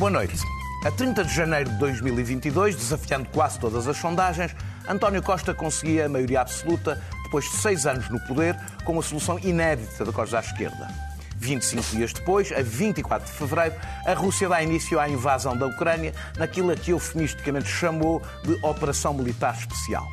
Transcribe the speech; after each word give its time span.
Boa 0.00 0.10
noite. 0.10 0.34
A 0.82 0.90
30 0.90 1.24
de 1.24 1.34
janeiro 1.34 1.68
de 1.68 1.76
2022, 1.76 2.74
desafiando 2.74 3.28
quase 3.28 3.60
todas 3.60 3.86
as 3.86 3.98
sondagens, 3.98 4.56
António 4.88 5.22
Costa 5.22 5.52
conseguia 5.52 6.06
a 6.06 6.08
maioria 6.08 6.40
absoluta 6.40 6.98
depois 7.22 7.44
de 7.44 7.58
seis 7.58 7.84
anos 7.84 8.08
no 8.08 8.18
poder, 8.20 8.58
com 8.82 8.92
uma 8.92 9.02
solução 9.02 9.38
inédita 9.40 10.02
da 10.02 10.10
Costa 10.10 10.38
à 10.38 10.40
esquerda. 10.40 10.88
25 11.36 11.82
dias 11.90 12.14
depois, 12.14 12.50
a 12.50 12.62
24 12.62 13.30
de 13.30 13.34
fevereiro, 13.34 13.74
a 14.06 14.14
Rússia 14.14 14.48
dá 14.48 14.62
início 14.62 14.98
à 14.98 15.06
invasão 15.06 15.54
da 15.54 15.66
Ucrânia 15.66 16.14
naquilo 16.38 16.70
a 16.70 16.76
que 16.76 16.92
eufemisticamente 16.92 17.68
chamou 17.68 18.22
de 18.42 18.54
Operação 18.64 19.12
Militar 19.12 19.54
Especial. 19.54 20.08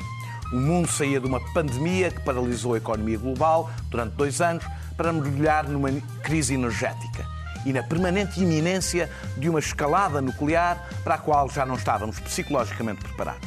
O 0.52 0.56
mundo 0.56 0.86
saía 0.86 1.18
de 1.18 1.26
uma 1.26 1.40
pandemia 1.54 2.10
que 2.10 2.20
paralisou 2.20 2.74
a 2.74 2.76
economia 2.76 3.16
global 3.16 3.70
durante 3.88 4.16
dois 4.16 4.42
anos 4.42 4.66
para 4.98 5.14
mergulhar 5.14 5.66
numa 5.66 5.90
crise 6.22 6.52
energética 6.52 7.37
e 7.68 7.72
na 7.72 7.82
permanente 7.82 8.40
iminência 8.40 9.10
de 9.36 9.46
uma 9.46 9.58
escalada 9.58 10.22
nuclear 10.22 10.88
para 11.04 11.16
a 11.16 11.18
qual 11.18 11.50
já 11.50 11.66
não 11.66 11.74
estávamos 11.74 12.18
psicologicamente 12.18 13.04
preparados. 13.04 13.46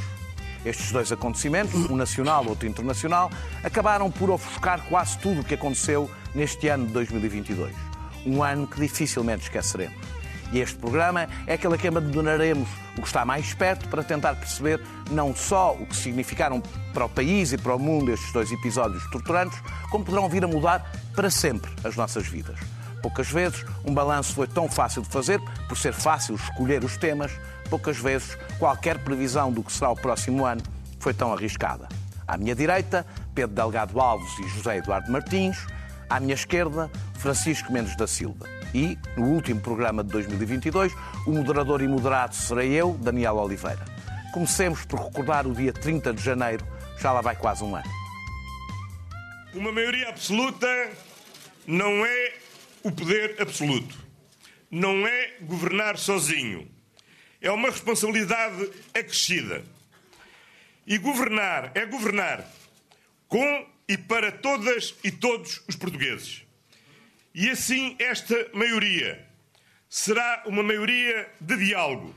Estes 0.64 0.92
dois 0.92 1.12
acontecimentos, 1.12 1.90
um 1.90 1.96
nacional 1.96 2.46
e 2.46 2.50
outro 2.50 2.68
internacional, 2.68 3.32
acabaram 3.64 4.12
por 4.12 4.30
ofuscar 4.30 4.80
quase 4.88 5.18
tudo 5.18 5.42
o 5.42 5.44
que 5.44 5.56
aconteceu 5.56 6.08
neste 6.36 6.68
ano 6.68 6.86
de 6.86 6.94
2022. 6.94 7.74
Um 8.24 8.44
ano 8.44 8.68
que 8.68 8.80
dificilmente 8.80 9.42
esqueceremos. 9.46 9.98
E 10.52 10.60
este 10.60 10.78
programa 10.78 11.28
é 11.48 11.54
aquele 11.54 11.74
a 11.74 11.78
que 11.80 11.88
abandonaremos 11.88 12.70
o 12.96 13.02
que 13.02 13.08
está 13.08 13.26
mais 13.26 13.56
perto 13.56 13.90
para 13.90 14.04
tentar 14.04 14.36
perceber 14.36 14.80
não 15.10 15.36
só 15.36 15.74
o 15.74 15.88
que 15.88 15.96
significaram 15.96 16.62
para 16.94 17.06
o 17.06 17.10
país 17.10 17.54
e 17.54 17.58
para 17.58 17.74
o 17.74 17.80
mundo 17.80 18.12
estes 18.12 18.32
dois 18.32 18.52
episódios 18.52 19.10
torturantes, 19.10 19.60
como 19.90 20.06
poderão 20.06 20.30
vir 20.30 20.44
a 20.44 20.48
mudar 20.48 20.92
para 21.16 21.32
sempre 21.32 21.72
as 21.84 21.96
nossas 21.96 22.28
vidas. 22.28 22.60
Poucas 23.02 23.30
vezes 23.30 23.66
um 23.86 23.94
balanço 23.94 24.34
foi 24.34 24.48
tão 24.48 24.70
fácil 24.70 25.02
de 25.02 25.10
fazer, 25.10 25.42
por 25.68 25.78
ser 25.78 25.94
fácil 25.94 26.36
escolher 26.36 26.84
os 26.84 26.98
temas, 26.98 27.32
poucas 27.70 27.98
vezes 27.98 28.38
qualquer 28.60 29.00
previsão 29.00 29.52
do 29.52 29.64
que 29.64 29.72
será 29.72 29.90
o 29.90 29.96
próximo 29.96 30.46
ano 30.46 30.62
foi 31.00 31.14
tão 31.14 31.34
arriscada. 31.34 31.88
À 32.28 32.38
minha 32.38 32.56
direita, 32.56 33.06
Pedro 33.34 33.56
Delgado 33.56 34.00
Alves 34.00 34.32
e 34.40 34.48
José 34.50 34.78
Eduardo 34.78 35.12
Martins. 35.12 35.58
À 36.10 36.20
minha 36.20 36.34
esquerda, 36.34 36.90
Francisco 37.16 37.72
Mendes 37.74 37.96
da 37.98 38.08
Silva. 38.08 38.46
E, 38.74 38.98
no 39.18 39.26
último 39.26 39.60
programa 39.60 40.04
de 40.04 40.12
2022, 40.12 40.94
o 41.28 41.32
moderador 41.32 41.82
e 41.82 41.88
moderado 41.88 42.36
serei 42.36 42.72
eu, 42.72 42.98
Daniel 43.02 43.36
Oliveira. 43.36 43.84
Comecemos 44.34 44.86
por 44.86 45.00
recordar 45.00 45.46
o 45.46 45.54
dia 45.54 45.74
30 45.74 46.14
de 46.14 46.24
janeiro, 46.24 46.66
já 46.98 47.12
lá 47.12 47.20
vai 47.20 47.36
quase 47.36 47.64
um 47.64 47.76
ano. 47.76 47.90
Uma 49.54 49.72
maioria 49.72 50.08
absoluta 50.08 50.68
não 51.68 52.06
é 52.06 52.34
o 52.84 52.92
poder 52.92 53.42
absoluto. 53.42 53.98
Não 54.70 55.06
é 55.06 55.38
governar 55.42 55.98
sozinho. 55.98 56.70
É 57.42 57.52
uma 57.52 57.70
responsabilidade 57.70 58.70
acrescida. 58.94 59.64
E 60.86 60.98
governar 60.98 61.72
é 61.76 61.86
governar 61.86 62.46
com 63.28 63.68
e 63.88 63.98
para 63.98 64.32
todas 64.32 64.96
e 65.04 65.12
todos 65.12 65.62
os 65.68 65.76
portugueses. 65.76 66.44
E 67.34 67.50
assim, 67.50 67.96
esta 68.00 68.50
maioria 68.54 69.26
será 69.90 70.44
uma 70.46 70.64
maioria 70.64 71.30
de 71.40 71.58
diálogo 71.58 72.16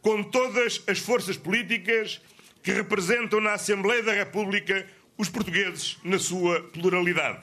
com 0.00 0.22
todas 0.22 0.82
as 0.86 0.98
forças 0.98 1.36
políticas 1.36 2.20
que 2.62 2.72
representam 2.72 3.40
na 3.40 3.54
Assembleia 3.54 4.02
da 4.02 4.12
República 4.12 4.86
os 5.16 5.28
portugueses 5.28 5.98
na 6.02 6.18
sua 6.18 6.62
pluralidade. 6.62 7.40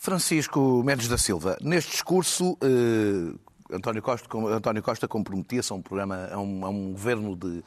Francisco 0.00 0.82
Mendes 0.82 1.08
da 1.08 1.18
Silva, 1.18 1.58
neste 1.60 1.90
discurso, 1.90 2.56
eh, 2.62 3.36
António, 3.70 4.00
Costa, 4.00 4.26
António 4.34 4.82
Costa 4.82 5.06
comprometia-se 5.06 5.70
a 5.70 5.76
um 5.76 5.82
programa, 5.82 6.26
a 6.32 6.38
um, 6.38 6.64
a 6.64 6.70
um 6.70 6.92
governo 6.92 7.36
de, 7.36 7.62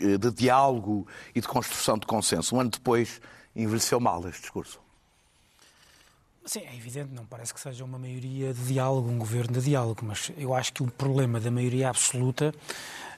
eh, 0.00 0.16
de 0.16 0.30
diálogo 0.30 1.06
e 1.34 1.42
de 1.42 1.46
construção 1.46 1.98
de 1.98 2.06
consenso. 2.06 2.56
Um 2.56 2.60
ano 2.60 2.70
depois, 2.70 3.20
envelheceu 3.54 4.00
mal 4.00 4.26
este 4.26 4.40
discurso. 4.40 4.80
Sim, 6.46 6.60
é 6.60 6.74
evidente, 6.74 7.12
não 7.12 7.26
parece 7.26 7.52
que 7.52 7.60
seja 7.60 7.84
uma 7.84 7.98
maioria 7.98 8.54
de 8.54 8.64
diálogo, 8.64 9.10
um 9.10 9.18
governo 9.18 9.52
de 9.52 9.60
diálogo, 9.60 10.00
mas 10.06 10.32
eu 10.38 10.54
acho 10.54 10.72
que 10.72 10.82
o 10.82 10.90
problema 10.90 11.38
da 11.38 11.50
maioria 11.50 11.90
absoluta 11.90 12.54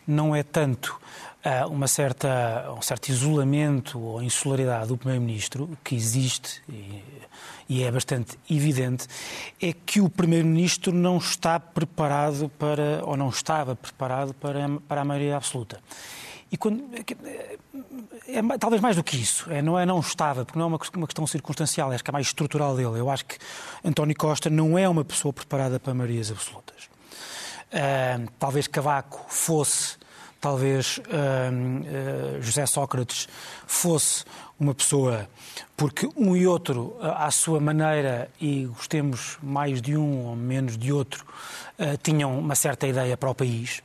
não 0.06 0.34
é 0.34 0.42
tanto 0.42 0.98
uh, 1.44 1.68
uma 1.68 1.86
certa, 1.86 2.72
um 2.76 2.82
certo 2.82 3.08
isolamento 3.08 3.98
ou 4.00 4.22
insularidade 4.22 4.88
do 4.88 4.96
Primeiro-Ministro, 4.96 5.68
que 5.84 5.94
existe 5.94 6.62
e, 6.68 7.02
e, 7.68 7.82
é 7.82 7.90
bastante 7.90 8.38
evidente, 8.50 9.06
é 9.60 9.72
que 9.72 10.00
o 10.00 10.08
Primeiro-Ministro 10.08 10.92
não 10.92 11.18
está 11.18 11.58
preparado 11.58 12.48
para, 12.58 13.04
ou 13.04 13.16
não 13.16 13.28
estava 13.28 13.74
preparado 13.74 14.34
para, 14.34 14.68
para 14.88 15.00
a 15.00 15.04
maioria 15.04 15.36
absoluta. 15.36 15.80
E 16.50 16.56
quando, 16.56 16.84
é, 16.94 17.58
é, 18.28 18.58
talvez 18.58 18.80
mais 18.80 18.94
do 18.96 19.02
que 19.02 19.16
isso, 19.16 19.50
é, 19.50 19.60
não 19.60 19.78
é 19.78 19.84
não 19.84 19.98
estava, 19.98 20.44
porque 20.44 20.58
não 20.58 20.66
é 20.66 20.68
uma, 20.68 20.78
uma 20.96 21.06
questão 21.06 21.26
circunstancial, 21.26 21.90
acho 21.90 22.04
que 22.04 22.10
é 22.10 22.12
mais 22.12 22.28
estrutural 22.28 22.76
dele. 22.76 22.98
Eu 22.98 23.10
acho 23.10 23.24
que 23.24 23.36
António 23.84 24.14
Costa 24.16 24.48
não 24.48 24.78
é 24.78 24.88
uma 24.88 25.04
pessoa 25.04 25.32
preparada 25.32 25.80
para 25.80 25.92
maiorias 25.92 26.30
absolutas. 26.30 26.95
Talvez 28.38 28.66
Cavaco 28.66 29.24
fosse, 29.28 29.96
talvez 30.40 30.98
uh, 30.98 32.40
José 32.40 32.64
Sócrates 32.66 33.28
fosse 33.66 34.24
uma 34.58 34.74
pessoa, 34.74 35.28
porque 35.76 36.08
um 36.16 36.34
e 36.34 36.46
outro, 36.46 36.96
à 37.00 37.30
sua 37.30 37.60
maneira, 37.60 38.30
e 38.40 38.64
gostemos 38.66 39.36
mais 39.42 39.82
de 39.82 39.96
um 39.96 40.26
ou 40.26 40.36
menos 40.36 40.78
de 40.78 40.92
outro, 40.92 41.26
tinham 42.02 42.38
uma 42.38 42.54
certa 42.54 42.86
ideia 42.86 43.16
para 43.18 43.28
o 43.28 43.34
país. 43.34 43.82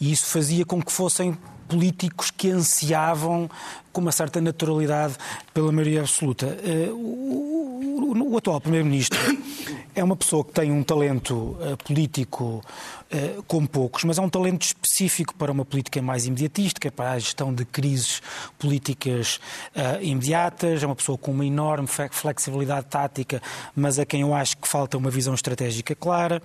E 0.00 0.12
isso 0.12 0.26
fazia 0.26 0.64
com 0.64 0.80
que 0.80 0.92
fossem 0.92 1.36
políticos 1.68 2.30
que 2.30 2.50
ansiavam 2.50 3.50
com 3.98 4.02
uma 4.02 4.12
certa 4.12 4.40
naturalidade 4.40 5.16
pela 5.52 5.72
maioria 5.72 6.02
absoluta. 6.02 6.46
Eh, 6.62 6.88
o, 6.92 8.36
atual 8.36 8.60
Primeiro-Ministro 8.60 9.18
é 9.94 10.04
uma 10.04 10.14
pessoa 10.14 10.44
que 10.44 10.52
tem 10.52 10.70
um 10.70 10.84
talento 10.84 11.56
eh, 11.60 11.74
político 11.84 12.62
eh, 13.10 13.38
como 13.48 13.66
poucos, 13.66 14.04
mas 14.04 14.16
é 14.16 14.22
um 14.22 14.28
talento 14.28 14.62
específico 14.62 15.34
para 15.34 15.50
uma 15.50 15.64
política 15.64 16.00
mais 16.00 16.26
imediatística, 16.26 16.92
para 16.92 17.12
a 17.12 17.18
gestão 17.18 17.52
de 17.52 17.64
crises 17.64 18.22
políticas 18.56 19.40
imediatas. 20.00 20.82
É 20.82 20.86
uma 20.86 20.94
pessoa 20.94 21.18
com 21.18 21.32
uma 21.32 21.44
enorme 21.44 21.88
flexibilidade 21.88 22.86
tática, 22.86 23.42
mas 23.74 23.98
a 23.98 24.06
quem 24.06 24.20
eu 24.20 24.32
acho 24.32 24.58
que 24.58 24.68
falta 24.68 24.96
uma 24.96 25.10
visão 25.10 25.34
estratégica 25.34 25.94
clara. 25.94 26.40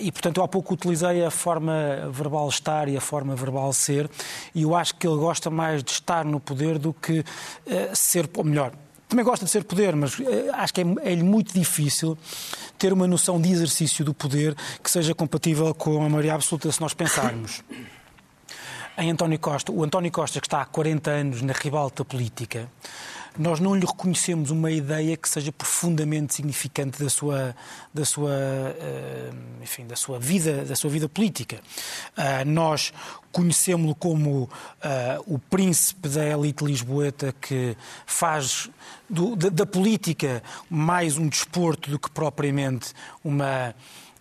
E, 0.00 0.10
portanto, 0.12 0.38
eu 0.38 0.44
há 0.44 0.48
pouco 0.48 0.72
utilizei 0.74 1.24
a 1.24 1.30
forma 1.30 2.08
verbal 2.10 2.48
estar 2.48 2.88
e 2.88 2.96
a 2.96 3.00
forma 3.00 3.34
verbal 3.34 3.72
ser, 3.72 4.08
e 4.54 4.62
eu 4.62 4.74
acho 4.74 4.94
que 4.94 5.06
ele 5.06 5.16
gosta 5.16 5.50
mais 5.50 5.82
de 5.82 5.90
estar 5.90 6.24
no 6.24 6.40
poder 6.40 6.61
poder 6.62 6.78
do 6.78 6.94
que 6.94 7.20
uh, 7.20 7.24
ser, 7.92 8.28
ou 8.36 8.44
melhor, 8.44 8.72
também 9.08 9.24
gosta 9.24 9.44
de 9.44 9.50
ser 9.50 9.64
poder, 9.64 9.94
mas 9.96 10.18
uh, 10.18 10.24
acho 10.54 10.72
que 10.72 10.80
é, 10.80 11.12
é 11.12 11.16
muito 11.16 11.52
difícil 11.52 12.16
ter 12.78 12.92
uma 12.92 13.06
noção 13.06 13.40
de 13.40 13.50
exercício 13.50 14.04
do 14.04 14.14
poder 14.14 14.56
que 14.82 14.90
seja 14.90 15.14
compatível 15.14 15.74
com 15.74 16.04
a 16.04 16.08
maioria 16.08 16.34
absoluta 16.34 16.70
se 16.70 16.80
nós 16.80 16.94
pensarmos. 16.94 17.62
Em 18.96 19.10
António 19.10 19.38
Costa, 19.38 19.72
o 19.72 19.82
António 19.82 20.12
Costa 20.12 20.40
que 20.40 20.46
está 20.46 20.60
há 20.60 20.64
40 20.64 21.10
anos 21.10 21.42
na 21.42 21.52
ribalta 21.52 22.04
política, 22.04 22.70
nós 23.38 23.60
não 23.60 23.74
lhe 23.74 23.86
reconhecemos 23.86 24.50
uma 24.50 24.70
ideia 24.70 25.16
que 25.16 25.28
seja 25.28 25.50
profundamente 25.50 26.34
significante 26.34 27.02
da 27.02 27.08
sua, 27.08 27.56
da 27.92 28.04
sua, 28.04 28.32
eh, 28.32 29.30
enfim, 29.62 29.86
da 29.86 29.96
sua 29.96 30.18
vida, 30.18 30.64
da 30.64 30.76
sua 30.76 30.90
vida 30.90 31.08
política. 31.08 31.60
Ah, 32.16 32.44
nós 32.44 32.92
conhecemos-lo 33.32 33.94
como 33.94 34.42
uh, 34.42 34.48
o 35.26 35.38
príncipe 35.38 36.08
da 36.08 36.24
elite 36.26 36.62
lisboeta 36.62 37.34
que 37.40 37.74
faz 38.04 38.68
do, 39.08 39.34
da, 39.34 39.48
da, 39.48 39.66
política 39.66 40.42
mais 40.68 41.16
um 41.16 41.26
desporto 41.26 41.90
do 41.90 41.98
que 41.98 42.10
propriamente 42.10 42.92
uma, 43.24 43.74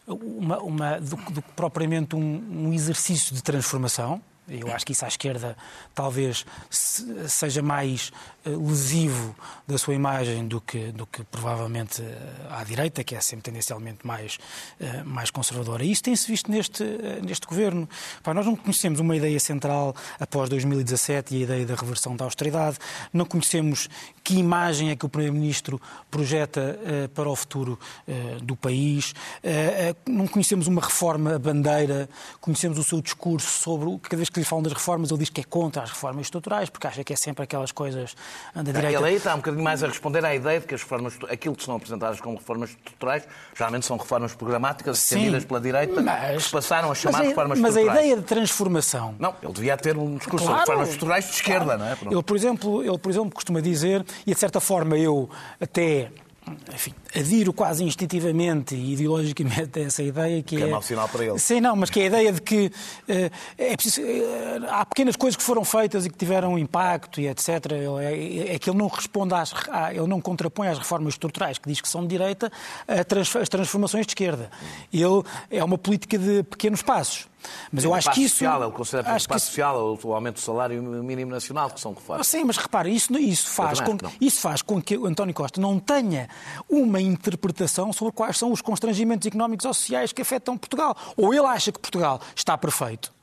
uma, 0.08 0.60
uma 0.60 1.00
do, 1.00 1.18
que 1.18 1.42
propriamente 1.56 2.16
um, 2.16 2.68
um 2.68 2.74
exercício 2.74 3.36
de 3.36 3.44
transformação. 3.44 4.22
Eu 4.48 4.72
acho 4.74 4.86
que 4.86 4.92
isso 4.92 5.06
à 5.06 5.08
esquerda 5.08 5.56
talvez 5.94 6.46
seja 6.70 7.62
mais 7.62 8.12
lesivo 8.50 9.36
da 9.68 9.78
sua 9.78 9.94
imagem 9.94 10.48
do 10.48 10.60
que, 10.60 10.92
do 10.92 11.06
que 11.06 11.24
provavelmente 11.24 12.02
eh, 12.02 12.18
à 12.50 12.64
direita, 12.64 13.04
que 13.04 13.16
é 13.16 13.22
sempre 13.22 13.44
tendencialmente 13.44 14.06
mais, 14.06 14.38
eh, 14.80 15.04
mais 15.04 15.30
conservadora. 15.30 15.84
E 15.84 15.92
isso 15.92 16.04
tem-se 16.04 16.28
visto 16.28 16.50
neste, 16.50 16.84
neste 17.24 17.46
governo. 17.46 17.88
nós 18.26 18.46
não 18.46 18.56
conhecemos 18.56 19.00
uma 19.00 19.16
ideia 19.16 19.40
central 19.40 19.96
após 20.20 20.50
2017 20.50 21.36
e 21.36 21.38
a 21.40 21.44
ideia 21.44 21.66
da 21.66 21.76
reversão 21.76 22.16
da 22.16 22.26
austeridade. 22.26 22.78
Não 23.14 23.26
conhecemos 23.26 23.88
que 24.24 24.36
imagem 24.36 24.90
é 24.90 24.96
que 24.96 25.06
o 25.06 25.10
Primeiro-Ministro 25.10 25.82
projeta 26.10 26.80
para 27.14 27.30
o 27.30 27.36
futuro 27.36 27.80
do 28.44 28.56
país. 28.56 29.14
não 30.08 30.28
conhecemos 30.28 30.68
uma 30.68 30.82
reforma 30.82 31.40
bandeira. 31.40 32.10
Conhecemos 32.40 32.78
o 32.78 32.84
seu 32.84 33.02
discurso 33.02 33.48
sobre, 33.48 33.98
cada 34.00 34.18
vez 34.18 34.30
que 34.30 34.40
lhe 34.40 34.46
falam 34.46 34.64
das 34.64 34.74
reformas, 34.74 35.10
ele 35.10 35.20
diz 35.20 35.30
que 35.30 35.42
é 35.42 35.44
contra 35.44 35.84
as 35.84 35.90
reformas 35.90 36.28
estruturais, 36.28 36.70
porque 36.70 36.88
acha 36.88 37.04
que 37.04 37.14
é 37.14 37.16
sempre 37.16 37.44
aquelas 37.44 37.72
coisas 37.72 38.16
da 38.56 38.64
direita. 38.64 38.98
Ele 38.98 39.06
aí 39.06 39.16
está 39.16 39.34
um 39.34 39.38
bocadinho 39.38 39.64
mais 39.64 39.84
a 39.84 39.88
responder 39.88 40.24
à 40.26 40.36
ideia 40.36 40.60
de 40.60 40.68
que 40.68 40.76
as 40.76 40.82
reformas, 40.82 41.18
aquilo 41.30 41.56
que 41.56 41.64
são 41.64 41.76
apresentadas 41.76 42.20
como 42.20 42.38
reformas 42.38 42.72
estruturais, 42.72 43.24
geralmente 43.56 43.86
são 43.86 43.98
reformas 43.98 44.34
programáticas 44.34 45.02
defendidas 45.02 45.46
pela 45.46 45.62
direita, 45.62 46.02
mas, 46.02 46.46
que 46.46 46.52
passaram 46.52 46.92
a 46.92 46.96
chamar 46.96 47.20
mas, 47.20 47.28
reformas 47.30 47.60
mas 47.60 47.70
estruturais. 47.70 47.96
Mas 47.96 47.98
a 47.98 48.06
ideia 48.06 48.22
de 48.22 48.28
transformação... 48.28 49.16
Não, 49.20 49.36
ele 49.42 49.54
devia 49.54 49.78
ter 49.78 49.98
um 49.98 50.18
discurso 50.18 50.46
claro, 50.46 50.60
de 50.60 50.62
reformas 50.62 50.90
estruturais 50.90 51.26
de 51.26 51.32
esquerda, 51.32 51.78
claro. 51.78 51.80
não 51.80 51.88
é? 51.88 52.14
Ele, 52.14 52.24
por 52.24 52.36
exemplo, 52.36 52.84
ele, 52.84 52.98
por 52.98 53.10
exemplo, 53.10 53.32
costuma 53.32 53.62
dizer, 53.62 54.06
e 54.26 54.34
de 54.34 54.40
certa 54.40 54.60
forma 54.60 54.98
eu 54.98 55.30
até 55.60 56.12
enfim, 56.74 56.94
adiro 57.16 57.54
quase 57.54 57.84
instintivamente 57.84 58.76
e 58.76 58.94
ideologicamente 58.94 59.80
a 59.80 59.84
essa 59.86 60.04
ideia 60.04 60.42
que, 60.44 60.58
que 60.58 60.64
é... 60.64 60.68
é 60.68 60.72
mau 60.72 60.82
sinal 60.82 61.08
para 61.10 61.26
ele. 61.26 61.40
Sim, 61.40 61.62
não, 61.62 61.76
mas 61.76 61.90
que 61.90 62.00
é 62.00 62.04
a 62.04 62.06
ideia 62.08 62.32
de 62.32 62.42
que 62.42 62.68
uh, 62.68 63.32
é 63.58 63.76
preciso, 63.76 64.02
uh, 64.02 64.70
há 64.70 64.86
pequenas 64.86 65.16
coisas 65.16 65.36
que 65.36 65.44
foram 65.44 65.64
feitas 65.64 66.06
e 66.06 66.10
que 66.10 66.18
tiveram 66.18 66.58
impacto 66.58 67.20
e 67.20 67.28
etc. 67.28 67.50
É, 68.02 68.56
é 68.56 68.60
que 68.60 68.70
ele 68.70 68.78
não 68.78 68.88
responde 68.88 69.34
às... 69.34 69.54
ele 69.92 70.08
não 70.08 70.22
contrapõe 70.22 70.68
às 70.68 70.78
reformas 70.78 71.14
estruturais, 71.14 71.58
que 71.58 71.70
diz 71.70 71.82
que 71.82 71.88
são 71.88 72.02
de 72.02 72.08
direita, 72.08 72.52
as 72.88 73.50
transformações 73.50 74.06
de 74.06 74.12
esquerda. 74.12 74.50
Ele 74.92 75.24
é 75.50 75.64
uma 75.64 75.78
política 75.78 76.18
de 76.18 76.44
pequenos 76.44 76.82
passos. 76.82 77.31
Mas 77.72 77.84
eu 77.84 77.94
acho 77.94 78.12
que 78.12 78.24
isso. 78.24 78.36
Social, 78.36 78.64
ele 78.64 78.72
considera 78.72 79.14
acho 79.14 79.28
que 79.28 79.34
passo 79.34 79.48
social 79.48 79.98
o 80.04 80.14
aumento 80.14 80.36
do 80.36 80.42
salário 80.42 80.82
mínimo 80.82 81.32
nacional, 81.32 81.70
que 81.70 81.80
são 81.80 81.94
reformas. 81.94 82.28
Sim, 82.28 82.44
mas 82.44 82.58
repara, 82.58 82.90
isso, 82.90 83.18
isso, 83.18 83.50
faz 83.50 83.80
com, 83.80 83.98
isso 84.20 84.40
faz 84.42 84.62
com 84.62 84.82
que 84.82 84.98
o 84.98 85.06
António 85.06 85.34
Costa 85.34 85.60
não 85.60 85.80
tenha 85.80 86.30
uma 86.70 87.02
interpretação 87.02 87.92
sobre 87.94 88.14
quais 88.14 88.38
são 88.38 88.52
os 88.52 88.62
constrangimentos 88.62 89.26
económicos 89.28 89.66
ou 89.66 89.74
sociais 89.74 90.12
que 90.12 90.22
afetam 90.22 90.58
Portugal. 90.58 90.96
Ou 91.18 91.34
ele 91.34 91.46
acha 91.46 91.72
que 91.72 91.80
Portugal 91.80 92.22
está 92.36 92.58
perfeito, 92.58 93.14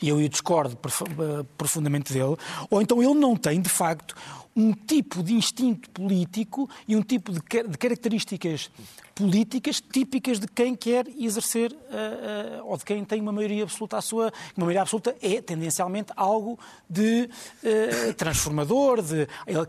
e 0.00 0.08
eu 0.08 0.28
discordo 0.28 0.76
profundamente 1.56 2.12
dele, 2.12 2.36
ou 2.68 2.82
então 2.82 3.02
ele 3.02 3.14
não 3.14 3.36
tem, 3.36 3.60
de 3.60 3.68
facto, 3.68 4.14
um 4.54 4.72
tipo 4.72 5.22
de 5.22 5.34
instinto 5.34 5.90
político 5.90 6.68
e 6.86 6.94
um 6.94 7.02
tipo 7.02 7.32
de, 7.32 7.40
de 7.40 7.78
características 7.78 8.70
políticas 9.14 9.80
típicas 9.80 10.38
de 10.38 10.48
quem 10.48 10.74
quer 10.74 11.06
exercer 11.18 11.72
uh, 11.72 12.62
uh, 12.64 12.70
ou 12.70 12.76
de 12.76 12.84
quem 12.84 13.04
tem 13.04 13.20
uma 13.20 13.32
maioria 13.32 13.62
absoluta 13.62 13.98
à 13.98 14.02
sua. 14.02 14.32
Uma 14.56 14.66
maioria 14.66 14.82
absoluta 14.82 15.14
é 15.20 15.40
tendencialmente 15.40 16.12
algo 16.16 16.58
de 16.88 17.28
uh, 17.62 18.14
transformador. 18.14 19.02
De, 19.02 19.28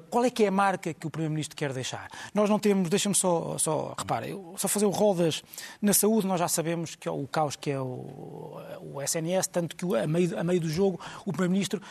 qual 0.10 0.26
é 0.26 0.30
que 0.30 0.44
é 0.44 0.48
a 0.48 0.52
marca 0.52 0.94
que 0.94 1.06
o 1.06 1.10
Primeiro-Ministro 1.10 1.56
quer 1.56 1.74
deixar? 1.74 2.10
Nós 2.34 2.50
não 2.50 2.58
temos, 2.58 2.90
deixa-me 2.90 3.16
só, 3.16 3.58
só, 3.58 3.94
repara, 3.98 4.28
eu, 4.28 4.56
só 4.58 4.68
fazer 4.68 4.86
o 4.86 4.90
rodas 4.90 5.44
na 5.82 5.94
saúde, 5.94 6.26
nós 6.26 6.40
já 6.40 6.48
sabemos 6.48 6.96
que 6.96 7.08
é 7.08 7.12
o 7.12 7.28
caos 7.28 7.56
que 7.56 7.72
é 7.72 7.80
o, 7.80 8.58
o 8.94 9.02
SNS, 9.02 9.48
tanto 9.48 9.76
que 9.76 9.86
a 9.96 10.08
meio, 10.08 10.40
a 10.40 10.44
meio 10.44 10.60
do 10.60 10.70
jogo 10.70 11.00
o 11.26 11.32
Primeiro-Ministro 11.32 11.82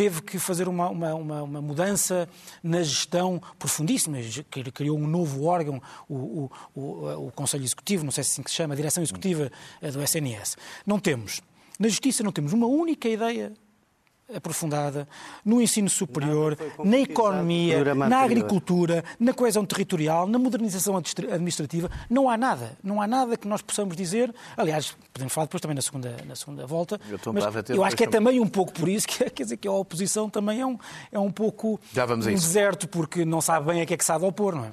teve 0.00 0.22
que 0.22 0.38
fazer 0.38 0.66
uma, 0.66 0.88
uma, 0.88 1.14
uma, 1.14 1.42
uma, 1.42 1.60
mudança 1.60 2.26
na 2.62 2.82
gestão 2.82 3.38
profundíssima. 3.58 4.16
Criou 4.72 4.98
um 4.98 5.06
novo 5.06 5.44
órgão, 5.44 5.82
o, 6.08 6.14
o, 6.14 6.50
o, 6.74 7.26
o 7.26 7.32
Conselho 7.32 7.64
Executivo, 7.64 8.02
não 8.02 8.10
sei 8.10 8.24
se 8.24 8.32
assim 8.32 8.42
se 8.48 8.54
chama, 8.54 8.72
a 8.72 8.76
Direção 8.78 9.02
Executiva 9.02 9.52
eh, 9.82 9.90
do 9.90 10.02
SNS. 10.02 10.56
Não 10.86 10.98
temos. 10.98 11.42
Na 11.78 11.86
Justiça 11.86 12.22
não 12.22 12.32
temos 12.32 12.54
uma 12.54 12.66
única 12.66 13.10
ideia 13.10 13.52
aprofundada 14.34 15.08
no 15.44 15.60
ensino 15.60 15.88
superior, 15.88 16.56
na 16.84 16.98
economia, 16.98 17.94
na 17.94 18.20
agricultura, 18.20 19.04
na 19.18 19.32
coesão 19.32 19.64
territorial, 19.64 20.26
na 20.26 20.38
modernização 20.38 20.96
administrativa. 20.96 21.90
Não 22.08 22.28
há 22.28 22.36
nada. 22.36 22.76
Não 22.82 23.00
há 23.00 23.06
nada 23.06 23.36
que 23.36 23.46
nós 23.46 23.62
possamos 23.62 23.96
dizer. 23.96 24.34
Aliás, 24.56 24.96
podemos 25.12 25.32
falar 25.32 25.46
depois 25.46 25.60
também 25.60 25.74
na 25.74 25.82
segunda, 25.82 26.16
na 26.26 26.36
segunda 26.36 26.66
volta. 26.66 27.00
Eu 27.08 27.32
mas 27.32 27.70
eu 27.70 27.84
acho 27.84 27.96
que 27.96 28.04
é 28.04 28.06
também 28.06 28.40
um 28.40 28.46
pouco 28.46 28.72
por 28.72 28.88
isso 28.88 29.06
que 29.06 29.24
quer 29.30 29.44
dizer 29.44 29.56
que 29.56 29.68
a 29.68 29.72
oposição 29.72 30.28
também 30.28 30.60
é 30.60 30.66
um, 30.66 30.78
é 31.12 31.18
um 31.18 31.30
pouco 31.30 31.80
um 32.32 32.34
deserto, 32.34 32.88
porque 32.88 33.24
não 33.24 33.40
sabe 33.40 33.66
bem 33.66 33.82
a 33.82 33.86
que 33.86 33.94
é 33.94 33.96
que 33.96 34.04
sabe 34.04 34.24
opor, 34.24 34.54
não 34.54 34.64
é? 34.64 34.70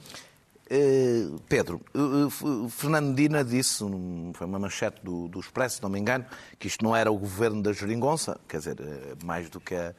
Uh, 0.70 1.40
Pedro, 1.48 1.82
uh, 1.96 2.70
Fernando 2.70 3.08
Medina 3.08 3.42
disse, 3.42 3.86
foi 4.34 4.46
uma 4.46 4.60
manchete 4.60 5.00
do, 5.02 5.30
do, 5.30 5.40
Expresso, 5.40 5.78
se 5.78 5.82
não 5.82 5.90
me 5.90 5.98
engano, 5.98 6.26
que 6.60 6.68
isto 6.68 6.84
não 6.84 6.94
era 6.94 7.10
o 7.10 7.18
governo 7.18 7.64
da 7.64 7.72
geringonça, 7.72 8.38
quer 8.50 8.58
dizer, 8.58 8.76
mais 9.24 9.50
do 9.50 9.62
que 9.62 9.74
a, 9.74 9.94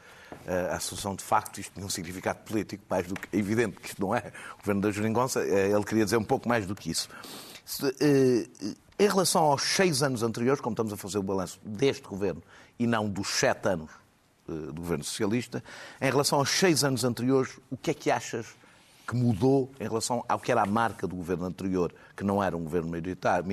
a 0.70 0.76
Associação 0.76 1.14
de 1.14 1.24
facto, 1.24 1.58
isto 1.58 1.72
tinha 1.72 1.86
um 1.86 1.88
significado 1.88 2.40
político, 2.40 2.84
mais 2.90 3.06
do 3.06 3.14
que 3.14 3.34
é 3.34 3.38
evidente 3.38 3.80
que 3.80 3.88
isto 3.88 4.00
não 4.00 4.14
é 4.14 4.30
o 4.56 4.58
governo 4.58 4.82
da 4.82 4.90
geringonça, 4.90 5.40
ele 5.42 5.84
queria 5.84 6.04
dizer 6.04 6.18
um 6.18 6.24
pouco 6.24 6.46
mais 6.46 6.66
do 6.66 6.74
que 6.74 6.90
isso. 6.90 7.08
Em 8.98 9.08
relação 9.08 9.44
aos 9.44 9.62
seis 9.62 10.02
anos 10.02 10.22
anteriores, 10.22 10.60
como 10.60 10.74
estamos 10.74 10.92
a 10.92 10.98
fazer 10.98 11.16
o 11.16 11.22
balanço 11.22 11.58
deste 11.64 12.06
governo 12.06 12.42
e 12.78 12.86
não 12.86 13.08
dos 13.08 13.28
sete 13.28 13.68
anos 13.68 13.90
do 14.46 14.82
governo 14.82 15.04
socialista, 15.04 15.64
em 15.98 16.10
relação 16.10 16.38
aos 16.38 16.50
seis 16.50 16.84
anos 16.84 17.04
anteriores, 17.04 17.58
o 17.70 17.76
que 17.76 17.90
é 17.90 17.94
que 17.94 18.10
achas 18.10 18.58
que 19.08 19.16
mudou 19.16 19.72
em 19.80 19.84
relação 19.84 20.22
ao 20.28 20.38
que 20.38 20.52
era 20.52 20.60
a 20.60 20.66
marca 20.66 21.06
do 21.06 21.16
governo 21.16 21.46
anterior, 21.46 21.94
que 22.14 22.22
não 22.22 22.44
era 22.44 22.54
um 22.54 22.62
governo 22.62 22.90
maioritário, 22.90 23.46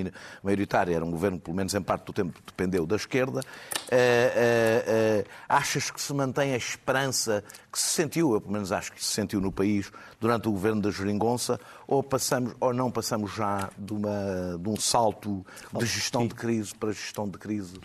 maioritário 0.43 0.93
era 0.93 1.05
um 1.05 1.09
governo, 1.09 1.39
pelo 1.39 1.55
menos 1.55 1.73
em 1.73 1.81
parte 1.81 2.07
do 2.07 2.11
tempo, 2.11 2.37
dependeu 2.45 2.85
da 2.85 2.97
esquerda. 2.97 3.39
Uh, 3.39 3.93
uh, 3.95 5.21
uh, 5.21 5.25
achas 5.47 5.89
que 5.89 6.01
se 6.01 6.13
mantém 6.13 6.53
a 6.53 6.57
esperança 6.57 7.41
que 7.71 7.79
se 7.79 7.87
sentiu, 7.87 8.33
eu 8.33 8.41
pelo 8.41 8.51
menos 8.51 8.73
acho 8.73 8.91
que 8.91 9.01
se 9.01 9.13
sentiu 9.13 9.39
no 9.39 9.49
país, 9.49 9.89
durante 10.19 10.49
o 10.49 10.51
governo 10.51 10.81
da 10.81 10.91
Geringonça, 10.91 11.57
ou, 11.87 12.03
passamos, 12.03 12.53
ou 12.59 12.73
não 12.73 12.91
passamos 12.91 13.33
já 13.33 13.69
de, 13.77 13.93
uma, 13.93 14.59
de 14.59 14.69
um 14.69 14.75
salto 14.75 15.45
de 15.71 15.85
gestão 15.85 16.27
de 16.27 16.35
crise 16.35 16.75
para 16.75 16.91
gestão 16.91 17.29
de 17.29 17.37
crise? 17.37 17.79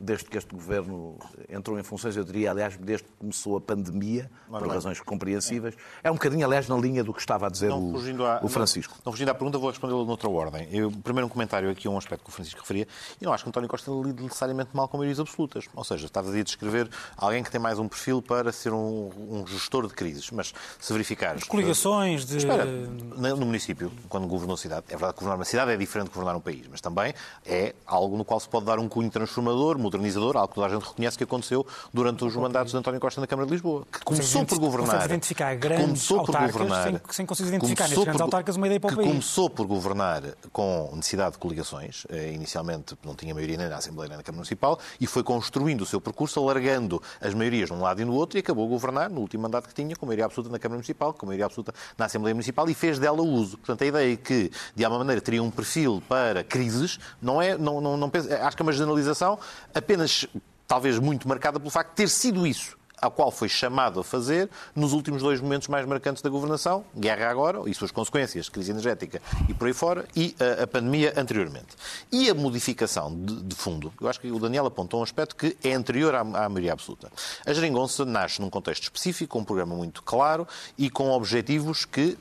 Desde 0.00 0.26
que 0.26 0.38
este 0.38 0.54
governo 0.54 1.18
entrou 1.48 1.78
em 1.78 1.82
funções, 1.82 2.16
eu 2.16 2.24
diria, 2.24 2.50
aliás, 2.50 2.76
desde 2.76 3.04
que 3.04 3.12
começou 3.18 3.56
a 3.56 3.60
pandemia, 3.60 4.30
por 4.48 4.66
razões 4.68 5.00
compreensíveis. 5.00 5.74
É 6.02 6.10
um 6.10 6.14
bocadinho, 6.14 6.46
aliás, 6.46 6.68
na 6.68 6.76
linha 6.76 7.02
do 7.02 7.12
que 7.12 7.20
estava 7.20 7.46
a 7.46 7.50
dizer 7.50 7.70
o, 7.70 8.24
à, 8.24 8.40
o, 8.42 8.48
Francisco. 8.48 8.94
Não, 8.94 9.02
não 9.06 9.12
fugindo 9.12 9.30
à 9.30 9.34
pergunta, 9.34 9.58
vou 9.58 9.70
respondê-la 9.70 10.04
noutra 10.04 10.28
ordem. 10.28 10.68
Eu, 10.70 10.90
primeiro, 10.90 11.26
um 11.26 11.30
comentário 11.30 11.70
aqui 11.70 11.88
a 11.88 11.90
um 11.90 11.98
aspecto 11.98 12.24
que 12.24 12.30
o 12.30 12.32
Francisco 12.32 12.60
referia. 12.60 12.86
E 13.20 13.24
não 13.24 13.32
acho 13.32 13.44
que 13.44 13.50
António 13.50 13.68
Costa 13.68 13.90
lide 13.90 14.22
necessariamente 14.22 14.70
mal 14.72 14.88
com 14.88 14.96
maiorias 14.96 15.20
absolutas. 15.20 15.66
Ou 15.74 15.84
seja, 15.84 16.06
estava 16.06 16.30
a 16.30 16.42
descrever 16.42 16.88
alguém 17.16 17.42
que 17.42 17.50
tem 17.50 17.60
mais 17.60 17.78
um 17.78 17.88
perfil 17.88 18.22
para 18.22 18.52
ser 18.52 18.72
um, 18.72 19.10
um 19.16 19.46
gestor 19.46 19.86
de 19.86 19.94
crises. 19.94 20.30
Mas 20.30 20.54
se 20.80 20.92
verificares... 20.92 21.44
coligações 21.44 22.24
de... 22.24 22.38
Espera, 22.38 22.64
no 22.64 23.46
município, 23.46 23.90
quando 24.08 24.26
governou 24.26 24.54
a 24.54 24.58
cidade, 24.58 24.86
é 24.88 24.90
verdade 24.92 25.14
que 25.14 25.18
governar 25.18 25.38
uma 25.38 25.44
cidade 25.44 25.72
é 25.72 25.76
diferente 25.76 26.08
de 26.08 26.14
governar 26.14 26.36
um 26.36 26.40
país, 26.40 26.66
mas 26.70 26.80
também 26.80 27.14
é 27.44 27.74
algo 27.86 28.16
no 28.16 28.24
qual 28.24 28.38
se 28.38 28.48
pode 28.48 28.66
dar 28.66 28.78
um 28.78 28.88
cunho 28.88 29.10
transformador, 29.10 29.78
modernizador, 29.88 30.36
algo 30.36 30.48
que 30.48 30.54
toda 30.54 30.66
a 30.66 30.70
gente 30.70 30.86
reconhece 30.86 31.18
que 31.18 31.24
aconteceu 31.24 31.66
durante 31.92 32.24
os 32.24 32.34
mandatos 32.36 32.72
de 32.72 32.78
António 32.78 33.00
Costa 33.00 33.20
na 33.20 33.26
Câmara 33.26 33.46
de 33.46 33.52
Lisboa, 33.52 33.84
que 33.90 34.00
começou 34.04 34.44
por 34.44 34.58
governar. 34.58 35.04
identificar 35.04 35.54
grandes 35.56 35.86
começou 35.86 36.24
por 36.24 36.38
governar, 36.38 36.82
sem, 36.84 37.00
sem 37.10 37.26
conseguir 37.26 37.48
identificar 37.48 37.88
nesses 37.88 38.04
grandes 38.04 38.20
autarcas 38.20 38.56
uma 38.56 38.66
ideia 38.66 38.80
para 38.80 38.92
o 38.92 38.96
país. 38.96 39.08
começou 39.08 39.50
por 39.50 39.66
governar 39.66 40.22
com 40.52 40.90
necessidade 40.94 41.32
de 41.32 41.38
coligações. 41.38 42.06
Eh, 42.10 42.32
inicialmente 42.32 42.96
não 43.04 43.14
tinha 43.14 43.34
maioria 43.34 43.56
nem 43.56 43.68
na 43.68 43.76
Assembleia 43.76 44.08
nem 44.08 44.18
na 44.18 44.22
Câmara 44.22 44.38
Municipal 44.38 44.78
e 45.00 45.06
foi 45.06 45.22
construindo 45.22 45.82
o 45.82 45.86
seu 45.86 46.00
percurso, 46.00 46.40
alargando 46.40 47.02
as 47.20 47.34
maiorias 47.34 47.68
de 47.68 47.74
um 47.74 47.80
lado 47.80 48.00
e 48.00 48.04
no 48.04 48.14
outro 48.14 48.38
e 48.38 48.40
acabou 48.40 48.66
a 48.66 48.68
governar 48.68 49.10
no 49.10 49.20
último 49.20 49.42
mandato 49.42 49.68
que 49.68 49.74
tinha, 49.74 49.96
com 49.96 50.06
maioria 50.06 50.24
absoluta 50.26 50.50
na 50.50 50.58
Câmara 50.58 50.76
Municipal, 50.76 51.12
com 51.12 51.26
maioria 51.26 51.46
absoluta 51.46 51.72
na 51.96 52.04
Assembleia 52.04 52.34
Municipal 52.34 52.68
e 52.68 52.74
fez 52.74 52.98
dela 52.98 53.22
uso. 53.22 53.56
Portanto, 53.58 53.82
a 53.82 53.86
ideia 53.86 54.16
que, 54.16 54.50
de 54.74 54.84
alguma 54.84 55.00
maneira, 55.00 55.20
teria 55.20 55.42
um 55.42 55.50
perfil 55.50 56.02
para 56.08 56.44
crises, 56.44 56.98
não 57.20 57.40
é, 57.40 57.56
não, 57.56 57.80
não, 57.80 57.96
não 57.96 58.10
penso, 58.10 58.32
acho 58.32 58.56
que 58.56 58.62
é 58.62 58.64
uma 58.64 58.72
generalização 58.72 59.38
apenas 59.78 60.26
talvez 60.66 60.98
muito 60.98 61.26
marcada 61.26 61.58
pelo 61.58 61.70
facto 61.70 61.90
de 61.90 61.96
ter 61.96 62.08
sido 62.08 62.46
isso 62.46 62.78
a 63.00 63.10
qual 63.10 63.30
foi 63.30 63.48
chamado 63.48 64.00
a 64.00 64.04
fazer 64.04 64.50
nos 64.74 64.92
últimos 64.92 65.22
dois 65.22 65.40
momentos 65.40 65.68
mais 65.68 65.86
marcantes 65.86 66.22
da 66.22 66.28
governação, 66.28 66.84
guerra 66.96 67.30
agora 67.30 67.60
e 67.66 67.74
suas 67.74 67.90
consequências, 67.90 68.48
crise 68.48 68.70
energética 68.70 69.22
e 69.48 69.54
por 69.54 69.66
aí 69.66 69.72
fora, 69.72 70.04
e 70.14 70.34
a, 70.40 70.64
a 70.64 70.66
pandemia 70.66 71.12
anteriormente. 71.16 71.76
E 72.10 72.28
a 72.28 72.34
modificação 72.34 73.14
de, 73.14 73.42
de, 73.42 73.54
fundo, 73.54 73.92
eu 74.00 74.08
acho 74.08 74.20
que 74.20 74.30
o 74.30 74.38
Daniel 74.38 74.66
apontou 74.66 75.00
um 75.00 75.02
aspecto 75.02 75.36
que 75.36 75.56
é 75.62 75.72
anterior 75.72 76.14
à, 76.14 76.20
à 76.20 76.48
maioria 76.48 76.72
absoluta. 76.72 77.10
A 77.46 77.52
geringonça 77.52 78.04
nasce 78.04 78.40
num 78.40 78.50
contexto 78.50 78.84
específico, 78.84 79.32
com 79.32 79.40
um 79.40 79.44
programa 79.44 79.74
muito 79.74 80.02
claro 80.02 80.46
e 80.76 80.90
com 80.90 81.10
objetivos 81.10 81.84
que 81.84 82.18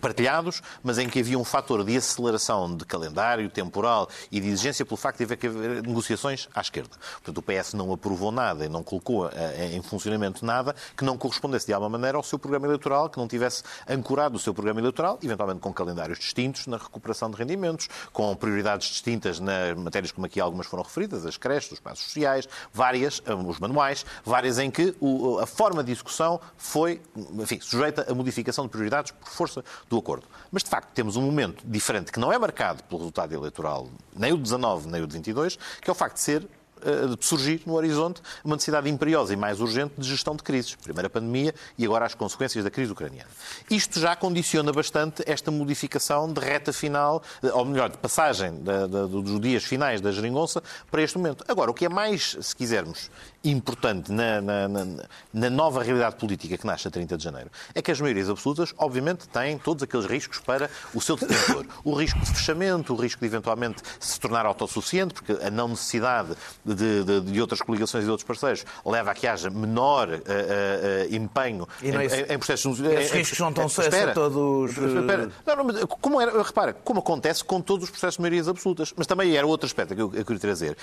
partilhados, 0.00 0.62
mas 0.82 0.98
em 0.98 1.08
que 1.08 1.20
havia 1.20 1.38
um 1.38 1.44
fator 1.44 1.84
de 1.84 1.96
aceleração 1.96 2.76
de 2.76 2.84
calendário 2.84 3.48
temporal 3.48 4.08
e 4.30 4.40
de 4.40 4.48
exigência 4.48 4.84
pelo 4.84 4.96
facto 4.96 5.18
de 5.18 5.24
haver 5.24 5.36
que 5.36 5.46
haver 5.46 5.82
negociações 5.82 6.48
à 6.54 6.60
esquerda. 6.60 6.96
Portanto, 7.22 7.38
o 7.38 7.42
PS 7.42 7.74
não 7.74 7.92
aprovou 7.92 8.30
nada 8.30 8.64
e 8.64 8.68
não 8.68 8.82
colocou 8.82 9.28
eh, 9.28 9.70
em 9.72 9.82
funcionamento 9.82 10.44
nada 10.44 10.74
que 10.96 11.04
não 11.04 11.16
correspondesse 11.16 11.66
de 11.66 11.72
alguma 11.72 11.90
maneira 11.90 12.16
ao 12.16 12.22
seu 12.22 12.38
programa 12.38 12.66
eleitoral, 12.66 13.08
que 13.08 13.18
não 13.18 13.28
tivesse 13.28 13.62
ancorado 13.88 14.36
o 14.36 14.38
seu 14.38 14.54
programa 14.54 14.80
eleitoral, 14.80 15.18
eventualmente 15.22 15.60
com 15.60 15.72
calendários 15.72 16.18
distintos 16.18 16.66
na 16.66 16.76
recuperação 16.76 17.30
de 17.30 17.36
rendimentos, 17.36 17.88
com 18.12 18.34
prioridades 18.34 18.88
distintas 18.88 19.40
nas 19.40 19.76
matérias 19.76 20.12
como 20.12 20.26
aqui 20.26 20.40
algumas 20.40 20.66
foram 20.66 20.82
referidas, 20.82 21.26
as 21.26 21.36
creches, 21.36 21.72
os 21.72 21.78
espaços 21.78 22.04
sociais, 22.04 22.48
várias, 22.72 23.22
eh, 23.26 23.34
os 23.34 23.58
manuais, 23.58 24.04
várias 24.24 24.58
em 24.58 24.70
que 24.70 24.94
a 25.40 25.46
forma 25.46 25.82
de 25.82 25.92
execução 25.92 26.40
foi, 26.56 27.00
enfim, 27.38 27.60
sujeita 27.60 28.06
a 28.10 28.14
modificação 28.14 28.55
de 28.64 28.70
prioridades 28.70 29.12
por 29.12 29.28
força 29.28 29.64
do 29.88 29.98
acordo. 29.98 30.26
Mas, 30.50 30.62
de 30.62 30.70
facto, 30.70 30.90
temos 30.94 31.16
um 31.16 31.22
momento 31.22 31.64
diferente 31.66 32.12
que 32.12 32.18
não 32.18 32.32
é 32.32 32.38
marcado 32.38 32.82
pelo 32.84 33.00
resultado 33.00 33.32
eleitoral, 33.34 33.88
nem 34.14 34.32
o 34.32 34.36
de 34.36 34.42
19, 34.42 34.88
nem 34.88 35.02
o 35.02 35.06
de 35.06 35.14
22, 35.14 35.58
que 35.80 35.90
é 35.90 35.92
o 35.92 35.94
facto 35.94 36.14
de 36.14 36.20
ser 36.20 36.48
uh, 36.76 37.16
surgir 37.20 37.62
no 37.66 37.74
horizonte 37.74 38.20
uma 38.44 38.56
necessidade 38.56 38.88
imperiosa 38.88 39.32
e 39.32 39.36
mais 39.36 39.60
urgente 39.60 39.94
de 39.98 40.08
gestão 40.08 40.36
de 40.36 40.42
crises. 40.42 40.74
Primeiro 40.74 41.06
a 41.06 41.10
pandemia 41.10 41.54
e 41.76 41.84
agora 41.84 42.04
as 42.04 42.14
consequências 42.14 42.62
da 42.64 42.70
crise 42.70 42.92
ucraniana. 42.92 43.28
Isto 43.70 44.00
já 44.00 44.14
condiciona 44.16 44.72
bastante 44.72 45.22
esta 45.26 45.50
modificação 45.50 46.32
de 46.32 46.40
reta 46.40 46.72
final, 46.72 47.22
ou 47.42 47.64
melhor, 47.64 47.90
de 47.90 47.98
passagem 47.98 48.62
dos 49.10 49.40
dias 49.40 49.64
finais 49.64 50.00
da 50.00 50.12
geringonça 50.12 50.62
para 50.90 51.02
este 51.02 51.16
momento. 51.18 51.44
Agora, 51.48 51.70
o 51.70 51.74
que 51.74 51.84
é 51.84 51.88
mais, 51.88 52.36
se 52.40 52.54
quisermos, 52.54 53.10
importante 53.50 54.12
na, 54.12 54.40
na, 54.40 54.68
na, 54.68 54.86
na 55.32 55.50
nova 55.50 55.82
realidade 55.82 56.16
política 56.16 56.56
que 56.56 56.66
nasce 56.66 56.88
a 56.88 56.90
30 56.90 57.16
de 57.16 57.24
janeiro 57.24 57.50
é 57.74 57.82
que 57.82 57.90
as 57.90 58.00
maiorias 58.00 58.28
absolutas, 58.28 58.74
obviamente, 58.78 59.28
têm 59.28 59.58
todos 59.58 59.82
aqueles 59.82 60.06
riscos 60.06 60.38
para 60.38 60.70
o 60.94 61.00
seu 61.00 61.16
detentor. 61.16 61.66
O 61.84 61.94
risco 61.94 62.18
de 62.20 62.26
fechamento, 62.26 62.94
o 62.94 62.96
risco 62.96 63.20
de 63.20 63.26
eventualmente 63.26 63.82
se 64.00 64.18
tornar 64.18 64.46
autossuficiente, 64.46 65.14
porque 65.14 65.32
a 65.32 65.50
não 65.50 65.68
necessidade 65.68 66.34
de, 66.64 67.04
de, 67.04 67.20
de 67.20 67.40
outras 67.40 67.60
coligações 67.60 68.02
e 68.02 68.06
de 68.06 68.10
outros 68.10 68.26
parceiros 68.26 68.64
leva 68.84 69.10
a 69.10 69.14
que 69.14 69.26
haja 69.26 69.50
menor 69.50 70.08
uh, 70.08 70.12
uh, 70.12 71.14
empenho 71.14 71.68
em, 71.82 71.90
é 71.94 72.34
em, 72.34 72.38
processos... 72.38 72.80
Esses 72.80 73.12
em, 73.12 73.18
riscos 73.18 73.38
não 73.38 73.48
estão 73.50 73.66
espera, 73.66 74.12
todos... 74.12 74.70
Espera, 74.70 75.30
não, 75.46 75.64
não, 75.64 75.86
como 75.86 76.20
era, 76.20 76.42
repara, 76.42 76.72
como 76.72 77.00
acontece 77.00 77.44
com 77.44 77.60
todos 77.60 77.84
os 77.84 77.90
processos 77.90 78.16
de 78.16 78.22
maiorias 78.22 78.48
absolutas. 78.48 78.92
Mas 78.96 79.06
também 79.06 79.36
era 79.36 79.46
outro 79.46 79.66
aspecto 79.66 79.94
que 79.94 80.02
eu, 80.02 80.12
eu 80.14 80.24
queria 80.24 80.40
trazer. 80.40 80.76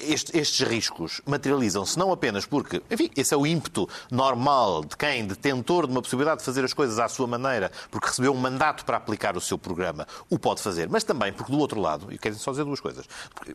Este, 0.00 0.36
estes 0.36 0.66
riscos 0.66 1.20
materializam-se 1.26 1.98
não 1.98 2.05
apenas 2.12 2.46
porque, 2.46 2.82
enfim, 2.90 3.10
esse 3.16 3.32
é 3.34 3.36
o 3.36 3.46
ímpeto 3.46 3.88
normal 4.10 4.84
de 4.84 4.96
quem, 4.96 5.26
detentor 5.26 5.86
de 5.86 5.92
uma 5.92 6.02
possibilidade 6.02 6.40
de 6.40 6.44
fazer 6.44 6.64
as 6.64 6.72
coisas 6.72 6.98
à 6.98 7.08
sua 7.08 7.26
maneira, 7.26 7.70
porque 7.90 8.08
recebeu 8.08 8.32
um 8.32 8.36
mandato 8.36 8.84
para 8.84 8.96
aplicar 8.96 9.36
o 9.36 9.40
seu 9.40 9.58
programa, 9.58 10.06
o 10.30 10.38
pode 10.38 10.60
fazer. 10.60 10.88
Mas 10.88 11.04
também 11.04 11.32
porque, 11.32 11.52
do 11.52 11.58
outro 11.58 11.80
lado, 11.80 12.12
e 12.12 12.18
quero 12.18 12.34
só 12.36 12.50
dizer 12.50 12.64
duas 12.64 12.80
coisas. 12.80 13.06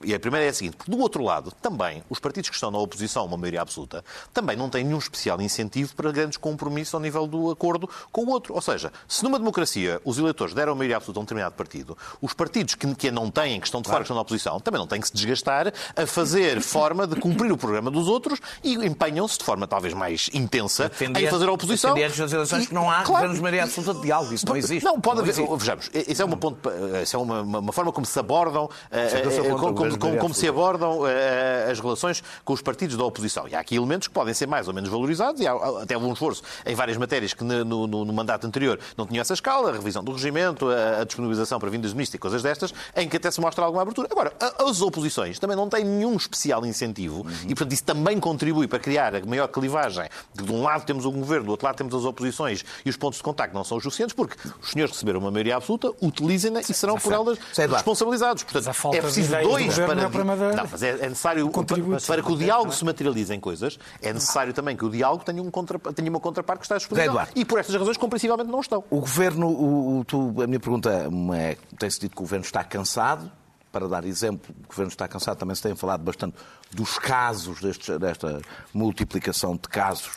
E 0.04 0.14
a 0.14 0.20
primeira 0.20 0.46
é 0.46 0.50
a 0.50 0.54
seguinte: 0.54 0.78
porque, 0.78 0.92
do 0.92 1.00
outro 1.00 1.24
lado, 1.24 1.52
também 1.62 2.04
os 2.10 2.20
partidos 2.20 2.50
que 2.50 2.56
estão 2.56 2.72
na 2.72 2.78
oposição, 2.78 3.26
uma 3.26 3.38
maioria 3.38 3.62
absoluta, 3.62 4.04
também 4.34 4.56
não 4.56 4.70
têm 4.70 4.84
nenhum 4.84 4.98
especial 4.98 5.42
incentivo 5.42 5.96
para 5.96 6.12
grandes 6.12 6.38
compromissos 6.38 6.94
ao 6.94 7.00
nível 7.00 7.28
do 7.28 7.52
acordo 7.52 7.90
com 8.12 8.24
o 8.26 8.30
outro. 8.30 8.54
Ou 8.54 8.62
seja, 8.62 8.92
se 9.08 9.24
numa 9.24 9.40
democracia 9.40 10.02
os 10.04 10.18
eleitores 10.18 10.54
deram 10.54 10.74
a 10.74 10.76
maioria 10.76 10.98
absoluta 10.98 11.20
a 11.20 11.22
um 11.22 11.24
determinado 11.24 11.56
partido, 11.56 11.98
os 12.22 12.34
partidos 12.34 12.76
que, 12.76 12.94
que 12.96 13.08
a 13.08 13.12
não 13.12 13.30
têm, 13.30 13.60
que 13.60 13.68
estão 13.68 13.82
de 13.82 13.88
fora, 13.88 14.00
que 14.00 14.04
estão 14.04 14.16
na 14.16 14.22
oposição, 14.22 14.60
também 14.60 14.80
não 14.80 14.88
têm 14.88 15.00
que 15.00 15.08
se 15.08 15.14
desgastar 15.14 15.74
a 15.96 16.06
fazer 16.06 16.62
forma 16.62 17.08
de 17.08 17.16
cumprir 17.16 17.52
o 17.52 17.58
programa 17.58 17.90
dos 17.92 18.08
outros 18.08 18.40
e 18.64 18.74
empenham-se 18.74 19.38
de 19.38 19.44
forma 19.44 19.68
talvez 19.68 19.94
mais 19.94 20.30
intensa 20.34 20.92
em 21.00 21.28
fazer 21.28 21.48
a 21.48 21.52
oposição. 21.52 21.94
Defender 21.94 22.24
as 22.24 22.34
eleições 22.34 22.68
que 22.68 22.74
não 22.74 22.90
há 22.90 23.02
claro, 23.04 23.12
governos 23.12 23.40
maioria 23.40 23.64
absoluta 23.64 23.94
de 23.96 24.02
diálogo. 24.06 24.34
Isso 24.34 24.46
não 24.46 24.56
existe. 24.56 24.84
Não, 24.84 25.00
pode 25.00 25.18
não 25.18 25.24
haver. 25.24 25.32
Existe. 25.32 25.58
Vejamos, 25.58 25.92
isso 25.94 26.22
é, 26.22 26.26
uma, 26.26 26.38
ponto, 26.38 26.70
isso 27.02 27.16
é 27.16 27.20
uma, 27.20 27.42
uma, 27.42 27.74
forma 27.74 27.92
como 27.92 28.06
se 28.06 28.20
abordam, 28.20 28.66
uh, 28.66 29.50
como, 29.58 29.74
como, 29.74 29.98
como, 29.98 30.18
como 30.18 30.34
se 30.34 30.48
abordam 30.48 31.00
uh, 31.00 31.72
as 31.72 31.80
relações 31.80 32.24
com 32.44 32.54
os 32.54 32.62
partidos 32.62 32.98
da 32.98 33.04
oposição. 33.04 33.48
E 33.48 33.56
há 33.56 33.60
aqui 33.60 33.76
elementos 33.76 34.08
que 34.08 34.14
podem 34.14 34.34
ser 34.34 34.48
mais 34.48 34.68
ou 34.68 34.74
menos 34.74 34.90
valorizados, 34.90 35.42
e 35.42 35.48
há 35.48 35.54
até 35.82 35.94
algum 35.94 36.12
esforço 36.14 36.44
em 36.66 36.76
várias 36.76 36.98
matérias 36.98 37.34
que 37.34 37.44
no, 37.44 37.88
no, 37.88 38.06
no 38.06 38.14
mandato 38.14 38.46
anterior 38.48 38.80
não 38.98 39.06
tinham 39.06 39.22
essa 39.22 39.34
escala, 39.34 39.70
a 39.70 39.74
revisão 39.74 40.04
do 40.04 40.12
regimento, 40.12 40.70
a, 40.70 41.02
a 41.02 41.04
disponibilização 41.04 41.60
para 41.60 41.70
vindas 41.70 41.92
de 41.92 41.96
ministro 41.96 42.18
e 42.18 42.20
coisas 42.20 42.42
destas, 42.42 42.74
em 42.96 43.08
que 43.08 43.18
até 43.18 43.30
se 43.30 43.40
mostra 43.40 43.64
alguma 43.66 43.82
abertura. 43.82 44.08
Agora, 44.12 44.34
as 44.60 44.82
oposições 44.82 45.40
também 45.40 45.56
não 45.56 45.70
têm 45.70 45.84
nenhum 45.84 46.16
especial 46.16 46.66
incentivo 46.66 47.22
uhum. 47.22 47.32
e, 47.44 47.56
portanto, 47.56 47.74
isso 47.74 47.84
também 47.84 48.20
contribui 48.22 48.68
para 48.68 48.80
criar 48.80 49.14
a 49.16 49.26
maior 49.26 49.48
clivagem. 49.48 50.08
De 50.34 50.52
um 50.52 50.62
lado 50.64 50.86
temos 50.86 51.06
o 51.06 51.12
governo, 51.12 51.48
do 51.48 51.52
outro 51.52 51.66
lado 51.66 51.76
temos 51.76 51.94
as 51.94 52.06
oposições 52.06 52.64
e 52.86 52.90
os 52.90 52.96
pontos 52.96 53.18
de 53.18 53.24
contacto 53.24 53.54
não 53.54 53.64
são 53.64 53.78
os 53.78 53.84
suficientes 53.84 54.16
porque 54.16 54.38
os 54.62 54.70
senhores 54.72 54.94
receberam 54.94 55.20
uma 55.20 55.32
maioria 55.32 55.58
absoluta, 55.58 55.92
utilizem-na 56.02 56.62
e 56.62 56.74
serão 56.74 56.98
por 56.98 57.12
elas 57.12 57.38
responsabilizados. 57.58 58.44
Portanto, 58.44 58.70
é 58.94 59.02
preciso 59.02 59.36
dois 59.42 59.78
para... 59.78 59.96
Não, 59.96 60.68
mas 60.72 60.84
é, 60.84 60.90
é 60.90 61.10
necessário, 61.10 61.50
para 61.50 62.22
que 62.24 62.32
o 62.32 62.38
diálogo 62.38 62.72
se 62.72 62.86
materialize 62.86 63.34
em 63.34 63.40
coisas, 63.40 63.80
é 64.02 64.14
necessário 64.14 64.54
também 64.54 64.78
que 64.78 64.86
o 64.86 64.90
diálogo 64.90 65.24
tenha, 65.26 65.42
um 65.42 65.50
contra... 65.50 65.80
tenha 65.80 66.10
uma 66.10 66.20
contraparte 66.20 66.60
que 66.60 66.66
está 66.66 66.78
disponível. 66.78 67.22
E 67.36 67.44
por 67.44 67.60
estas 67.60 67.76
razões, 67.76 67.98
compreensivelmente, 67.98 68.52
não 68.52 68.60
estão. 68.60 68.84
O 68.90 69.00
governo, 69.00 69.48
o, 69.48 70.00
o, 70.00 70.06
tu, 70.06 70.36
a 70.42 70.48
minha 70.48 70.60
pergunta 70.60 71.10
é, 71.36 71.58
tem-se 71.80 72.00
dito 72.00 72.16
que 72.16 72.22
o 72.22 72.26
governo 72.26 72.46
está 72.46 72.64
cansado, 72.64 73.32
para 73.72 73.88
dar 73.88 74.06
exemplo, 74.06 74.54
o 74.64 74.68
Governo 74.68 74.90
está 74.90 75.08
cansado, 75.08 75.38
também 75.38 75.56
se 75.56 75.62
tem 75.62 75.76
falado 75.76 76.04
bastante 76.04 76.36
dos 76.72 77.00
casos, 77.00 77.62
destes, 77.62 77.98
desta 77.98 78.42
multiplicação 78.74 79.54
de 79.56 79.68
casos, 79.70 80.12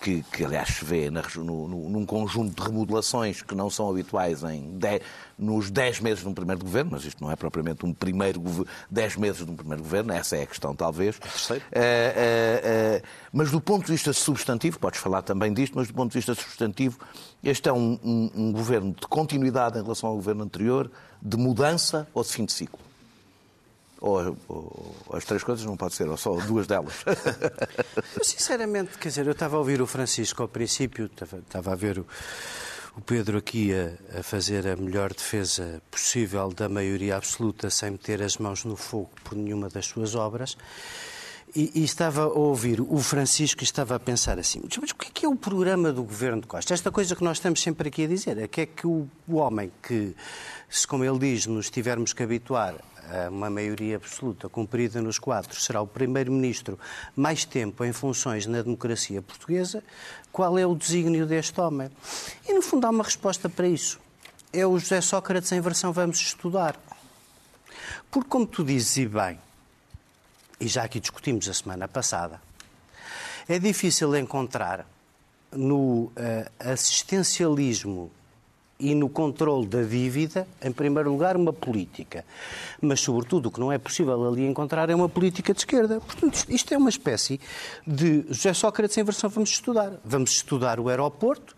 que, 0.00 0.22
que, 0.32 0.44
aliás 0.44 0.68
se 0.68 0.84
vê 0.84 1.10
na, 1.10 1.22
no, 1.36 1.68
num 1.68 2.04
conjunto 2.04 2.60
de 2.60 2.68
remodelações 2.68 3.42
que 3.42 3.54
não 3.54 3.70
são 3.70 3.88
habituais 3.88 4.42
em 4.42 4.76
dez, 4.78 5.00
nos 5.38 5.70
10 5.70 6.00
meses 6.00 6.20
de 6.20 6.28
um 6.28 6.34
primeiro 6.34 6.64
governo, 6.64 6.92
mas 6.92 7.04
isto 7.04 7.22
não 7.22 7.30
é 7.30 7.36
propriamente 7.36 7.84
um 7.84 7.92
primeiro 7.92 8.42
10 8.90 9.16
meses 9.16 9.44
de 9.44 9.50
um 9.50 9.56
primeiro 9.56 9.82
governo, 9.82 10.12
essa 10.12 10.36
é 10.36 10.42
a 10.42 10.46
questão 10.46 10.74
talvez. 10.74 11.18
Terceiro. 11.18 11.64
Uh, 11.66 12.98
uh, 12.98 13.06
mas 13.32 13.50
do 13.50 13.60
ponto 13.60 13.86
de 13.86 13.92
vista 13.92 14.12
substantivo, 14.12 14.78
podes 14.78 15.00
falar 15.00 15.22
também 15.22 15.52
disto, 15.52 15.74
mas 15.76 15.88
do 15.88 15.94
ponto 15.94 16.12
de 16.12 16.18
vista 16.18 16.34
substantivo, 16.34 16.98
este 17.42 17.68
é 17.68 17.72
um, 17.72 17.98
um, 18.02 18.30
um 18.34 18.52
governo 18.52 18.92
de 18.92 19.06
continuidade 19.06 19.78
em 19.78 19.82
relação 19.82 20.08
ao 20.08 20.16
governo 20.16 20.44
anterior, 20.44 20.90
de 21.20 21.36
mudança 21.36 22.06
ou 22.14 22.22
de 22.22 22.28
fim 22.28 22.44
de 22.44 22.52
ciclo? 22.52 22.78
Ou, 24.06 24.36
ou, 24.48 24.94
as 25.14 25.24
três 25.24 25.42
coisas 25.42 25.64
não 25.64 25.78
pode 25.78 25.94
ser, 25.94 26.06
ou 26.06 26.16
só 26.18 26.34
duas 26.40 26.66
delas. 26.66 26.92
Eu, 28.14 28.22
sinceramente, 28.22 28.98
quer 28.98 29.08
dizer, 29.08 29.26
eu 29.26 29.32
estava 29.32 29.56
a 29.56 29.58
ouvir 29.58 29.80
o 29.80 29.86
Francisco 29.86 30.42
ao 30.42 30.48
princípio, 30.48 31.06
estava, 31.06 31.38
estava 31.38 31.72
a 31.72 31.74
ver 31.74 31.98
o, 31.98 32.06
o 32.98 33.00
Pedro 33.00 33.38
aqui 33.38 33.72
a, 33.72 34.18
a, 34.18 34.22
fazer 34.22 34.66
a 34.68 34.76
melhor 34.76 35.14
defesa 35.14 35.80
possível 35.90 36.52
da 36.52 36.68
maioria 36.68 37.16
absoluta 37.16 37.70
sem 37.70 37.92
meter 37.92 38.22
as 38.22 38.36
mãos 38.36 38.64
no 38.64 38.76
fogo 38.76 39.10
por 39.24 39.34
nenhuma 39.34 39.70
das 39.70 39.86
suas 39.86 40.14
obras. 40.14 40.56
E, 41.56 41.70
e, 41.72 41.84
estava 41.84 42.22
a 42.22 42.26
ouvir 42.26 42.80
o 42.80 42.98
Francisco 42.98 43.62
e 43.62 43.64
estava 43.64 43.94
a 43.94 44.00
pensar 44.00 44.40
assim: 44.40 44.60
mas 44.80 44.90
o 44.90 44.94
que 44.96 45.06
é, 45.06 45.10
que 45.14 45.24
é 45.24 45.28
o 45.28 45.36
programa 45.36 45.92
do 45.92 46.02
governo 46.02 46.40
de 46.40 46.48
Costa? 46.48 46.74
Esta 46.74 46.90
coisa 46.90 47.14
que 47.14 47.22
nós 47.22 47.36
estamos 47.36 47.62
sempre 47.62 47.88
aqui 47.88 48.04
a 48.04 48.08
dizer 48.08 48.38
é 48.38 48.48
que 48.48 48.62
é 48.62 48.66
que 48.66 48.86
o, 48.86 49.08
o 49.28 49.36
homem 49.36 49.70
que, 49.80 50.16
se 50.68 50.84
como 50.84 51.04
ele 51.04 51.18
diz, 51.18 51.46
nos 51.46 51.70
tivermos 51.70 52.12
que 52.12 52.24
habituar 52.24 52.74
a 53.08 53.28
uma 53.28 53.48
maioria 53.48 53.96
absoluta 53.96 54.48
cumprida 54.48 55.00
nos 55.00 55.18
quatro, 55.18 55.60
será 55.60 55.80
o 55.80 55.86
primeiro-ministro 55.86 56.76
mais 57.14 57.44
tempo 57.44 57.84
em 57.84 57.92
funções 57.92 58.46
na 58.46 58.60
democracia 58.60 59.22
portuguesa, 59.22 59.84
qual 60.32 60.58
é 60.58 60.66
o 60.66 60.74
desígnio 60.74 61.24
deste 61.24 61.60
homem? 61.60 61.88
E 62.48 62.52
no 62.52 62.62
fundo 62.62 62.86
há 62.86 62.90
uma 62.90 63.04
resposta 63.04 63.48
para 63.48 63.68
isso. 63.68 64.00
É 64.52 64.66
o 64.66 64.76
José 64.78 65.00
Sócrates 65.00 65.52
em 65.52 65.60
versão 65.60 65.92
vamos 65.92 66.20
estudar. 66.20 66.76
Porque, 68.10 68.28
como 68.28 68.46
tu 68.46 68.64
dizes 68.64 68.96
e 68.96 69.06
bem, 69.06 69.38
e 70.60 70.68
já 70.68 70.84
aqui 70.84 71.00
discutimos 71.00 71.48
a 71.48 71.54
semana 71.54 71.88
passada, 71.88 72.40
é 73.48 73.58
difícil 73.58 74.14
encontrar 74.16 74.86
no 75.52 76.04
uh, 76.04 76.12
assistencialismo 76.58 78.10
e 78.78 78.94
no 78.94 79.08
controle 79.08 79.66
da 79.66 79.82
dívida, 79.82 80.46
em 80.60 80.72
primeiro 80.72 81.10
lugar, 81.10 81.36
uma 81.36 81.52
política. 81.52 82.24
Mas, 82.80 83.00
sobretudo, 83.00 83.46
o 83.46 83.50
que 83.50 83.60
não 83.60 83.70
é 83.70 83.78
possível 83.78 84.26
ali 84.26 84.44
encontrar 84.46 84.90
é 84.90 84.94
uma 84.94 85.08
política 85.08 85.52
de 85.54 85.60
esquerda. 85.60 86.00
Portanto, 86.00 86.44
isto 86.48 86.74
é 86.74 86.76
uma 86.76 86.90
espécie 86.90 87.40
de 87.86 88.24
José 88.28 88.52
Sócrates 88.52 88.98
em 88.98 89.04
versão 89.04 89.30
vamos 89.30 89.50
estudar. 89.50 89.92
Vamos 90.04 90.32
estudar 90.32 90.80
o 90.80 90.88
aeroporto, 90.88 91.54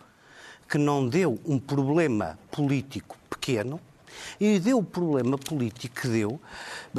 que 0.69 0.77
não 0.77 1.07
deu 1.07 1.39
um 1.45 1.57
problema 1.57 2.37
político 2.51 3.17
pequeno, 3.29 3.79
e 4.39 4.59
deu 4.59 4.79
o 4.79 4.83
problema 4.83 5.37
político 5.37 6.01
que 6.01 6.07
deu, 6.07 6.39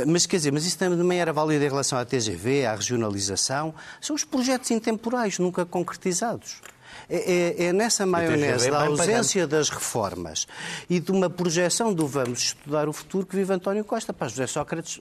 mas 0.07 0.27
quer 0.27 0.37
dizer, 0.37 0.53
mas 0.53 0.65
isso 0.65 0.79
também 0.79 1.21
era 1.21 1.33
válido 1.33 1.65
em 1.65 1.69
relação 1.69 1.99
à 1.99 2.05
TGV, 2.05 2.67
à 2.67 2.75
regionalização, 2.75 3.75
são 4.01 4.15
os 4.15 4.25
projetos 4.25 4.71
intemporais, 4.71 5.39
nunca 5.39 5.65
concretizados. 5.65 6.61
É, 7.09 7.17
é, 7.63 7.65
é 7.67 7.73
nessa 7.73 8.07
maionese 8.07 8.71
da 8.71 8.87
ausência 8.87 9.47
das 9.47 9.69
reformas 9.69 10.47
e 10.89 10.99
de 10.99 11.11
uma 11.11 11.29
projeção 11.29 11.93
do 11.93 12.07
vamos 12.07 12.41
estudar 12.41 12.89
o 12.89 12.93
futuro 12.93 13.27
que 13.27 13.37
vive 13.37 13.53
António 13.53 13.85
Costa. 13.85 14.13
Para 14.13 14.29
José 14.29 14.47
Sócrates, 14.47 15.01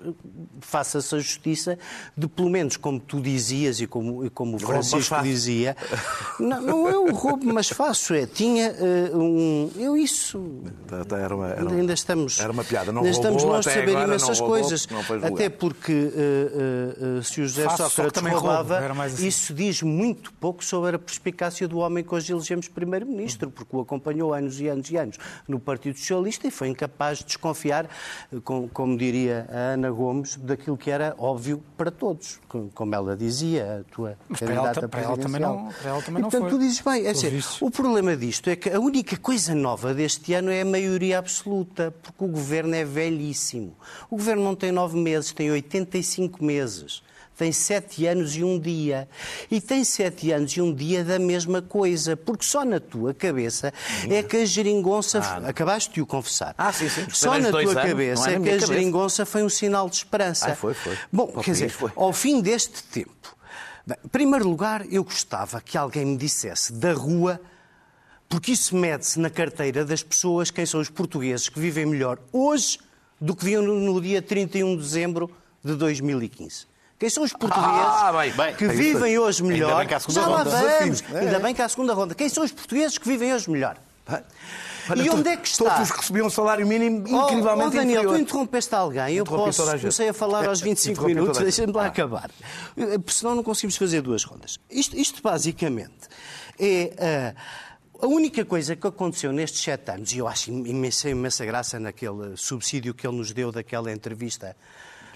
faça-se 0.59 1.15
a 1.15 1.19
justiça 1.19 1.79
de, 2.15 2.27
pelo 2.27 2.49
menos, 2.49 2.75
como 2.75 2.99
tu 2.99 3.21
dizias 3.21 3.79
e 3.79 3.87
como, 3.87 4.25
e 4.25 4.29
como 4.29 4.57
o 4.57 4.59
Francisco 4.59 5.21
dizia, 5.21 5.75
não, 6.39 6.61
não, 6.61 6.89
é 6.89 6.97
um 6.97 7.13
roubo, 7.13 7.45
mas 7.53 7.69
faço, 7.69 8.13
é, 8.13 8.25
tinha 8.25 8.73
uh, 8.73 9.17
um... 9.17 9.71
Eu 9.77 9.95
isso... 9.95 10.61
Era 10.91 11.35
uma, 11.35 11.47
era 11.47 11.65
uma, 11.65 11.75
ainda 11.75 11.93
estamos... 11.93 12.39
Era 12.39 12.51
uma 12.51 12.63
piada, 12.63 12.91
não 12.91 13.03
ainda 13.03 13.15
roubou, 13.15 13.37
estamos 13.37 13.43
longe 13.43 13.69
de 13.69 13.73
saber 13.73 13.91
imensas 13.91 14.39
roubou, 14.39 14.59
coisas. 14.59 14.87
Até 15.23 15.49
porque 15.49 15.93
uh, 15.93 17.19
uh, 17.19 17.23
se 17.23 17.41
o 17.41 17.47
José 17.47 17.63
Faço, 17.63 17.89
Sócrates 17.89 18.21
roubava, 18.21 19.03
assim. 19.03 19.27
isso 19.27 19.53
diz 19.53 19.81
muito 19.81 20.33
pouco 20.33 20.63
sobre 20.63 20.95
a 20.95 20.99
perspicácia 20.99 21.67
do 21.67 21.77
do 21.77 21.83
homem 21.87 22.03
que 22.03 22.13
hoje 22.13 22.31
elegemos 22.31 22.67
primeiro-ministro, 22.67 23.49
porque 23.49 23.75
o 23.75 23.81
acompanhou 23.81 24.33
anos 24.33 24.59
e 24.59 24.67
anos 24.67 24.89
e 24.91 24.97
anos 24.97 25.17
no 25.47 25.59
Partido 25.59 25.97
Socialista 25.97 26.47
e 26.47 26.51
foi 26.51 26.67
incapaz 26.67 27.19
de 27.19 27.25
desconfiar, 27.25 27.89
como, 28.43 28.97
diria 28.97 29.47
a 29.49 29.73
Ana 29.73 29.89
Gomes, 29.89 30.35
daquilo 30.35 30.77
que 30.77 30.91
era 30.91 31.15
óbvio 31.17 31.63
para 31.75 31.89
todos, 31.89 32.39
como 32.73 32.95
ela 32.95 33.15
dizia, 33.15 33.79
a 33.81 33.93
tua 33.93 34.17
Mas 34.29 34.39
para 34.39 34.53
ela, 34.53 34.87
para 34.87 35.01
ela 35.01 35.17
também 35.17 35.41
não, 35.41 35.67
para 35.67 35.89
ela 35.89 36.01
também 36.01 36.21
não 36.21 36.29
portanto, 36.29 36.49
foi. 36.49 36.59
tu 36.59 36.59
dizes 36.59 36.81
bem, 36.81 37.05
é 37.05 37.13
dizer, 37.13 37.33
o 37.61 37.71
problema 37.71 38.15
disto 38.15 38.49
é 38.49 38.55
que 38.55 38.69
a 38.69 38.79
única 38.79 39.17
coisa 39.17 39.55
nova 39.55 39.93
deste 39.93 40.33
ano 40.33 40.51
é 40.51 40.61
a 40.61 40.65
maioria 40.65 41.19
absoluta, 41.19 41.93
porque 42.01 42.23
o 42.23 42.27
governo 42.27 42.75
é 42.75 42.83
velhíssimo. 42.83 43.75
O 44.09 44.17
governo 44.17 44.43
não 44.43 44.55
tem 44.55 44.71
nove 44.71 44.97
meses, 44.97 45.31
tem 45.31 45.51
85 45.51 46.43
meses 46.43 47.01
tem 47.37 47.51
sete 47.51 48.05
anos 48.07 48.35
e 48.35 48.43
um 48.43 48.59
dia. 48.59 49.07
E 49.49 49.61
tem 49.61 49.83
sete 49.83 50.31
anos 50.31 50.51
e 50.53 50.61
um 50.61 50.73
dia 50.73 51.03
da 51.03 51.19
mesma 51.19 51.61
coisa, 51.61 52.17
porque 52.17 52.43
só 52.43 52.65
na 52.65 52.79
tua 52.79 53.13
cabeça 53.13 53.71
é 54.09 54.23
que 54.23 54.37
a 54.37 54.45
geringonça. 54.45 55.19
Ah, 55.19 55.49
acabaste 55.49 55.93
de 55.93 56.01
o 56.01 56.05
confessar. 56.05 56.55
Ah, 56.57 56.73
sim, 56.73 56.89
sim. 56.89 57.05
Só 57.09 57.37
na 57.37 57.51
tua 57.51 57.61
anos, 57.61 57.73
cabeça 57.75 58.31
é, 58.31 58.33
é 58.33 58.39
que 58.39 58.49
a 58.49 58.51
cabeça. 58.53 58.67
geringonça 58.67 59.25
foi 59.25 59.43
um 59.43 59.49
sinal 59.49 59.87
de 59.87 59.97
esperança. 59.97 60.51
Ah, 60.51 60.55
foi, 60.55 60.73
foi. 60.73 60.97
Bom, 61.13 61.27
quer 61.27 61.51
dizer, 61.51 61.69
foi. 61.69 61.91
ao 61.95 62.11
fim 62.11 62.41
deste 62.41 62.83
tempo, 62.83 63.37
bem, 63.85 63.97
em 64.03 64.07
primeiro 64.07 64.49
lugar, 64.49 64.83
eu 64.91 65.03
gostava 65.03 65.61
que 65.61 65.77
alguém 65.77 66.05
me 66.05 66.17
dissesse 66.17 66.73
da 66.73 66.93
rua 66.93 67.39
porque 68.27 68.51
isso 68.51 68.75
mede-se 68.75 69.19
na 69.19 69.29
carteira 69.29 69.85
das 69.85 70.03
pessoas 70.03 70.51
quem 70.51 70.65
são 70.65 70.81
os 70.81 70.89
portugueses 70.89 71.47
que 71.47 71.59
vivem 71.59 71.85
melhor 71.85 72.19
hoje 72.33 72.77
do 73.21 73.35
que 73.35 73.45
viam 73.45 73.61
no 73.61 74.01
dia 74.01 74.21
31 74.21 74.75
de 74.75 74.81
dezembro 74.81 75.31
de 75.63 75.75
2015. 75.75 76.65
Quem 76.99 77.09
são 77.09 77.23
os 77.23 77.31
portugueses 77.31 77.69
ah, 77.69 78.11
bem, 78.11 78.31
bem, 78.31 78.55
que 78.55 78.67
vivem 78.67 79.19
hoje 79.19 79.43
melhor? 79.43 79.69
Ainda 79.69 79.79
bem 79.79 79.87
que 79.87 79.93
há 79.93 79.97
a 79.97 79.99
segunda 79.99 80.19
Já 80.19 80.27
ronda. 80.27 80.49
lá 80.49 80.79
vamos. 80.79 81.03
É. 81.13 81.19
Ainda 81.19 81.39
bem 81.39 81.53
que 81.53 81.61
há 81.61 81.65
a 81.65 81.69
segunda 81.69 81.93
ronda. 81.93 82.15
Quem 82.15 82.29
são 82.29 82.43
os 82.43 82.51
portugueses 82.51 82.97
que 82.97 83.07
vivem 83.07 83.33
hoje 83.33 83.49
melhor? 83.49 83.77
Olha, 84.89 85.01
e 85.03 85.09
onde 85.09 85.29
é 85.29 85.37
que 85.37 85.47
está? 85.47 85.75
Todos 85.75 85.89
recebiam 85.91 86.27
um 86.27 86.29
salário 86.29 86.65
mínimo 86.65 86.99
incrivelmente 86.99 87.63
oh, 87.63 87.67
oh 87.67 87.69
Daniel, 87.69 88.01
inferior. 88.01 88.15
tu 88.15 88.21
interrompeste 88.21 88.73
alguém. 88.73 89.15
Eu 89.15 89.25
posso, 89.25 89.63
comecei 89.63 90.09
a 90.09 90.13
falar 90.13 90.47
aos 90.47 90.61
25 90.61 91.03
minutos, 91.03 91.37
deixa-me 91.39 91.73
lá 91.73 91.83
ah. 91.83 91.87
acabar. 91.87 92.31
Porque 92.73 93.11
senão 93.11 93.35
não 93.35 93.43
conseguimos 93.43 93.75
fazer 93.75 94.01
duas 94.01 94.23
rondas. 94.23 94.57
Isto, 94.69 94.97
isto 94.97 95.21
basicamente 95.21 96.07
é... 96.59 97.33
Uh, 97.35 97.67
a 97.99 98.05
única 98.05 98.45
coisa 98.45 98.75
que 98.75 98.85
aconteceu 98.85 99.31
nestes 99.31 99.63
sete 99.63 99.89
anos, 99.89 100.13
e 100.13 100.19
eu 100.19 100.27
acho 100.27 100.51
imensa, 100.51 101.09
imensa 101.09 101.43
graça 101.43 101.79
naquele 101.79 102.37
subsídio 102.37 102.93
que 102.93 103.07
ele 103.07 103.17
nos 103.17 103.31
deu 103.31 103.51
daquela 103.51 103.91
entrevista 103.91 104.55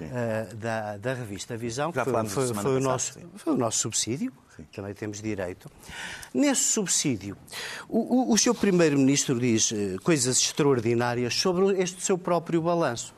uh, 0.06 0.56
da, 0.56 0.98
da 0.98 1.14
revista 1.14 1.56
Visão, 1.58 1.92
que 1.92 2.04
foi, 2.04 2.26
foi, 2.26 2.54
foi, 2.54 2.78
o 2.78 2.80
nosso, 2.80 3.20
foi 3.36 3.54
o 3.54 3.58
nosso 3.58 3.80
subsídio, 3.80 4.32
sim. 4.56 4.66
também 4.74 4.94
temos 4.94 5.22
direito. 5.22 5.70
Nesse 6.34 6.64
subsídio, 6.74 7.38
o, 7.88 8.32
o, 8.32 8.34
o 8.34 8.38
seu 8.38 8.54
Primeiro-Ministro 8.54 9.40
diz 9.40 9.72
uh, 9.72 10.02
coisas 10.04 10.38
extraordinárias 10.38 11.34
sobre 11.36 11.82
este 11.82 12.04
seu 12.04 12.18
próprio 12.18 12.62
balanço. 12.62 13.14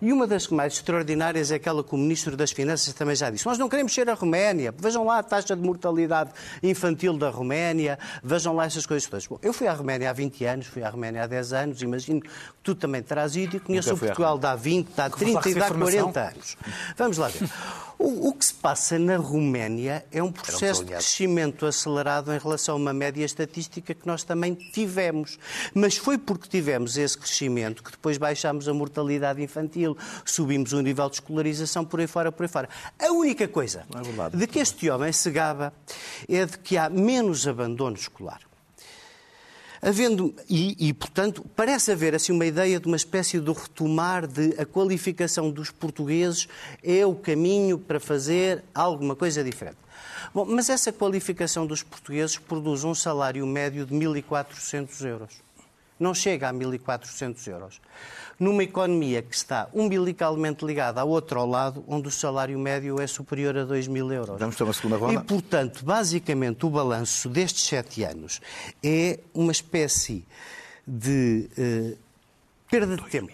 E 0.00 0.12
uma 0.12 0.26
das 0.26 0.46
mais 0.48 0.74
extraordinárias 0.74 1.50
é 1.50 1.56
aquela 1.56 1.82
que 1.82 1.92
o 1.94 1.98
Ministro 1.98 2.36
das 2.36 2.52
Finanças 2.52 2.94
também 2.94 3.16
já 3.16 3.30
disse. 3.30 3.44
Nós 3.46 3.58
não 3.58 3.68
queremos 3.68 3.92
ser 3.92 4.08
a 4.08 4.14
Roménia. 4.14 4.72
Vejam 4.76 5.04
lá 5.04 5.18
a 5.18 5.22
taxa 5.22 5.56
de 5.56 5.62
mortalidade 5.62 6.30
infantil 6.62 7.18
da 7.18 7.30
Roménia. 7.30 7.98
Vejam 8.22 8.54
lá 8.54 8.66
essas 8.66 8.86
coisas 8.86 9.08
todas. 9.08 9.26
Bom, 9.26 9.38
eu 9.42 9.52
fui 9.52 9.66
à 9.66 9.72
Roménia 9.72 10.10
há 10.10 10.12
20 10.12 10.44
anos, 10.44 10.66
fui 10.66 10.82
à 10.82 10.88
Roménia 10.88 11.24
há 11.24 11.26
10 11.26 11.52
anos. 11.52 11.82
Imagino 11.82 12.20
que 12.20 12.30
tu 12.62 12.74
também 12.74 13.02
terás 13.02 13.34
ido 13.34 13.56
e 13.56 13.60
conheço 13.60 13.94
o 13.94 13.98
Portugal 13.98 14.38
há 14.42 14.54
20, 14.54 14.86
de 14.86 15.00
há 15.00 15.10
30 15.10 15.48
e 15.48 15.62
há 15.62 15.68
40 15.68 16.20
anos. 16.20 16.56
Vamos 16.96 17.18
lá 17.18 17.28
ver. 17.28 17.48
O, 17.98 18.28
o, 18.28 18.32
que 18.32 18.44
se 18.44 18.54
passa 18.54 18.96
na 18.96 19.16
Roménia 19.16 20.04
é 20.12 20.22
um 20.22 20.30
processo 20.30 20.84
de 20.84 20.92
crescimento 20.92 21.66
acelerado 21.66 22.32
em 22.32 22.38
relação 22.38 22.76
a 22.76 22.78
uma 22.78 22.92
média 22.92 23.24
estatística 23.24 23.92
que 23.92 24.06
nós 24.06 24.22
também 24.22 24.54
tivemos. 24.54 25.36
Mas 25.74 25.96
foi 25.96 26.16
porque 26.16 26.48
tivemos 26.48 26.96
esse 26.96 27.18
crescimento 27.18 27.82
que 27.82 27.90
depois 27.90 28.16
baixámos 28.16 28.68
a 28.68 28.74
mortalidade 28.74 29.42
infantil, 29.42 29.87
subimos 30.24 30.72
o 30.72 30.80
nível 30.80 31.08
de 31.08 31.16
escolarização 31.16 31.84
por 31.84 32.00
aí 32.00 32.06
fora, 32.06 32.32
por 32.32 32.42
aí 32.44 32.48
fora. 32.48 32.68
A 32.98 33.12
única 33.12 33.46
coisa 33.46 33.86
é 34.32 34.36
de 34.36 34.46
que 34.46 34.58
este 34.58 34.90
homem 34.90 35.12
se 35.12 35.30
gaba 35.30 35.72
é 36.28 36.44
de 36.44 36.58
que 36.58 36.76
há 36.76 36.88
menos 36.88 37.46
abandono 37.46 37.96
escolar. 37.96 38.40
Havendo, 39.80 40.34
e, 40.48 40.88
e, 40.88 40.92
portanto, 40.92 41.44
parece 41.54 41.92
haver 41.92 42.12
assim 42.12 42.32
uma 42.32 42.44
ideia 42.44 42.80
de 42.80 42.86
uma 42.88 42.96
espécie 42.96 43.38
de 43.38 43.52
retomar 43.52 44.26
de 44.26 44.60
a 44.60 44.66
qualificação 44.66 45.50
dos 45.50 45.70
portugueses 45.70 46.48
é 46.82 47.06
o 47.06 47.14
caminho 47.14 47.78
para 47.78 48.00
fazer 48.00 48.64
alguma 48.74 49.14
coisa 49.14 49.44
diferente. 49.44 49.78
Bom, 50.34 50.44
mas 50.44 50.68
essa 50.68 50.92
qualificação 50.92 51.64
dos 51.64 51.82
portugueses 51.82 52.36
produz 52.36 52.82
um 52.82 52.94
salário 52.94 53.46
médio 53.46 53.86
de 53.86 53.94
1.400 53.94 55.06
euros. 55.06 55.47
Não 55.98 56.14
chega 56.14 56.48
a 56.48 56.52
1.400 56.52 57.46
euros 57.48 57.80
numa 58.38 58.62
economia 58.62 59.20
que 59.20 59.34
está 59.34 59.68
umbilicalmente 59.74 60.64
ligada 60.64 61.00
ao 61.00 61.08
outro 61.08 61.40
ao 61.40 61.46
lado, 61.46 61.84
onde 61.88 62.08
o 62.08 62.10
salário 62.10 62.58
médio 62.58 63.00
é 63.00 63.06
superior 63.06 63.56
a 63.56 63.64
2 63.64 63.88
mil 63.88 64.12
euros. 64.12 64.38
Vamos 64.38 64.56
ter 64.56 64.62
uma 64.62 64.72
segunda 64.72 64.96
ronda? 64.96 65.20
E, 65.20 65.24
portanto, 65.24 65.84
basicamente, 65.84 66.64
o 66.64 66.70
balanço 66.70 67.28
destes 67.28 67.64
sete 67.64 68.04
anos 68.04 68.40
é 68.82 69.18
uma 69.34 69.50
espécie 69.50 70.24
de 70.86 71.48
uh, 71.58 71.98
perda 72.70 72.96
de 72.96 73.04
tempo. 73.08 73.32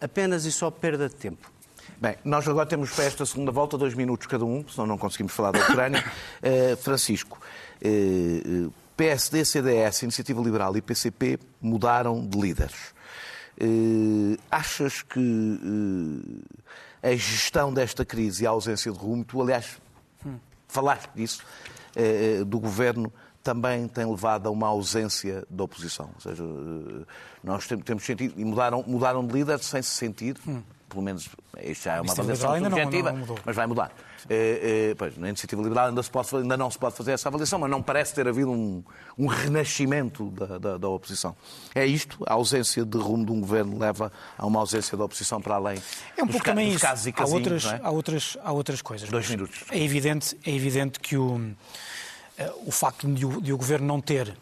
Apenas 0.00 0.44
e 0.44 0.52
só 0.52 0.70
perda 0.70 1.08
de 1.08 1.14
tempo. 1.14 1.50
Bem, 2.00 2.16
nós 2.24 2.48
agora 2.48 2.64
temos 2.64 2.90
para 2.90 3.04
esta 3.04 3.26
segunda 3.26 3.52
volta 3.52 3.76
dois 3.76 3.94
minutos 3.94 4.26
cada 4.26 4.44
um, 4.44 4.64
senão 4.66 4.86
não 4.86 4.98
conseguimos 4.98 5.34
falar 5.34 5.52
da 5.52 5.60
Ucrânia. 5.60 6.02
Uh, 6.42 6.76
Francisco, 6.82 7.38
uh, 7.84 8.72
PSD, 9.00 9.46
CDS, 9.46 10.02
Iniciativa 10.02 10.42
Liberal 10.42 10.76
e 10.76 10.82
PCP 10.82 11.38
mudaram 11.58 12.22
de 12.22 12.38
líderes. 12.38 12.92
Uh, 13.58 14.36
achas 14.50 15.00
que 15.00 15.18
uh, 15.18 16.42
a 17.02 17.16
gestão 17.16 17.72
desta 17.72 18.04
crise 18.04 18.44
e 18.44 18.46
a 18.46 18.50
ausência 18.50 18.92
de 18.92 18.98
rumo, 18.98 19.24
tu, 19.24 19.40
aliás, 19.40 19.80
hum. 20.24 20.36
falaste 20.68 21.08
disso, 21.14 21.42
uh, 21.96 22.44
do 22.44 22.60
governo, 22.60 23.10
também 23.42 23.88
tem 23.88 24.04
levado 24.04 24.48
a 24.48 24.50
uma 24.50 24.66
ausência 24.66 25.46
da 25.48 25.64
oposição. 25.64 26.10
Ou 26.16 26.20
seja, 26.20 26.44
nós 27.42 27.66
temos 27.66 28.04
sentido, 28.04 28.34
e 28.36 28.44
mudaram, 28.44 28.84
mudaram 28.86 29.26
de 29.26 29.32
líder 29.32 29.60
sem 29.60 29.80
se 29.80 29.92
sentir, 29.92 30.36
hum. 30.46 30.62
Pelo 30.90 31.02
menos 31.02 31.28
isto 31.62 31.84
já 31.84 31.94
é 31.94 32.00
uma 32.00 32.12
avaliação 32.12 32.58
subjetiva, 32.58 33.14
mas 33.44 33.56
vai 33.56 33.66
mudar. 33.66 33.92
É, 34.28 34.90
é, 34.90 34.94
pois, 34.94 35.16
na 35.16 35.28
iniciativa 35.28 35.62
liberal 35.62 35.88
ainda, 35.88 36.02
se 36.02 36.10
pode, 36.10 36.28
ainda, 36.36 36.56
não 36.56 36.70
se 36.70 36.78
pode 36.78 36.94
fazer 36.94 37.12
essa 37.12 37.28
avaliação, 37.28 37.58
mas 37.58 37.70
não 37.70 37.82
parece 37.82 38.14
ter 38.14 38.28
havido 38.28 38.50
um, 38.50 38.82
um 39.16 39.26
renascimento 39.26 40.30
da, 40.30 40.58
da, 40.58 40.78
da, 40.78 40.88
oposição. 40.88 41.34
É 41.74 41.86
isto? 41.86 42.18
A 42.26 42.34
ausência 42.34 42.84
de 42.84 42.98
rumo 42.98 43.24
de 43.24 43.32
um 43.32 43.40
governo 43.40 43.78
leva 43.78 44.12
a 44.36 44.44
uma 44.44 44.60
ausência 44.60 44.98
da 44.98 45.04
oposição 45.04 45.40
para 45.40 45.54
além 45.54 45.80
é 46.16 46.22
um 46.22 46.26
dos, 46.26 46.32
pouco 46.32 46.44
ca, 46.44 46.50
também 46.52 46.76
casos 46.76 47.06
e 47.06 47.12
casinhos, 47.12 47.32
há 47.32 47.36
outras, 47.36 47.64
é? 47.64 47.80
há, 47.82 47.90
outras, 47.90 48.36
há 48.42 48.52
outras 48.52 48.82
coisas. 48.82 49.08
Dois 49.08 49.30
minutos. 49.30 49.64
É 49.70 49.82
evidente, 49.82 50.38
é 50.44 50.50
evidente 50.50 51.00
que 51.00 51.16
o, 51.16 51.54
eh, 52.36 52.52
o 52.66 52.70
facto 52.70 53.08
de 53.08 53.24
o, 53.24 53.40
de 53.40 53.52
o 53.52 53.56
governo 53.56 53.86
não 53.86 54.00
ter 54.00 54.36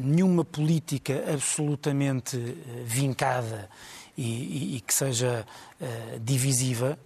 nenhuma 0.00 0.44
política 0.44 1.24
absolutamente 1.32 2.36
eh, 2.36 2.82
vincada 2.84 3.68
e, 4.16 4.22
e, 4.22 4.76
e 4.76 4.80
que 4.80 4.94
seja 4.94 5.46
uh, 5.80 6.20
divisiva 6.20 6.98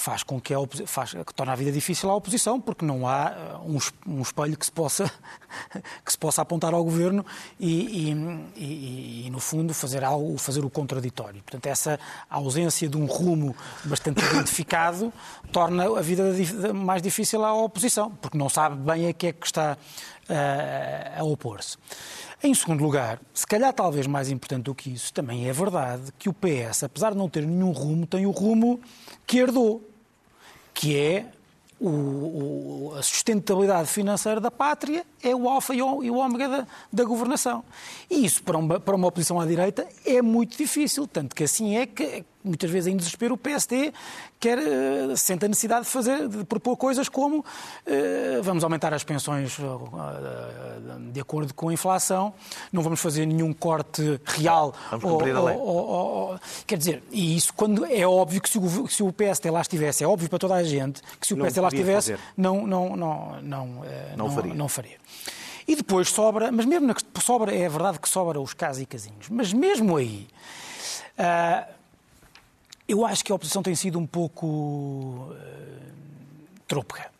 faz 0.00 0.22
com 0.22 0.40
que, 0.40 0.54
a 0.54 0.58
faz, 0.86 1.10
que 1.12 1.34
torna 1.34 1.52
a 1.52 1.56
vida 1.56 1.70
difícil 1.70 2.10
à 2.10 2.16
oposição, 2.16 2.58
porque 2.58 2.84
não 2.84 3.06
há 3.06 3.60
um, 3.62 3.78
um 4.06 4.22
espelho 4.22 4.56
que 4.56 4.64
se 4.64 4.72
possa, 4.72 5.12
que 6.02 6.10
se 6.10 6.16
possa 6.16 6.40
apontar 6.40 6.72
ao 6.72 6.82
governo 6.82 7.24
e, 7.58 8.10
e, 8.56 9.26
e, 9.26 9.30
no 9.30 9.38
fundo, 9.38 9.74
fazer, 9.74 10.02
algo, 10.02 10.38
fazer 10.38 10.64
o 10.64 10.70
contraditório. 10.70 11.42
Portanto, 11.42 11.66
essa 11.66 12.00
ausência 12.30 12.88
de 12.88 12.96
um 12.96 13.04
rumo 13.04 13.54
bastante 13.84 14.24
identificado 14.24 15.12
torna 15.52 15.84
a 15.84 16.00
vida 16.00 16.32
mais 16.72 17.02
difícil 17.02 17.44
à 17.44 17.52
oposição, 17.52 18.10
porque 18.22 18.38
não 18.38 18.48
sabe 18.48 18.76
bem 18.76 19.08
a 19.08 19.12
que 19.12 19.26
é 19.26 19.32
que 19.32 19.44
está 19.44 19.76
a 21.18 21.24
opor-se. 21.24 21.76
Em 22.42 22.54
segundo 22.54 22.82
lugar, 22.82 23.20
se 23.34 23.46
calhar 23.46 23.72
talvez 23.72 24.06
mais 24.06 24.30
importante 24.30 24.64
do 24.64 24.74
que 24.74 24.90
isso, 24.90 25.12
também 25.12 25.48
é 25.48 25.52
verdade 25.52 26.12
que 26.18 26.28
o 26.28 26.32
PS, 26.32 26.84
apesar 26.84 27.12
de 27.12 27.18
não 27.18 27.28
ter 27.28 27.46
nenhum 27.46 27.70
rumo, 27.70 28.06
tem 28.06 28.24
o 28.24 28.30
rumo 28.30 28.80
que 29.26 29.38
herdou 29.38 29.86
que 30.72 30.96
é 30.96 31.26
o, 31.78 31.88
o, 31.88 32.94
a 32.96 33.02
sustentabilidade 33.02 33.88
financeira 33.88 34.40
da 34.40 34.50
pátria 34.50 35.04
é 35.22 35.34
o 35.34 35.48
alfa 35.48 35.74
e 35.74 35.82
o, 35.82 36.02
e 36.02 36.10
o 36.10 36.16
ômega 36.16 36.48
da, 36.48 36.66
da, 36.92 37.04
governação. 37.04 37.64
E 38.10 38.24
isso, 38.24 38.42
para 38.42 38.56
uma, 38.56 38.80
para 38.80 38.96
uma 38.96 39.08
oposição 39.08 39.40
à 39.40 39.46
direita, 39.46 39.86
é 40.04 40.22
muito 40.22 40.56
difícil. 40.56 41.06
Tanto 41.06 41.34
que 41.34 41.44
assim 41.44 41.76
é 41.76 41.86
que, 41.86 42.24
muitas 42.42 42.70
vezes, 42.70 42.92
em 42.92 42.96
desespero, 42.96 43.34
o 43.34 43.38
PSD 43.38 43.92
quer, 44.40 44.58
uh, 44.58 45.16
sente 45.16 45.44
a 45.44 45.48
necessidade 45.48 45.84
de 45.84 45.90
fazer, 45.90 46.26
de 46.26 46.44
propor 46.44 46.76
coisas 46.76 47.08
como 47.08 47.40
uh, 47.40 48.42
vamos 48.42 48.64
aumentar 48.64 48.94
as 48.94 49.04
pensões 49.04 49.58
uh, 49.58 51.12
de 51.12 51.20
acordo 51.20 51.52
com 51.52 51.68
a 51.68 51.72
inflação, 51.72 52.32
não 52.72 52.82
vamos 52.82 53.00
fazer 53.00 53.26
nenhum 53.26 53.52
corte 53.52 54.18
real. 54.24 54.74
Vamos 54.90 55.04
cumprir 55.04 55.36
ou, 55.36 55.42
a 55.42 55.44
lei. 55.44 55.56
Ou, 55.56 55.88
ou, 55.88 56.40
quer 56.66 56.78
dizer, 56.78 57.02
e 57.10 57.36
isso 57.36 57.52
quando 57.52 57.84
é 57.84 58.06
óbvio 58.06 58.40
que 58.40 58.48
se 58.48 58.58
o, 58.58 58.88
se 58.88 59.02
o 59.02 59.12
PSD 59.12 59.50
lá 59.50 59.60
estivesse, 59.60 60.02
é 60.02 60.08
óbvio 60.08 60.30
para 60.30 60.38
toda 60.38 60.54
a 60.54 60.62
gente 60.62 61.02
que 61.20 61.26
se 61.26 61.34
o 61.34 61.36
PSD 61.36 61.60
lá 61.60 61.68
estivesse, 61.68 62.16
não, 62.36 62.66
não, 62.66 62.96
não, 62.96 63.42
não, 63.42 63.82
não, 64.16 64.30
faria. 64.30 64.54
não 64.54 64.68
faria. 64.68 64.96
E 65.66 65.76
depois 65.76 66.08
sobra, 66.08 66.50
mas 66.50 66.66
mesmo 66.66 66.86
na, 66.86 66.94
sobra, 67.20 67.54
é 67.54 67.68
verdade 67.68 67.98
que 67.98 68.08
sobra 68.08 68.40
os 68.40 68.52
casos 68.54 68.82
e 68.82 68.86
casinhos, 68.86 69.28
mas 69.28 69.52
mesmo 69.52 69.96
aí, 69.96 70.26
uh, 71.18 71.72
eu 72.88 73.06
acho 73.06 73.24
que 73.24 73.30
a 73.30 73.34
oposição 73.34 73.62
tem 73.62 73.74
sido 73.74 73.98
um 73.98 74.06
pouco 74.06 74.46
uh, 74.46 75.34
trôpega, 76.66 77.10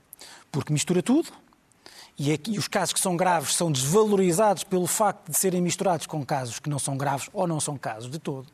porque 0.50 0.72
mistura 0.72 1.02
tudo, 1.02 1.30
e, 2.22 2.34
aqui, 2.34 2.58
os 2.58 2.68
casos 2.68 2.92
que 2.92 3.00
são 3.00 3.16
graves 3.16 3.54
são 3.54 3.72
desvalorizados 3.72 4.62
pelo 4.62 4.86
facto 4.86 5.30
de 5.30 5.38
serem 5.38 5.62
misturados 5.62 6.06
com 6.06 6.22
casos 6.22 6.58
que 6.58 6.68
não 6.68 6.78
são 6.78 6.94
graves 6.94 7.30
ou 7.32 7.46
não 7.46 7.58
são 7.58 7.78
casos 7.78 8.10
de 8.10 8.18
todo. 8.18 8.46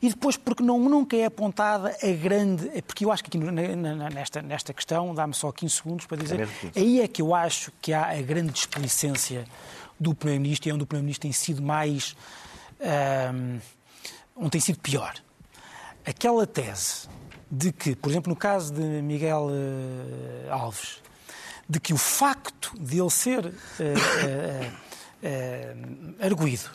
E 0.00 0.08
depois 0.08 0.38
porque 0.38 0.62
não, 0.62 0.78
nunca 0.78 1.14
é 1.14 1.26
apontada 1.26 1.94
a 2.02 2.12
grande... 2.12 2.70
Porque 2.80 3.04
eu 3.04 3.12
acho 3.12 3.22
que 3.22 3.28
aqui 3.28 3.36
nesta, 3.38 4.40
nesta 4.40 4.72
questão, 4.72 5.14
dá-me 5.14 5.34
só 5.34 5.52
15 5.52 5.74
segundos 5.74 6.06
para 6.06 6.16
dizer, 6.16 6.40
é 6.74 6.80
aí 6.80 7.02
é 7.02 7.06
que 7.06 7.20
eu 7.20 7.34
acho 7.34 7.70
que 7.82 7.92
há 7.92 8.08
a 8.08 8.22
grande 8.22 8.52
displicência 8.52 9.44
do 10.00 10.14
Primeiro-Ministro 10.14 10.68
e 10.68 10.70
é 10.70 10.74
onde 10.74 10.84
o 10.84 10.86
Primeiro-Ministro 10.86 11.20
tem 11.20 11.32
sido 11.32 11.60
mais... 11.60 12.16
Um, 12.80 13.58
onde 14.34 14.50
tem 14.50 14.62
sido 14.62 14.78
pior. 14.78 15.12
Aquela 16.06 16.46
tese 16.46 17.06
de 17.50 17.70
que, 17.70 17.94
por 17.94 18.10
exemplo, 18.10 18.30
no 18.30 18.36
caso 18.36 18.72
de 18.72 18.80
Miguel 18.80 19.48
uh, 19.50 20.52
Alves, 20.52 21.02
de 21.70 21.78
que 21.78 21.94
o 21.94 21.96
facto 21.96 22.74
de 22.76 22.98
ele 22.98 23.10
ser 23.10 23.46
uh, 23.46 23.48
uh, 23.48 24.66
uh, 25.22 26.16
arguído 26.20 26.68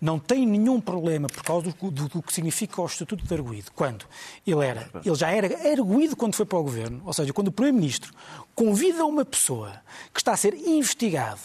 não 0.00 0.16
tem 0.16 0.46
nenhum 0.46 0.80
problema 0.80 1.26
por 1.26 1.42
causa 1.42 1.70
do, 1.72 1.90
do, 1.90 2.08
do, 2.08 2.22
que 2.22 2.32
significa 2.32 2.80
o 2.80 2.86
Estatuto 2.86 3.26
de 3.26 3.34
Arguído. 3.34 3.72
Quando 3.74 4.06
ele 4.46 4.64
era, 4.64 4.88
ele 5.04 5.14
já 5.16 5.30
era 5.30 5.68
arguído 5.70 6.16
quando 6.16 6.36
foi 6.36 6.46
para 6.46 6.58
o 6.58 6.62
governo, 6.62 7.02
ou 7.04 7.12
seja, 7.12 7.32
quando 7.32 7.48
o 7.48 7.52
Primeiro-Ministro 7.52 8.14
convida 8.54 9.04
uma 9.04 9.24
pessoa 9.24 9.82
que 10.14 10.20
está 10.20 10.32
a 10.32 10.36
ser 10.36 10.54
investigado 10.54 11.40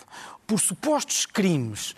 por 0.46 0.60
supostos 0.60 1.26
crimes 1.26 1.96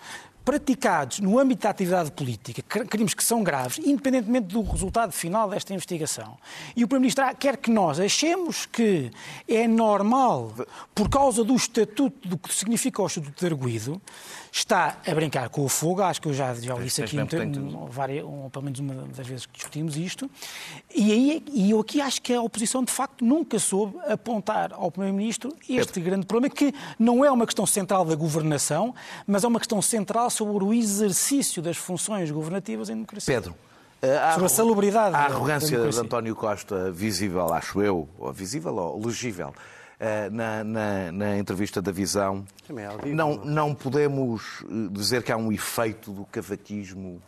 praticados 0.48 1.20
no 1.20 1.38
âmbito 1.38 1.64
da 1.64 1.68
atividade 1.68 2.10
política, 2.10 2.62
crimes 2.62 3.12
que 3.12 3.22
são 3.22 3.42
graves, 3.42 3.78
independentemente 3.84 4.46
do 4.46 4.62
resultado 4.62 5.12
final 5.12 5.50
desta 5.50 5.74
investigação. 5.74 6.38
E 6.74 6.82
o 6.82 6.88
Primeiro-Ministro 6.88 7.36
quer 7.36 7.58
que 7.58 7.70
nós 7.70 8.00
achemos 8.00 8.64
que 8.64 9.10
é 9.46 9.68
normal, 9.68 10.54
por 10.94 11.10
causa 11.10 11.44
do 11.44 11.54
estatuto, 11.54 12.26
do 12.26 12.38
que 12.38 12.54
significa 12.54 13.02
o 13.02 13.06
estatuto 13.06 13.38
de 13.38 13.44
arguído, 13.44 14.00
está 14.50 14.96
a 15.06 15.14
brincar 15.14 15.50
com 15.50 15.66
o 15.66 15.68
fogo, 15.68 16.00
acho 16.00 16.22
que 16.22 16.28
eu 16.28 16.32
já, 16.32 16.54
já 16.54 16.74
disse 16.76 17.02
aqui, 17.02 17.18
um, 17.18 17.86
várias, 17.86 18.24
um, 18.24 18.48
pelo 18.48 18.64
menos 18.64 18.80
uma 18.80 18.94
das 18.94 19.26
vezes 19.26 19.44
que 19.44 19.52
discutimos 19.52 19.98
isto, 19.98 20.30
e, 20.94 21.12
aí, 21.12 21.44
e 21.52 21.70
eu 21.72 21.80
aqui 21.80 22.00
acho 22.00 22.22
que 22.22 22.32
a 22.32 22.40
oposição, 22.40 22.82
de 22.82 22.90
facto, 22.90 23.22
nunca 23.22 23.58
soube 23.58 23.98
apontar 24.10 24.72
ao 24.72 24.90
Primeiro-Ministro 24.90 25.54
este 25.68 25.92
Pedro. 25.92 26.10
grande 26.10 26.26
problema, 26.26 26.54
que 26.54 26.74
não 26.98 27.22
é 27.22 27.30
uma 27.30 27.44
questão 27.44 27.66
central 27.66 28.06
da 28.06 28.14
governação, 28.14 28.94
mas 29.26 29.44
é 29.44 29.46
uma 29.46 29.58
questão 29.58 29.82
central 29.82 30.30
sobre 30.38 30.64
o 30.64 30.72
exercício 30.72 31.60
das 31.60 31.76
funções 31.76 32.30
governativas 32.30 32.88
em 32.88 32.94
democracia. 32.94 33.34
Pedro. 33.34 33.54
A, 34.00 34.32
sobre 34.32 34.46
a 34.46 34.48
salubridade. 34.48 35.16
A 35.16 35.24
arrogância 35.24 35.76
de 35.88 35.98
António 35.98 36.36
Costa, 36.36 36.92
visível, 36.92 37.52
acho 37.52 37.82
eu, 37.82 38.08
ou 38.16 38.32
visível 38.32 38.76
ou 38.76 39.04
legível, 39.04 39.52
eh, 39.98 40.30
na, 40.30 40.62
na, 40.62 41.12
na, 41.12 41.38
entrevista 41.38 41.82
da 41.82 41.90
Visão. 41.90 42.44
É 42.68 43.06
não, 43.06 43.44
não 43.44 43.74
podemos 43.74 44.62
eh, 44.62 44.88
dizer 44.92 45.24
que 45.24 45.32
há 45.32 45.36
um 45.36 45.50
efeito 45.50 46.12
do 46.12 46.24
cavaquismo 46.26 47.20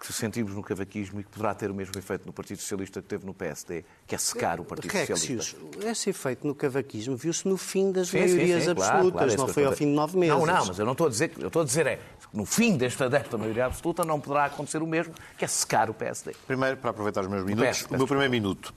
que 0.00 0.10
sentimos 0.14 0.54
no 0.54 0.62
cavaquismo 0.62 1.20
e 1.20 1.24
que 1.24 1.28
poderá 1.28 1.54
ter 1.54 1.70
o 1.70 1.74
mesmo 1.74 1.92
efeito 1.98 2.24
no 2.24 2.32
Partido 2.32 2.58
Socialista 2.58 3.02
que 3.02 3.08
teve 3.08 3.26
no 3.26 3.34
PSD, 3.34 3.84
que 4.06 4.14
é 4.14 4.18
secar 4.18 4.58
o 4.58 4.64
Partido 4.64 4.90
Rexios, 4.90 5.20
Socialista. 5.20 5.86
Esse 5.86 6.08
efeito 6.08 6.46
no 6.46 6.54
cavaquismo 6.54 7.14
viu-se 7.18 7.46
no 7.46 7.58
fim 7.58 7.92
das 7.92 8.08
sim, 8.08 8.18
maiorias 8.18 8.60
sim, 8.60 8.64
sim, 8.64 8.70
absolutas, 8.70 9.12
claro, 9.12 9.12
claro, 9.12 9.36
não 9.36 9.48
foi 9.48 9.64
ao 9.66 9.72
fim 9.72 9.84
de 9.84 9.92
nove 9.92 10.16
meses. 10.16 10.34
Não, 10.34 10.46
não, 10.46 10.66
mas 10.66 10.78
eu 10.78 10.86
não 10.86 10.92
estou 10.92 11.06
a 11.06 11.10
dizer, 11.10 11.32
eu 11.38 11.48
estou 11.48 11.60
a 11.60 11.64
dizer 11.66 11.86
é 11.86 11.96
que 11.96 12.02
no 12.32 12.46
fim 12.46 12.78
desta, 12.78 13.10
desta 13.10 13.36
maioria 13.36 13.66
absoluta 13.66 14.02
não 14.02 14.18
poderá 14.18 14.46
acontecer 14.46 14.82
o 14.82 14.86
mesmo, 14.86 15.12
que 15.36 15.44
é 15.44 15.48
secar 15.48 15.90
o 15.90 15.94
PSD. 15.94 16.34
Primeiro, 16.46 16.78
para 16.78 16.90
aproveitar 16.90 17.20
os 17.20 17.28
meus 17.28 17.44
minutos, 17.44 17.82
o, 17.82 17.94
o 17.94 17.98
meu 17.98 18.06
primeiro 18.06 18.30
minuto 18.30 18.72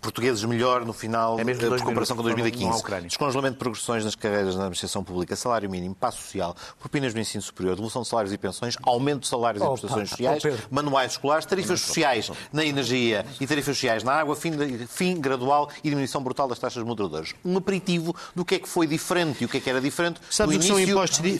portugueses 0.00 0.42
melhor 0.44 0.84
no 0.84 0.92
final 0.92 1.38
é 1.38 1.44
mesmo 1.44 1.76
de 1.76 1.82
comparação 1.82 2.16
com 2.16 2.22
2015. 2.22 2.82
Descongelamento 3.02 3.54
de 3.54 3.58
progressões 3.58 4.04
nas 4.04 4.14
carreiras 4.14 4.54
na 4.54 4.62
administração 4.62 5.04
pública, 5.04 5.36
salário 5.36 5.70
mínimo, 5.70 5.94
passo 5.94 6.22
social, 6.22 6.56
propinas 6.78 7.14
no 7.14 7.20
ensino 7.20 7.42
superior, 7.42 7.74
devolução 7.74 8.02
de 8.02 8.08
salários 8.08 8.32
e 8.32 8.38
pensões, 8.38 8.76
aumento 8.82 9.20
de 9.20 9.28
salários 9.28 9.62
oh, 9.62 9.66
e 9.66 9.68
prestações 9.68 10.10
sociais, 10.10 10.42
oh, 10.44 10.74
manuais 10.74 11.12
escolares, 11.12 11.46
tarifas 11.46 11.80
sociais 11.80 12.30
na 12.52 12.64
energia 12.64 13.24
e 13.40 13.46
tarifas 13.46 13.76
sociais 13.76 14.02
na 14.02 14.12
água, 14.12 14.34
fim, 14.34 14.52
fim 14.86 15.20
gradual 15.20 15.70
e 15.84 15.88
diminuição 15.88 16.22
brutal 16.22 16.48
das 16.48 16.58
taxas 16.58 16.82
moderadoras. 16.82 17.34
Um 17.44 17.56
aperitivo 17.56 18.14
do 18.34 18.44
que 18.44 18.56
é 18.56 18.58
que 18.58 18.68
foi 18.68 18.86
diferente 18.86 19.42
e 19.42 19.44
o 19.44 19.48
que 19.48 19.58
é 19.58 19.60
que 19.60 19.70
era 19.70 19.80
diferente 19.80 20.20
Sabes 20.30 20.56
no 20.56 20.78
início, 20.80 20.94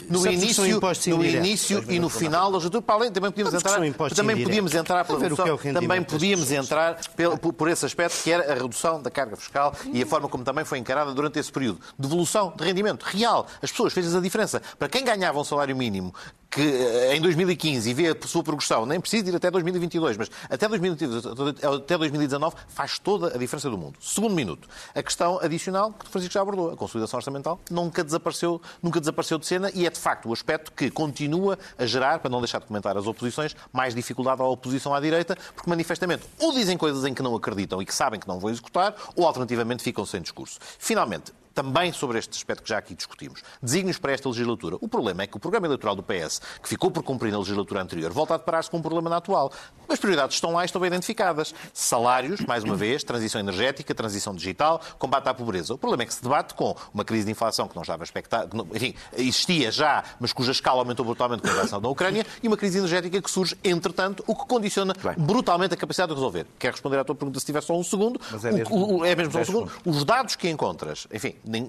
no 0.09 0.27
início, 0.31 1.17
no 1.17 1.25
início 1.25 1.85
e 1.89 1.99
no 1.99 2.09
final 2.09 2.51
da 2.51 2.59
legislatura. 2.59 2.83
Para 2.83 2.95
além, 2.97 3.13
também 3.13 3.31
podíamos 3.31 3.55
entrar, 3.55 3.75
também 4.15 4.45
podíamos 4.45 4.75
entrar 4.75 5.05
também 5.75 6.03
podíamos 6.03 6.51
entrar 6.51 6.99
por 7.57 7.69
esse 7.69 7.87
aspecto 7.87 8.23
que 8.23 8.31
era 8.31 8.50
a 8.51 8.55
redução 8.55 9.01
da 9.01 9.11
carga 9.11 9.37
fiscal 9.37 9.75
e 9.93 10.03
a 10.03 10.07
forma 10.07 10.29
como 10.29 10.45
também 10.45 10.65
foi 10.65 10.79
encarada 10.79 11.13
durante 11.15 11.39
esse 11.39 11.51
período. 11.51 11.81
Devolução 11.99 12.53
de 12.57 12.65
rendimento 12.65 13.03
real. 13.05 13.47
As 13.63 13.71
pessoas 13.71 13.93
fez 13.93 14.15
a 14.15 14.21
diferença. 14.21 14.63
Para 14.79 14.89
quem 14.89 15.05
ganhava 15.05 15.39
um 15.39 15.45
salário 15.45 15.77
mínimo 15.77 16.15
que 16.51 16.61
eh, 16.61 17.17
em 17.17 17.21
2015 17.21 17.89
e 17.89 17.95
vê 17.95 18.09
a 18.09 18.27
sua 18.27 18.43
progressão, 18.43 18.85
nem 18.85 19.01
precisa 19.01 19.29
ir 19.29 19.37
até 19.37 19.51
2022, 19.51 20.17
mas 20.17 20.31
até 20.49 20.67
2022, 20.67 21.25
até 21.63 21.97
2019 21.97 22.57
faz 22.69 22.99
toda 22.99 23.29
a 23.29 23.39
diferença 23.39 23.71
do 23.71 23.79
mundo. 23.79 23.99
Segundo 24.01 24.35
minuto, 24.35 24.69
a 24.95 25.03
questão 25.03 25.39
adicional 25.41 25.93
que 25.93 26.07
o 26.07 26.09
Francisco 26.09 26.35
já 26.35 26.43
abordou, 26.43 26.73
a 26.73 26.77
consolidação 26.77 27.19
orçamental, 27.19 27.61
nunca 27.71 28.03
desapareceu, 28.03 28.61
nunca 28.83 28.99
desapareceu 28.99 29.39
de 29.39 29.47
cena 29.47 29.71
e 29.73 29.87
é 29.87 29.91
de 29.91 29.99
facto 29.99 30.29
o 30.29 30.33
aspecto 30.33 30.73
que 30.73 30.91
continua 30.91 31.59
a 31.79 31.87
gerar, 31.87 32.19
para 32.19 32.31
não 32.31 32.41
deixar 32.41 32.59
de 32.59 32.67
comentar 32.67 32.97
as 32.97 33.07
oposições, 33.07 33.55
mais 33.73 33.95
dificuldade 33.95 34.43
à 34.43 34.45
oposição 34.45 34.93
à 34.93 35.01
direita, 35.01 35.37
porque 35.55 35.71
manifestamente 35.71 36.25
ou 36.39 36.53
dizem 36.53 36.77
coisas 36.77 37.05
em 37.05 37.15
que 37.15 37.23
não 37.23 37.37
acreditam 37.37 37.81
e 37.81 37.87
que 37.87 37.95
sabem 37.95 38.19
que 38.19 38.27
não 38.27 38.41
vão 38.41 38.51
executar, 38.51 38.95
ou 39.15 39.27
alternativamente 39.27 39.83
ficam 39.83 40.05
sem 40.05 40.21
discurso. 40.21 40.59
Finalmente, 40.79 41.33
também 41.61 41.93
sobre 41.93 42.19
este 42.19 42.31
aspecto 42.31 42.63
que 42.63 42.71
já 42.71 42.79
aqui 42.79 42.95
discutimos. 42.95 43.43
Desígnios 43.63 43.99
para 43.99 44.13
esta 44.13 44.27
legislatura. 44.27 44.79
O 44.81 44.89
problema 44.89 45.25
é 45.25 45.27
que 45.27 45.37
o 45.37 45.41
programa 45.41 45.67
eleitoral 45.67 45.95
do 45.95 46.03
PS, 46.03 46.41
que 46.63 46.67
ficou 46.67 46.91
por 46.91 47.03
cumprir 47.03 47.31
na 47.31 47.39
legislatura 47.39 47.83
anterior, 47.83 48.11
volta 48.11 48.35
a 48.35 48.37
deparar-se 48.39 48.71
com 48.71 48.79
um 48.79 48.83
problema 48.83 49.11
na 49.11 49.19
atual. 49.19 49.53
As 49.87 49.99
prioridades 49.99 50.37
estão 50.37 50.55
lá 50.55 50.63
e 50.63 50.65
estão 50.65 50.81
bem 50.81 50.89
identificadas. 50.89 51.55
Salários, 51.75 52.41
mais 52.47 52.65
uma 52.65 52.75
vez, 52.75 53.05
transição 53.05 53.39
energética, 53.39 53.95
transição 53.95 54.35
digital, 54.35 54.81
combate 54.99 55.29
à 55.29 55.35
pobreza. 55.35 55.75
O 55.75 55.79
problema 55.79 56.05
é 56.05 56.07
que 56.07 56.15
se 56.15 56.23
debate 56.23 56.55
com 56.55 56.75
uma 56.95 57.05
crise 57.05 57.27
de 57.27 57.33
inflação 57.33 57.69
que 57.69 57.75
não 57.75 57.83
estava 57.83 58.03
expectada, 58.03 58.49
enfim, 58.75 58.95
existia 59.15 59.71
já, 59.71 60.03
mas 60.19 60.33
cuja 60.33 60.53
escala 60.53 60.79
aumentou 60.79 61.05
brutalmente 61.05 61.43
com 61.43 61.49
a 61.49 61.53
invasão 61.53 61.79
da 61.79 61.89
Ucrânia, 61.91 62.25
e 62.43 62.49
uma 62.49 62.57
crise 62.57 62.79
energética 62.79 63.21
que 63.21 63.31
surge, 63.31 63.55
entretanto, 63.63 64.25
o 64.27 64.35
que 64.35 64.47
condiciona 64.47 64.95
brutalmente 65.19 65.75
a 65.75 65.77
capacidade 65.77 66.09
de 66.09 66.15
resolver. 66.15 66.47
Quer 66.59 66.73
responder 66.73 66.99
à 66.99 67.05
tua 67.05 67.15
pergunta 67.15 67.39
se 67.39 67.45
tiver 67.45 67.63
só 67.63 67.77
um 67.77 67.85
segundo? 67.85 68.19
Mas 68.31 68.45
é 68.47 68.53
mesmo, 68.53 68.75
o, 68.75 68.99
o, 69.01 69.05
é 69.05 69.15
mesmo 69.15 69.33
só 69.33 69.41
um 69.41 69.45
segundo. 69.45 69.73
Os 69.85 70.05
dados 70.05 70.37
que 70.37 70.49
encontras, 70.49 71.07
enfim, 71.13 71.35
nem, 71.51 71.69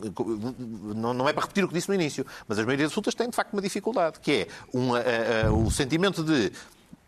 não, 0.95 1.27
é 1.27 1.33
para 1.33 1.41
repetir 1.41 1.63
o 1.63 1.67
que 1.67 1.73
disse 1.73 1.89
no 1.89 1.95
início, 1.95 2.25
mas 2.47 2.59
as 2.59 2.65
maiorias 2.65 2.87
absolutas 2.87 3.15
têm 3.15 3.29
de 3.29 3.35
facto 3.35 3.53
uma 3.53 3.61
dificuldade, 3.61 4.19
que 4.19 4.31
é 4.31 4.47
uh, 4.73 5.51
uh, 5.51 5.65
o 5.65 5.71
sentimento 5.71 6.23
de 6.23 6.51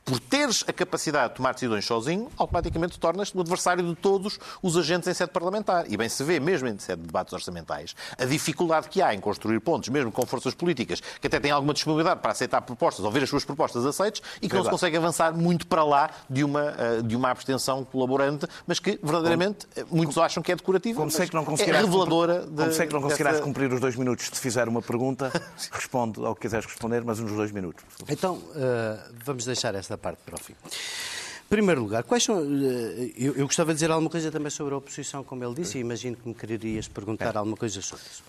por 0.05 0.19
teres 0.19 0.63
a 0.67 0.73
capacidade 0.73 1.29
de 1.29 1.35
tomar 1.35 1.53
decisões 1.53 1.85
sozinho, 1.85 2.29
automaticamente 2.37 2.99
tornas-te 2.99 3.37
o 3.37 3.41
adversário 3.41 3.83
de 3.83 3.95
todos 3.95 4.39
os 4.61 4.77
agentes 4.77 5.07
em 5.07 5.13
sede 5.13 5.31
parlamentar. 5.31 5.85
E 5.89 5.95
bem 5.95 6.09
se 6.09 6.23
vê, 6.23 6.39
mesmo 6.39 6.67
em 6.67 6.77
sede 6.77 7.01
de 7.01 7.07
debates 7.07 7.33
orçamentais, 7.33 7.95
a 8.17 8.25
dificuldade 8.25 8.89
que 8.89 9.01
há 9.01 9.13
em 9.13 9.19
construir 9.19 9.59
pontos, 9.59 9.89
mesmo 9.89 10.11
com 10.11 10.25
forças 10.25 10.53
políticas 10.53 11.01
que 11.21 11.27
até 11.27 11.39
têm 11.39 11.51
alguma 11.51 11.73
disponibilidade 11.73 12.19
para 12.19 12.31
aceitar 12.31 12.61
propostas 12.61 13.05
ou 13.05 13.11
ver 13.11 13.23
as 13.23 13.29
suas 13.29 13.45
propostas 13.45 13.85
aceites 13.85 14.21
e 14.41 14.49
que 14.49 14.55
não 14.55 14.63
se 14.63 14.69
consegue 14.69 14.97
avançar 14.97 15.33
muito 15.33 15.67
para 15.67 15.83
lá 15.83 16.09
de 16.29 16.43
uma, 16.43 16.75
eh, 16.77 17.01
de 17.01 17.15
uma 17.15 17.29
abstenção 17.29 17.83
colaborante, 17.85 18.45
mas 18.67 18.79
que 18.79 18.99
verdadeiramente 19.01 19.65
como, 19.75 19.97
muitos 19.97 20.17
acham 20.17 20.43
que 20.43 20.51
é 20.51 20.55
decorativa. 20.55 20.99
Como 20.99 21.11
sei 21.11 21.27
que 21.27 21.33
não 21.33 21.43
é 21.43 21.81
reveladora 21.81 22.41
cumprir, 22.41 22.57
Como 22.57 22.73
sei 22.73 22.87
que 22.87 22.93
não 22.93 23.01
conseguirás 23.01 23.35
dessa... 23.35 23.45
cumprir 23.45 23.71
os 23.71 23.79
dois 23.79 23.95
minutos 23.95 24.29
se 24.31 24.39
fizer 24.39 24.67
uma 24.67 24.81
pergunta, 24.81 25.31
responde 25.71 26.23
ao 26.23 26.35
que 26.35 26.41
quiseres 26.41 26.65
responder, 26.65 27.03
mas 27.03 27.19
uns 27.19 27.31
dois 27.31 27.51
minutos. 27.51 27.83
Então, 28.07 28.35
uh, 28.35 29.13
vamos 29.23 29.45
deixar 29.45 29.75
esta 29.75 29.92
esta 29.93 29.97
parte 29.97 30.19
para 30.25 30.35
o 30.35 30.39
fim. 30.39 30.53
Em 30.53 31.49
primeiro 31.49 31.81
lugar, 31.81 32.03
quais 32.03 32.23
são. 32.23 32.39
Eh, 32.39 33.11
eu, 33.15 33.35
eu, 33.35 33.45
gostava 33.45 33.71
de 33.71 33.75
dizer 33.75 33.91
alguma 33.91 34.09
coisa 34.09 34.31
também 34.31 34.49
sobre 34.49 34.73
a 34.73 34.77
oposição, 34.77 35.23
como 35.23 35.43
ele 35.43 35.53
disse, 35.53 35.77
e 35.77 35.81
imagino 35.81 36.15
que 36.15 36.27
me 36.27 36.33
quererias 36.33 36.87
perguntar 36.87 37.37
alguma 37.37 37.55
coisa 37.55 37.79
sobre 37.81 38.03
isso. 38.03 38.23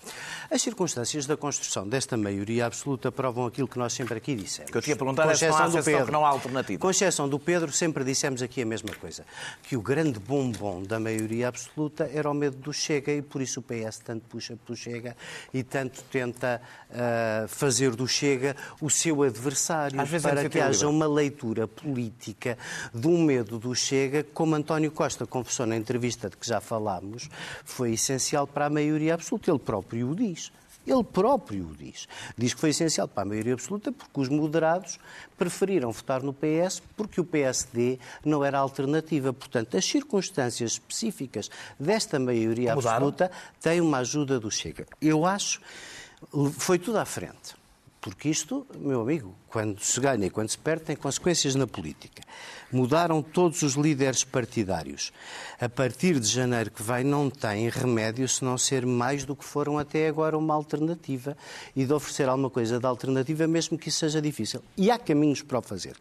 As 0.54 0.62
circunstâncias 0.62 1.26
da 1.26 1.36
construção 1.36 1.88
desta 1.88 2.16
maioria 2.16 2.66
absoluta 2.66 3.10
provam 3.10 3.44
aquilo 3.44 3.66
que 3.66 3.76
nós 3.76 3.92
sempre 3.92 4.18
aqui 4.18 4.36
dissemos. 4.36 4.70
Que 4.70 4.78
eu 4.78 4.82
tinha 4.82 4.94
perguntado 4.94 5.32
é 5.32 5.34
se 5.34 5.48
não 5.48 5.56
há 5.56 5.66
do 5.66 5.82
Pedro, 5.82 6.06
que 6.06 6.12
não 6.12 6.24
há 6.24 6.28
alternativa. 6.28 6.80
Com 6.80 6.88
exceção 6.88 7.28
do 7.28 7.40
Pedro, 7.40 7.72
sempre 7.72 8.04
dissemos 8.04 8.40
aqui 8.40 8.62
a 8.62 8.64
mesma 8.64 8.94
coisa. 8.94 9.26
Que 9.64 9.76
o 9.76 9.82
grande 9.82 10.20
bombom 10.20 10.84
da 10.84 11.00
maioria 11.00 11.48
absoluta 11.48 12.08
era 12.14 12.30
o 12.30 12.34
medo 12.34 12.56
do 12.58 12.72
Chega 12.72 13.10
e 13.10 13.20
por 13.20 13.42
isso 13.42 13.58
o 13.58 13.62
PS 13.64 13.98
tanto 14.04 14.26
puxa 14.28 14.56
pelo 14.64 14.76
Chega 14.76 15.16
e 15.52 15.64
tanto 15.64 16.04
tenta 16.04 16.62
uh, 16.88 17.48
fazer 17.48 17.96
do 17.96 18.06
Chega 18.06 18.54
o 18.80 18.88
seu 18.88 19.24
adversário 19.24 20.00
é 20.00 20.20
para 20.20 20.48
que 20.48 20.60
haja 20.60 20.86
uma 20.86 21.08
leitura 21.08 21.66
política 21.66 22.56
um 22.94 23.24
medo 23.24 23.58
do 23.58 23.74
Chega, 23.74 24.22
como 24.22 24.54
António 24.54 24.92
Costa 24.92 25.26
confessou 25.26 25.66
na 25.66 25.76
entrevista 25.76 26.30
de 26.30 26.36
que 26.36 26.46
já 26.46 26.60
falámos, 26.60 27.28
foi 27.64 27.94
essencial 27.94 28.46
para 28.46 28.66
a 28.66 28.70
maioria 28.70 29.14
absoluta. 29.14 29.50
Ele 29.50 29.58
próprio 29.58 30.10
o 30.10 30.14
diz. 30.14 30.43
Ele 30.86 31.04
próprio 31.04 31.68
o 31.68 31.76
diz. 31.76 32.06
Diz 32.36 32.54
que 32.54 32.60
foi 32.60 32.70
essencial 32.70 33.08
para 33.08 33.22
a 33.22 33.26
maioria 33.26 33.54
absoluta 33.54 33.90
porque 33.90 34.20
os 34.20 34.28
moderados 34.28 34.98
preferiram 35.36 35.90
votar 35.92 36.22
no 36.22 36.32
PS 36.32 36.82
porque 36.96 37.20
o 37.20 37.24
PSD 37.24 37.98
não 38.24 38.44
era 38.44 38.58
alternativa. 38.58 39.32
Portanto, 39.32 39.76
as 39.76 39.84
circunstâncias 39.84 40.72
específicas 40.72 41.50
desta 41.78 42.18
maioria 42.18 42.74
Mudaram. 42.74 42.96
absoluta 42.96 43.30
têm 43.60 43.80
uma 43.80 43.98
ajuda 43.98 44.38
do 44.38 44.50
Chega. 44.50 44.86
Eu 45.00 45.24
acho 45.24 45.60
foi 46.58 46.78
tudo 46.78 46.98
à 46.98 47.04
frente. 47.04 47.54
Porque 48.00 48.28
isto, 48.28 48.66
meu 48.78 49.00
amigo, 49.00 49.34
quando 49.54 49.78
se 49.78 50.00
ganha 50.00 50.26
e 50.26 50.30
quando 50.30 50.48
se 50.48 50.58
perde, 50.58 50.86
tem 50.86 50.96
consequências 50.96 51.54
na 51.54 51.64
política. 51.64 52.24
Mudaram 52.72 53.22
todos 53.22 53.62
os 53.62 53.74
líderes 53.74 54.24
partidários. 54.24 55.12
A 55.60 55.68
partir 55.68 56.18
de 56.18 56.26
janeiro 56.26 56.72
que 56.72 56.82
vem, 56.82 57.04
não 57.04 57.30
têm 57.30 57.68
remédio 57.68 58.28
se 58.28 58.44
não 58.44 58.58
ser 58.58 58.84
mais 58.84 59.24
do 59.24 59.36
que 59.36 59.44
foram 59.44 59.78
até 59.78 60.08
agora 60.08 60.36
uma 60.36 60.52
alternativa 60.52 61.36
e 61.76 61.84
de 61.84 61.92
oferecer 61.92 62.28
alguma 62.28 62.50
coisa 62.50 62.80
de 62.80 62.86
alternativa, 62.86 63.46
mesmo 63.46 63.78
que 63.78 63.90
isso 63.90 64.00
seja 64.00 64.20
difícil. 64.20 64.60
E 64.76 64.90
há 64.90 64.98
caminhos 64.98 65.40
para 65.40 65.60
o 65.60 65.62
fazer. 65.62 65.94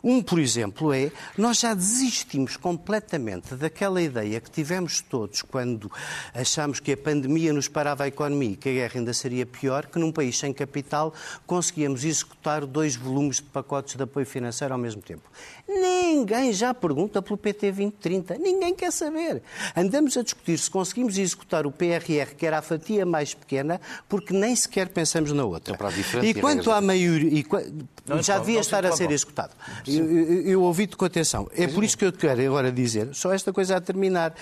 Um, 0.00 0.22
por 0.22 0.38
exemplo, 0.38 0.92
é 0.92 1.10
nós 1.36 1.58
já 1.58 1.74
desistimos 1.74 2.56
completamente 2.56 3.56
daquela 3.56 4.00
ideia 4.00 4.40
que 4.40 4.48
tivemos 4.48 5.00
todos 5.00 5.42
quando 5.42 5.90
achámos 6.32 6.78
que 6.78 6.92
a 6.92 6.96
pandemia 6.96 7.52
nos 7.52 7.66
parava 7.66 8.04
a 8.04 8.08
economia 8.08 8.50
e 8.50 8.56
que 8.56 8.68
a 8.68 8.72
guerra 8.72 9.00
ainda 9.00 9.12
seria 9.12 9.44
pior, 9.44 9.86
que 9.86 9.98
num 9.98 10.12
país 10.12 10.38
sem 10.38 10.52
capital 10.52 11.12
conseguíamos 11.48 12.04
executar 12.04 12.64
dois 12.76 12.94
volumes 12.94 13.36
de 13.36 13.44
pacotes 13.44 13.96
de 13.96 14.02
apoio 14.02 14.26
financeiro 14.26 14.74
ao 14.74 14.78
mesmo 14.78 15.00
tempo. 15.00 15.22
Ninguém 15.66 16.52
já 16.52 16.74
pergunta 16.74 17.22
pelo 17.22 17.36
PT 17.38 17.72
2030. 17.72 18.36
Ninguém 18.38 18.74
quer 18.74 18.92
saber. 18.92 19.42
Andamos 19.74 20.16
a 20.16 20.22
discutir 20.22 20.58
se 20.58 20.70
conseguimos 20.70 21.16
executar 21.16 21.66
o 21.66 21.72
PRR, 21.72 22.34
que 22.36 22.46
era 22.46 22.58
a 22.58 22.62
fatia 22.62 23.06
mais 23.06 23.32
pequena, 23.34 23.80
porque 24.08 24.34
nem 24.34 24.54
sequer 24.54 24.88
pensamos 24.90 25.32
na 25.32 25.44
outra. 25.44 25.74
Diferente 26.22 26.28
e 26.38 26.40
quanto 26.40 26.70
à 26.70 26.80
maioria. 26.80 27.30
e 27.38 27.42
qua- 27.42 27.62
Não, 28.06 28.22
já 28.22 28.38
devia 28.38 28.54
não 28.54 28.60
estar 28.60 28.82
se 28.84 28.88
a 28.88 28.96
ser 28.96 29.10
executado. 29.10 29.52
Eu, 29.86 30.04
eu- 30.10 30.42
eu 30.42 30.62
ouvi-te 30.62 30.96
com 30.96 31.04
atenção. 31.04 31.48
É 31.56 31.66
por 31.66 31.82
isso 31.82 31.96
que 31.98 32.04
eu 32.04 32.12
te 32.12 32.18
quero 32.18 32.40
agora 32.46 32.70
dizer, 32.70 33.12
só 33.14 33.32
esta 33.32 33.52
coisa 33.52 33.76
a 33.76 33.80
terminar. 33.80 34.34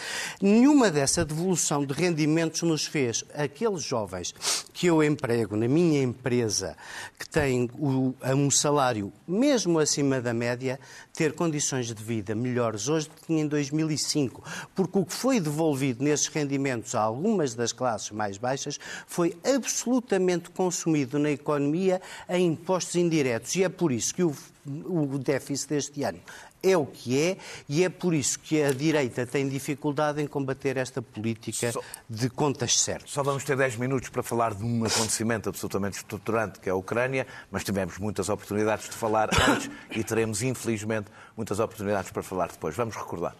Nenhuma 0.42 0.90
dessa 0.90 1.24
devolução 1.24 1.84
de 1.86 1.94
rendimentos 1.94 2.62
nos 2.62 2.84
fez 2.84 3.24
aqueles 3.34 3.82
jovens 3.82 4.34
que 4.74 4.88
eu 4.88 5.02
emprego 5.04 5.56
na 5.56 5.68
minha 5.68 6.02
empresa, 6.02 6.76
que 7.16 7.28
têm 7.28 7.70
o- 7.78 8.12
um 8.34 8.50
salário 8.50 9.12
mesmo 9.26 9.78
acima 9.78 10.20
da 10.20 10.34
média, 10.34 10.78
ter 11.12 11.32
condições 11.32 11.86
de 11.86 11.94
vida 12.02 12.34
melhores 12.34 12.88
hoje 12.88 13.08
do 13.08 13.14
que 13.24 13.32
em 13.32 13.46
2005. 13.46 14.42
Porque 14.74 14.98
o 14.98 15.04
que 15.06 15.12
foi 15.14 15.38
devolvido 15.38 16.02
nesses 16.02 16.26
rendimentos 16.26 16.94
a 16.96 17.00
algumas 17.00 17.54
das 17.54 17.72
classes 17.72 18.10
mais 18.10 18.36
baixas 18.36 18.78
foi 19.06 19.36
absolutamente 19.44 20.50
consumido 20.50 21.20
na 21.20 21.30
economia 21.30 22.02
em 22.28 22.48
impostos 22.48 22.96
indiretos. 22.96 23.54
E 23.54 23.62
é 23.62 23.68
por 23.68 23.92
isso 23.92 24.12
que 24.12 24.24
o, 24.24 24.34
o 24.66 25.18
déficit 25.18 25.68
deste 25.68 26.02
ano 26.02 26.18
é 26.63 26.75
o 26.75 26.85
que 26.85 27.17
é, 27.21 27.37
e 27.69 27.83
é 27.85 27.89
por 27.89 28.13
isso 28.13 28.37
que 28.39 28.61
a 28.61 28.71
direita 28.73 29.25
tem 29.25 29.47
dificuldade 29.47 30.21
em 30.21 30.27
combater 30.27 30.75
esta 30.77 31.01
política 31.01 31.71
Só- 31.71 31.81
de 32.09 32.29
contas 32.29 32.77
certas. 32.79 33.11
Só 33.11 33.23
vamos 33.23 33.43
ter 33.45 33.55
10 33.55 33.77
minutos 33.77 34.09
para 34.09 34.21
falar 34.21 34.53
de 34.53 34.63
um 34.63 34.83
acontecimento 34.83 35.47
absolutamente 35.47 35.97
estruturante, 35.97 36.59
que 36.59 36.67
é 36.67 36.71
a 36.71 36.75
Ucrânia, 36.75 37.25
mas 37.49 37.63
tivemos 37.63 37.97
muitas 37.97 38.27
oportunidades 38.27 38.89
de 38.89 38.95
falar 38.95 39.29
antes 39.49 39.69
e 39.91 40.03
teremos, 40.03 40.41
infelizmente, 40.41 41.09
muitas 41.37 41.59
oportunidades 41.59 42.11
para 42.11 42.21
falar 42.23 42.49
depois. 42.49 42.75
Vamos 42.75 42.95
recordar. 42.95 43.35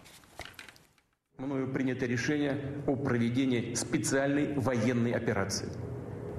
Мною 1.38 1.68
принято 1.68 2.04
решение 2.06 2.82
о 2.86 2.96
проведении 2.96 3.74
специальной 3.74 4.52
военной 4.54 5.12
операции. 5.14 5.68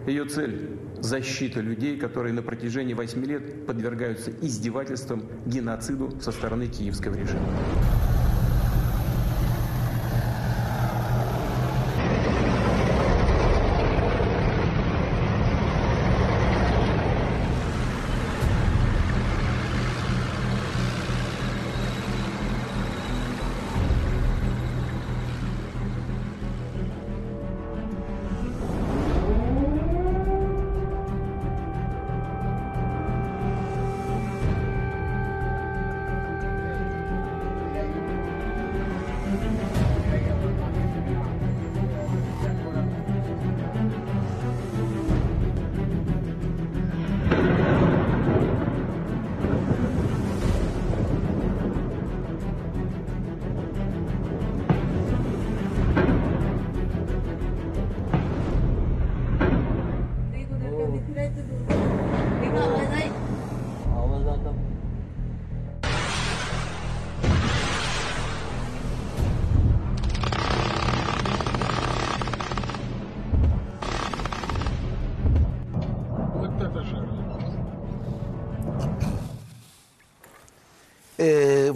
Ее 0.07 0.25
цель– 0.25 0.71
защита 1.01 1.61
людей, 1.61 1.99
которые 1.99 2.33
на 2.33 2.43
протяжении 2.43 2.95
восьми 2.95 3.27
лет 3.27 3.67
подвергаются 3.67 4.31
издевательствам, 4.31 5.25
геноциду 5.47 6.13
со 6.21 6.31
стороны 6.31 6.69
киевского 6.69 7.15
режима. 7.15 7.49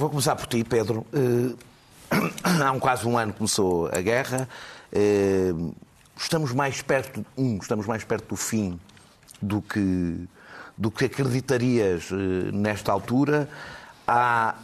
Vou 0.01 0.09
começar 0.09 0.35
por 0.35 0.47
ti, 0.47 0.65
Pedro. 0.65 1.07
Eh, 1.13 1.55
há 2.65 2.73
um, 2.73 2.81
quase 2.81 3.07
um 3.07 3.19
ano 3.19 3.35
começou 3.35 3.87
a 3.89 4.01
guerra. 4.01 4.49
Eh, 4.91 5.53
estamos 6.17 6.53
mais 6.53 6.81
perto, 6.81 7.25
um, 7.37 7.59
estamos 7.59 7.87
mais 7.87 8.03
perto 8.03 8.31
do 8.31 8.37
fim 8.37 8.81
do 9.43 9.61
que, 9.61 10.27
do 10.77 10.91
que 10.91 11.05
acreditarias 11.05 12.09
eh, 12.11 12.51
nesta 12.51 12.91
altura. 12.91 13.47
Há, 14.09 14.55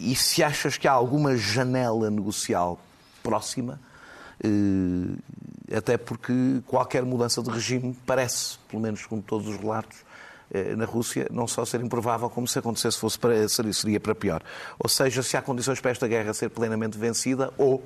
e 0.00 0.16
se 0.16 0.42
achas 0.42 0.76
que 0.76 0.88
há 0.88 0.92
alguma 0.92 1.36
janela 1.36 2.10
negocial 2.10 2.80
próxima? 3.22 3.80
Até 5.72 5.96
porque 5.96 6.60
qualquer 6.66 7.04
mudança 7.04 7.40
de 7.42 7.50
regime 7.50 7.96
parece, 8.04 8.58
pelo 8.68 8.82
menos 8.82 9.06
com 9.06 9.20
todos 9.20 9.46
os 9.46 9.56
relatos, 9.58 9.98
na 10.76 10.84
Rússia, 10.84 11.26
não 11.30 11.46
só 11.46 11.64
ser 11.64 11.80
improvável, 11.80 12.28
como 12.28 12.46
se 12.48 12.58
acontecesse 12.58 12.98
fosse 12.98 13.18
para, 13.18 13.48
seria, 13.48 14.00
para 14.00 14.14
pior. 14.14 14.42
Ou 14.78 14.88
seja, 14.88 15.22
se 15.22 15.36
há 15.36 15.42
condições 15.42 15.80
para 15.80 15.90
esta 15.90 16.08
guerra 16.08 16.34
ser 16.34 16.50
plenamente 16.50 16.98
vencida 16.98 17.52
ou 17.56 17.82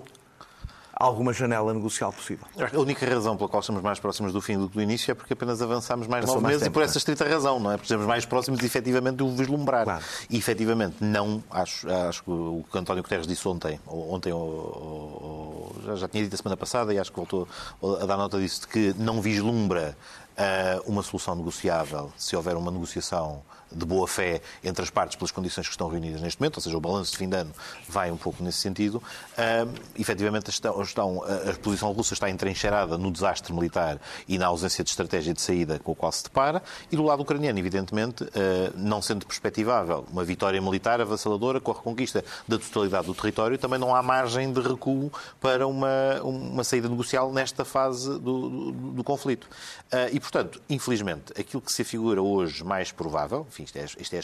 alguma 0.96 1.32
janela 1.32 1.74
negocial 1.74 2.12
possível. 2.12 2.46
A 2.56 2.78
única 2.78 3.04
razão 3.04 3.36
pela 3.36 3.48
qual 3.48 3.60
estamos 3.60 3.82
mais 3.82 3.98
próximos 3.98 4.32
do 4.32 4.40
fim 4.40 4.56
do 4.56 4.68
que 4.68 4.74
do 4.76 4.80
início 4.80 5.10
é 5.10 5.14
porque 5.14 5.32
apenas 5.32 5.60
avançámos 5.60 6.06
mais 6.06 6.20
Passou 6.24 6.36
nove 6.36 6.42
mais 6.44 6.52
meses 6.54 6.62
tempo, 6.64 6.72
e 6.72 6.74
por 6.74 6.82
é? 6.82 6.84
essa 6.84 6.98
estrita 6.98 7.28
razão, 7.28 7.58
não 7.58 7.72
é? 7.72 7.74
Porque 7.76 7.86
estamos 7.86 8.06
mais 8.06 8.24
próximos, 8.24 8.62
efetivamente, 8.62 9.16
do 9.16 9.28
vislumbrar. 9.34 9.82
Claro. 9.84 10.04
E, 10.30 10.36
efetivamente, 10.38 10.96
não, 11.00 11.42
acho, 11.50 11.90
acho 11.90 12.22
que 12.22 12.30
o 12.30 12.64
que 12.70 12.78
António 12.78 13.02
Guterres 13.02 13.26
disse 13.26 13.46
ontem, 13.48 13.80
ou 13.86 14.14
ontem, 14.14 14.32
ou, 14.32 14.40
ou- 14.40 15.76
já, 15.84 15.96
já 15.96 16.08
tinha 16.08 16.22
dito 16.22 16.34
a 16.34 16.36
semana 16.36 16.56
passada, 16.56 16.94
e 16.94 16.98
acho 16.98 17.10
que 17.10 17.16
voltou 17.16 17.48
a 18.00 18.06
dar 18.06 18.16
nota 18.16 18.38
disso, 18.38 18.60
de 18.62 18.68
que 18.68 18.94
não 18.96 19.20
vislumbra 19.20 19.96
uma 20.84 21.02
solução 21.02 21.34
negociável 21.34 22.12
se 22.16 22.34
houver 22.36 22.56
uma 22.56 22.70
negociação 22.70 23.42
de 23.74 23.84
boa 23.84 24.06
fé 24.08 24.40
entre 24.62 24.82
as 24.82 24.90
partes 24.90 25.16
pelas 25.16 25.30
condições 25.30 25.66
que 25.66 25.72
estão 25.72 25.88
reunidas 25.88 26.20
neste 26.20 26.40
momento, 26.40 26.56
ou 26.56 26.62
seja, 26.62 26.76
o 26.76 26.80
balanço 26.80 27.12
de 27.12 27.18
fim 27.18 27.28
de 27.28 27.36
ano 27.36 27.52
vai 27.88 28.10
um 28.10 28.16
pouco 28.16 28.42
nesse 28.42 28.58
sentido. 28.58 29.02
Ah, 29.36 29.66
efetivamente, 29.98 30.50
estão, 30.50 30.80
estão- 30.82 31.22
a 31.24 31.50
a 31.50 31.54
posição 31.54 31.90
russa 31.92 32.14
está 32.14 32.28
entrincheirada 32.30 32.96
no 32.98 33.10
desastre 33.10 33.52
militar 33.52 33.98
e 34.28 34.38
na 34.38 34.46
ausência 34.46 34.82
de 34.84 34.90
estratégia 34.90 35.32
de 35.34 35.40
saída 35.40 35.78
com 35.78 35.92
o 35.92 35.94
qual 35.94 36.10
se 36.12 36.24
depara, 36.24 36.62
e 36.90 36.96
do 36.96 37.02
lado 37.02 37.22
ucraniano, 37.22 37.58
evidentemente, 37.58 38.24
ah, 38.24 38.72
não 38.76 39.00
sendo 39.02 39.24
perspectivável 39.26 40.04
uma 40.10 40.24
vitória 40.24 40.60
militar 40.60 41.00
avassaladora 41.00 41.60
com 41.60 41.70
a 41.70 41.74
reconquista 41.74 42.24
da 42.46 42.58
totalidade 42.58 43.06
do 43.06 43.14
território, 43.14 43.56
também 43.58 43.78
não 43.78 43.94
há 43.94 44.02
margem 44.02 44.52
de 44.52 44.60
recuo 44.60 45.10
para 45.40 45.66
uma, 45.66 46.20
uma 46.22 46.64
saída 46.64 46.88
negocial 46.88 47.32
nesta 47.32 47.64
fase 47.64 48.10
do, 48.18 48.48
do- 48.48 48.72
do 48.94 49.04
conflito. 49.04 49.46
Ah, 49.90 50.08
e, 50.12 50.20
portanto, 50.20 50.60
infelizmente, 50.68 51.32
aquilo 51.38 51.62
que 51.62 51.72
se 51.72 51.82
afigura 51.82 52.22
hoje 52.22 52.62
mais 52.64 52.90
provável, 52.92 53.46
enfim, 53.50 53.63
isto 53.64 53.76
é, 53.76 53.84
isto 53.84 54.14
é 54.14 54.18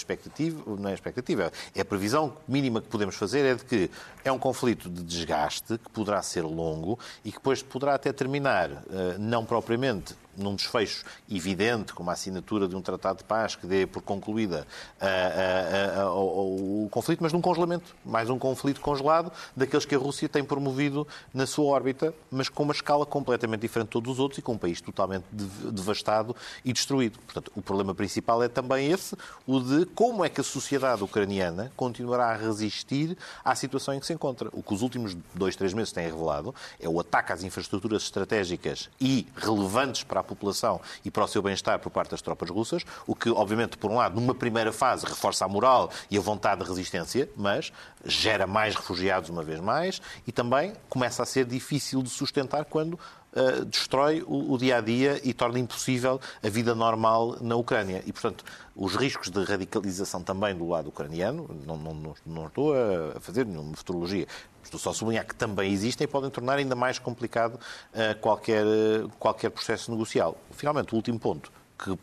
não 0.79 0.90
é 0.90 0.94
expectativa, 0.94 1.53
é 1.74 1.81
a 1.81 1.85
previsão 1.85 2.37
mínima 2.46 2.81
que 2.81 2.88
podemos 2.88 3.16
fazer 3.16 3.44
é 3.44 3.55
de 3.55 3.64
que 3.64 3.90
é 4.24 4.31
um 4.31 4.38
conflito 4.38 4.88
de 4.88 5.03
desgaste 5.03 5.79
que 5.79 5.90
poderá 5.90 6.22
ser 6.22 6.42
longo 6.42 6.98
e 7.24 7.31
que 7.31 7.38
depois 7.38 7.62
poderá 7.62 7.94
até 7.94 8.12
terminar, 8.12 8.70
ah, 8.70 9.16
não 9.18 9.44
propriamente 9.44 10.14
num 10.42 10.55
desfecho 10.55 11.05
evidente, 11.31 11.92
como 11.92 12.11
a 12.11 12.12
assinatura 12.14 12.66
de 12.66 12.74
um 12.76 12.83
tratado 12.83 13.18
de 13.18 13.24
paz 13.24 13.55
que 13.55 13.66
dê 13.66 13.87
por 13.87 14.03
concluída 14.03 14.66
uh, 15.00 16.07
uh, 16.07 16.11
uh, 16.11 16.85
o 16.85 16.88
conflito, 16.88 17.22
mas 17.22 17.33
num 17.33 17.40
congelamento, 17.40 17.94
mais 18.05 18.31
um 18.31 18.38
conflito 18.38 18.81
congelado 18.81 19.33
daqueles 19.55 19.85
que 19.85 19.94
a 19.94 19.98
Rússia 19.98 20.29
tem 20.29 20.44
promovido 20.44 21.07
na 21.33 21.46
sua 21.46 21.66
órbita, 21.66 22.14
mas 22.31 22.48
com 22.48 22.62
uma 22.62 22.72
escala 22.72 23.07
completamente 23.07 23.61
diferente 23.61 23.88
de 23.88 23.92
todos 23.92 24.12
os 24.14 24.18
outros 24.18 24.38
e 24.38 24.42
com 24.42 24.53
um 24.53 24.59
país 24.59 24.81
totalmente 24.81 25.24
devastado 25.31 26.35
e 26.64 26.72
destruído. 26.72 27.18
Portanto, 27.20 27.53
o 27.55 27.62
problema 27.62 27.94
principal 27.94 28.42
é 28.42 28.48
também 28.48 28.90
esse, 28.90 29.16
o 29.46 29.61
de 29.61 29.87
como 29.87 30.24
é 30.24 30.29
que 30.29 30.40
a 30.40 30.44
sociedade 30.44 31.03
ucraniana 31.03 31.72
continuará 31.76 32.31
a 32.31 32.37
resistir 32.37 33.16
à 33.44 33.55
situação 33.55 33.94
em 33.94 34.00
que 34.00 34.07
se 34.07 34.12
encontra. 34.12 34.48
O 34.53 34.62
que 34.62 34.74
os 34.74 34.83
últimos 34.83 35.16
dois, 35.35 35.57
três 35.57 35.72
meses 35.72 35.92
têm 35.92 36.07
revelado 36.07 36.55
é 36.79 36.88
o 36.88 36.98
ataque 37.00 37.33
às 37.33 37.42
infraestruturas 37.42 38.03
estratégicas 38.03 38.88
e 39.00 39.26
relevantes 39.37 40.03
para 40.03 40.20
a 40.20 40.24
população 40.30 40.80
e 41.04 41.10
para 41.10 41.24
o 41.24 41.28
seu 41.28 41.42
bem-estar 41.42 41.78
por 41.78 41.90
parte 41.90 42.10
das 42.10 42.22
tropas 42.22 42.48
russas, 42.48 42.84
o 43.06 43.14
que, 43.14 43.30
obviamente, 43.30 43.76
por 43.76 43.90
um 43.90 43.96
lado, 43.96 44.18
numa 44.18 44.34
primeira 44.34 44.72
fase, 44.72 45.04
reforça 45.04 45.44
a 45.44 45.48
moral 45.48 45.90
e 46.10 46.16
a 46.16 46.20
vontade 46.20 46.62
de 46.62 46.68
resistência, 46.68 47.28
mas 47.36 47.72
gera 48.04 48.46
mais 48.46 48.74
refugiados 48.74 49.28
uma 49.28 49.42
vez 49.42 49.60
mais 49.60 50.00
e 50.26 50.32
também 50.32 50.72
começa 50.88 51.22
a 51.22 51.26
ser 51.26 51.44
difícil 51.44 52.02
de 52.02 52.08
sustentar 52.08 52.64
quando 52.64 52.94
uh, 52.94 53.64
destrói 53.64 54.22
o, 54.26 54.52
o, 54.52 54.58
dia 54.58 54.78
a 54.78 54.80
dia 54.80 55.20
e 55.22 55.32
torna 55.32 55.58
impossível 55.58 56.20
a 56.42 56.48
vida 56.48 56.74
normal 56.74 57.36
na 57.40 57.56
Ucrânia. 57.56 58.02
E, 58.06 58.12
portanto, 58.12 58.44
os 58.74 58.94
riscos 58.96 59.30
de 59.30 59.42
radicalização 59.44 60.22
também 60.22 60.54
do 60.54 60.68
lado 60.68 60.88
ucraniano, 60.88 61.48
não, 61.66 61.76
não, 61.76 62.14
não 62.24 62.46
estou 62.46 62.72
a 62.74 63.20
fazer 63.20 63.44
nenhuma 63.44 63.76
futurologia, 63.76 64.26
estou 64.70 64.80
só 64.80 64.90
a 64.90 64.94
sublinhar 64.94 65.26
que 65.26 65.35
também 65.35 65.72
existem 65.72 66.04
e 66.04 66.09
podem 66.09 66.30
tornar 66.30 66.59
ainda 66.59 66.74
mais 66.74 66.98
complicado 66.98 67.54
uh, 67.54 68.18
qualquer, 68.20 68.64
uh, 68.64 69.09
qualquer 69.18 69.50
processo 69.50 69.90
negocial. 69.90 70.37
Finalmente, 70.52 70.92
o 70.94 70.96
último 70.96 71.18
ponto 71.18 71.52
que 71.78 71.98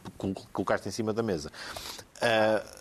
colocaste 0.51 0.89
em 0.89 0.91
cima 0.91 1.13
da 1.13 1.23
mesa. 1.23 1.51
Uh, 2.17 2.77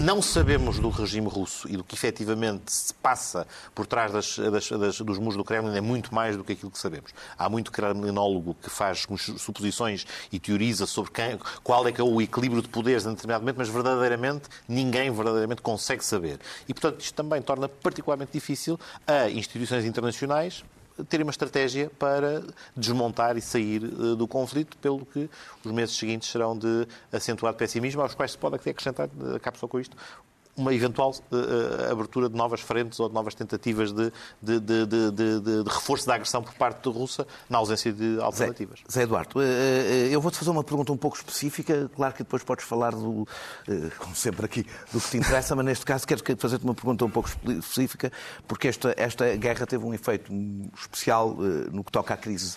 não 0.00 0.20
sabemos 0.20 0.78
do 0.78 0.88
regime 0.88 1.28
russo 1.28 1.68
e 1.68 1.76
do 1.76 1.84
que 1.84 1.94
efetivamente 1.94 2.72
se 2.72 2.92
passa 2.94 3.46
por 3.74 3.86
trás 3.86 4.12
das, 4.12 4.36
das, 4.36 4.68
das, 4.68 5.00
dos 5.00 5.18
muros 5.18 5.36
do 5.36 5.44
Kremlin 5.44 5.76
é 5.76 5.80
muito 5.80 6.14
mais 6.14 6.36
do 6.36 6.44
que 6.44 6.52
aquilo 6.52 6.70
que 6.70 6.78
sabemos. 6.78 7.12
Há 7.38 7.48
muito 7.48 7.70
kremlinólogo 7.70 8.56
que 8.60 8.68
faz 8.68 9.06
suposições 9.38 10.06
e 10.32 10.38
teoriza 10.38 10.86
sobre 10.86 11.12
quem, 11.12 11.38
qual 11.62 11.86
é 11.86 11.92
que 11.92 12.00
é 12.00 12.04
o 12.04 12.20
equilíbrio 12.20 12.62
de 12.62 12.68
poderes 12.68 13.06
em 13.06 13.10
determinado 13.10 13.42
momento, 13.42 13.58
mas 13.58 13.68
verdadeiramente 13.68 14.48
ninguém 14.68 15.10
verdadeiramente 15.10 15.62
consegue 15.62 16.04
saber. 16.04 16.40
E, 16.68 16.74
portanto, 16.74 17.00
isto 17.00 17.14
também 17.14 17.40
torna 17.40 17.68
particularmente 17.68 18.32
difícil 18.32 18.78
a 19.06 19.28
instituições 19.30 19.84
internacionais 19.84 20.64
terem 21.08 21.24
uma 21.24 21.30
estratégia 21.30 21.90
para 21.98 22.42
desmontar 22.76 23.36
e 23.36 23.40
sair 23.40 23.82
eh, 23.84 24.16
do 24.16 24.26
conflito, 24.26 24.76
pelo 24.78 25.04
que 25.06 25.28
os 25.64 25.72
meses 25.72 25.96
seguintes 25.96 26.30
serão 26.30 26.56
de 26.56 26.86
acentuado 27.12 27.56
pessimismo, 27.56 28.02
aos 28.02 28.14
quais 28.14 28.32
se 28.32 28.38
pode 28.38 28.56
acrescentar, 28.56 29.08
eh, 29.08 29.36
acabo 29.36 29.58
só 29.58 29.66
com 29.66 29.78
isto, 29.80 29.96
uma 30.60 30.74
eventual 30.74 31.10
uh, 31.10 31.90
abertura 31.90 32.28
de 32.28 32.36
novas 32.36 32.60
frentes 32.60 33.00
ou 33.00 33.08
de 33.08 33.14
novas 33.14 33.34
tentativas 33.34 33.92
de, 33.92 34.12
de, 34.42 34.60
de, 34.60 35.10
de, 35.10 35.62
reforço 35.66 36.06
da 36.06 36.14
agressão 36.14 36.42
por 36.42 36.54
parte 36.54 36.84
da 36.84 36.90
Rússia 36.90 37.26
na 37.48 37.58
ausência 37.58 37.92
de 37.92 38.20
alternativas. 38.20 38.80
Zé, 38.80 39.00
Zé 39.00 39.02
Eduardo, 39.02 39.38
uh, 39.38 39.42
eu 39.42 40.20
vou-te 40.20 40.38
fazer 40.38 40.50
uma 40.50 40.64
pergunta 40.64 40.92
um 40.92 40.96
pouco 40.96 41.16
específica. 41.16 41.90
Claro 41.94 42.14
que 42.14 42.22
depois 42.22 42.44
podes 42.44 42.64
falar, 42.64 42.92
do, 42.92 43.22
uh, 43.22 43.26
como 43.98 44.14
sempre 44.14 44.44
aqui, 44.44 44.66
do 44.92 45.00
que 45.00 45.10
te 45.10 45.16
interessa, 45.16 45.56
mas 45.56 45.64
neste 45.64 45.84
caso 45.84 46.06
quero 46.06 46.22
fazer-te 46.38 46.64
uma 46.64 46.74
pergunta 46.74 47.04
um 47.04 47.10
pouco 47.10 47.28
específica, 47.28 48.12
porque 48.46 48.68
esta, 48.68 48.94
esta 48.96 49.36
guerra 49.36 49.66
teve 49.66 49.84
um 49.84 49.94
efeito 49.94 50.32
especial 50.78 51.36
no 51.72 51.82
que 51.82 51.90
toca 51.90 52.14
à 52.14 52.16
crise 52.16 52.56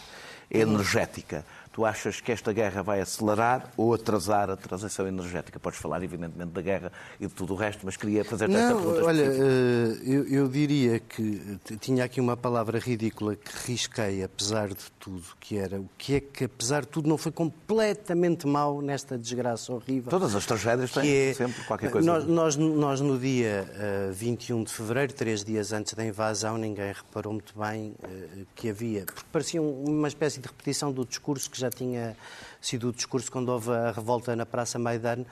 energética. 0.53 1.45
Tu 1.73 1.83
achas 1.83 2.21
que 2.21 2.31
esta 2.31 2.53
guerra 2.53 2.83
vai 2.83 3.01
acelerar 3.01 3.71
ou 3.75 3.95
atrasar 3.95 4.47
a 4.47 4.55
transição 4.55 5.07
energética? 5.07 5.59
Podes 5.59 5.79
falar, 5.79 6.03
evidentemente, 6.03 6.51
da 6.51 6.61
guerra 6.61 6.91
e 7.19 7.25
de 7.25 7.33
tudo 7.33 7.53
o 7.53 7.57
resto, 7.57 7.83
mas 7.83 7.97
queria 7.97 8.23
fazer-te 8.23 8.53
esta 8.53 8.75
pergunta. 8.75 9.03
Olha, 9.03 9.23
eh, 9.23 9.97
eu, 10.05 10.27
eu, 10.27 10.47
diria 10.47 10.99
que 10.99 11.57
tinha 11.79 12.03
aqui 12.03 12.21
uma 12.21 12.37
palavra 12.37 12.77
ridícula 12.77 13.35
que 13.35 13.71
risquei, 13.71 14.21
apesar 14.21 14.67
de 14.67 14.91
tudo, 14.99 15.23
que 15.39 15.57
era 15.57 15.79
o 15.79 15.89
que 15.97 16.17
é 16.17 16.19
que, 16.19 16.43
apesar 16.43 16.81
de 16.81 16.89
tudo, 16.89 17.09
não 17.09 17.17
foi 17.17 17.31
completamente 17.31 18.45
mau 18.45 18.79
nesta 18.79 19.17
desgraça 19.17 19.73
horrível. 19.73 20.11
Todas 20.11 20.35
as 20.35 20.45
tragédias 20.45 20.91
têm 20.91 21.09
é, 21.09 21.33
sempre 21.33 21.63
qualquer 21.63 21.89
coisa. 21.89 22.05
Nós, 22.05 22.23
nós, 22.27 22.55
nós, 22.55 23.01
no 23.01 23.17
dia 23.17 23.67
uh, 23.67 24.09
eh, 24.09 24.11
21 24.11 24.63
de 24.63 24.71
fevereiro, 24.71 25.11
três 25.11 25.43
dias 25.43 25.73
antes 25.73 25.95
da 25.95 26.05
invasão, 26.05 26.55
ninguém 26.55 26.93
reparou 26.93 27.33
muito 27.33 27.57
bem 27.57 27.95
uh, 28.03 28.45
que 28.53 28.69
havia, 28.69 29.05
porque 29.07 29.23
parecia 29.31 29.59
uma 29.59 30.07
espécie 30.07 30.39
de 30.39 30.47
repetição 30.47 30.91
do 30.91 31.03
discurso 31.03 31.49
que 31.49 31.62
já 31.63 31.69
tinha 31.69 32.17
sido 32.61 32.89
o 32.89 32.93
discurso 32.93 33.31
quando 33.31 33.49
houve 33.49 33.71
a 33.71 33.91
revolta 33.91 34.35
na 34.35 34.45
Praça 34.45 34.77
Maidan, 34.77 35.25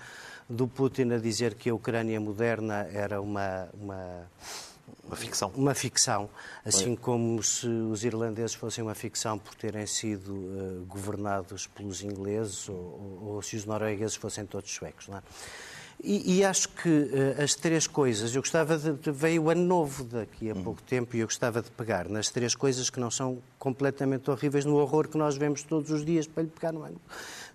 do 0.49 0.67
Putin 0.67 1.11
a 1.11 1.17
dizer 1.17 1.55
que 1.55 1.69
a 1.69 1.75
Ucrânia 1.75 2.19
moderna 2.19 2.87
era 2.91 3.21
uma, 3.21 3.67
uma 3.73 4.27
uma 5.03 5.15
ficção. 5.15 5.51
Uma 5.55 5.73
ficção, 5.73 6.29
assim 6.65 6.95
como 6.95 7.41
se 7.41 7.67
os 7.67 8.03
irlandeses 8.03 8.53
fossem 8.53 8.83
uma 8.83 8.95
ficção 8.95 9.37
por 9.37 9.55
terem 9.55 9.85
sido 9.85 10.33
uh, 10.33 10.85
governados 10.87 11.67
pelos 11.67 12.01
ingleses 12.01 12.67
ou, 12.69 12.75
ou, 12.75 13.23
ou, 13.35 13.41
se 13.41 13.55
os 13.55 13.65
noruegueses 13.65 14.15
fossem 14.15 14.45
todos 14.45 14.69
suecos. 14.71 15.07
Não 15.07 15.17
é? 15.17 15.21
E, 16.03 16.37
e, 16.37 16.43
acho 16.43 16.67
que 16.69 16.89
uh, 16.89 17.43
as 17.43 17.53
três 17.53 17.85
coisas, 17.85 18.33
eu 18.33 18.41
gostava 18.41 18.75
de, 18.75 18.93
de, 18.93 19.11
veio 19.11 19.43
o 19.43 19.49
ano 19.51 19.63
novo 19.63 20.03
daqui 20.03 20.49
a 20.49 20.55
pouco 20.55 20.81
tempo 20.81 21.15
e 21.15 21.19
eu 21.19 21.27
gostava 21.27 21.61
de 21.61 21.69
pegar 21.69 22.09
nas 22.09 22.29
três 22.29 22.55
coisas 22.55 22.89
que 22.89 22.99
não 22.99 23.11
são 23.11 23.37
completamente 23.59 24.31
horríveis 24.31 24.65
no 24.65 24.77
horror 24.77 25.07
que 25.07 25.17
nós 25.17 25.37
vemos 25.37 25.61
todos 25.61 25.91
os 25.91 26.03
dias 26.03 26.25
para 26.25 26.41
lhe 26.41 26.49
pegar 26.49 26.71
no 26.71 26.81
ano 26.81 26.99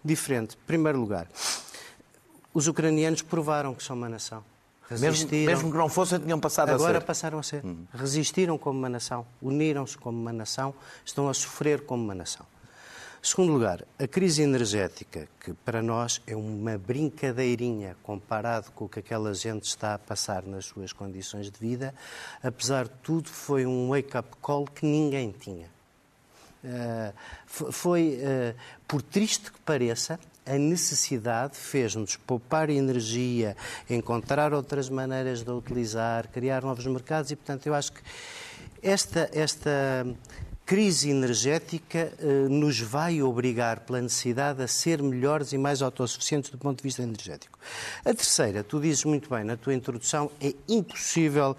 diferente. 0.05 0.55
Em 0.55 0.67
primeiro 0.67 1.01
lugar, 1.01 1.27
os 2.55 2.69
ucranianos 2.69 3.21
provaram 3.21 3.75
que 3.75 3.83
são 3.83 3.97
uma 3.97 4.09
nação. 4.09 4.45
Resistiram. 4.89 5.31
Mesmo, 5.31 5.47
mesmo 5.47 5.73
que 5.73 5.79
não 5.79 5.89
fossem, 5.89 6.21
tinham 6.21 6.39
passado 6.39 6.69
a 6.69 6.79
ser. 6.79 6.85
Agora 6.85 7.01
passaram 7.01 7.39
a 7.41 7.43
ser. 7.43 7.65
Resistiram 7.93 8.57
como 8.57 8.79
uma 8.79 8.89
nação, 8.89 9.27
uniram-se 9.43 9.99
como 9.99 10.17
uma 10.17 10.33
nação, 10.33 10.73
estão 11.05 11.29
a 11.29 11.35
sofrer 11.35 11.81
como 11.81 12.05
uma 12.05 12.15
nação. 12.15 12.47
Segundo 13.27 13.55
lugar, 13.55 13.85
a 13.99 14.07
crise 14.07 14.43
energética, 14.43 15.27
que 15.41 15.53
para 15.53 15.83
nós 15.83 16.23
é 16.29 16.37
uma 16.37 16.79
brincadeirinha 16.79 17.97
comparado 18.05 18.71
com 18.71 18.85
o 18.85 18.89
que 18.89 19.01
aquela 19.01 19.35
gente 19.35 19.65
está 19.65 19.95
a 19.95 19.99
passar 19.99 20.45
nas 20.45 20.67
suas 20.67 20.93
condições 20.93 21.51
de 21.51 21.59
vida, 21.59 21.93
apesar 22.41 22.85
de 22.85 22.95
tudo, 23.03 23.29
foi 23.29 23.67
um 23.67 23.89
wake-up 23.89 24.29
call 24.41 24.65
que 24.67 24.87
ninguém 24.87 25.33
tinha. 25.33 25.67
Uh, 26.63 27.73
foi, 27.73 28.21
uh, 28.21 28.57
por 28.87 29.03
triste 29.03 29.51
que 29.51 29.59
pareça, 29.59 30.21
a 30.47 30.57
necessidade 30.57 31.57
fez-nos 31.57 32.15
poupar 32.15 32.71
energia, 32.71 33.57
encontrar 33.91 34.55
outras 34.55 34.89
maneiras 34.89 35.43
de 35.43 35.51
a 35.51 35.55
utilizar, 35.55 36.29
criar 36.29 36.63
novos 36.63 36.87
mercados 36.87 37.33
e, 37.33 37.35
portanto, 37.35 37.67
eu 37.67 37.75
acho 37.75 37.91
que 37.91 38.01
esta, 38.81 39.29
esta 39.33 40.07
crise 40.67 41.11
energética 41.11 42.13
eh, 42.19 42.49
nos 42.49 42.81
vai 42.81 43.23
obrigar, 43.23 43.81
pela 43.81 44.03
necessidade, 44.03 44.61
a 44.61 44.67
ser 44.67 45.01
melhores 45.01 45.53
e 45.53 45.59
mais 45.59 45.81
autossuficientes 45.81 46.51
do 46.51 46.59
ponto 46.59 46.79
de 46.79 46.83
vista 46.83 47.05
energético. 47.05 47.57
A 48.05 48.13
terceira, 48.13 48.65
tu 48.65 48.81
dizes 48.81 49.05
muito 49.05 49.31
bem 49.31 49.45
na 49.45 49.57
tua 49.57 49.75
introdução, 49.75 50.29
é 50.41 50.53
impossível, 50.69 51.57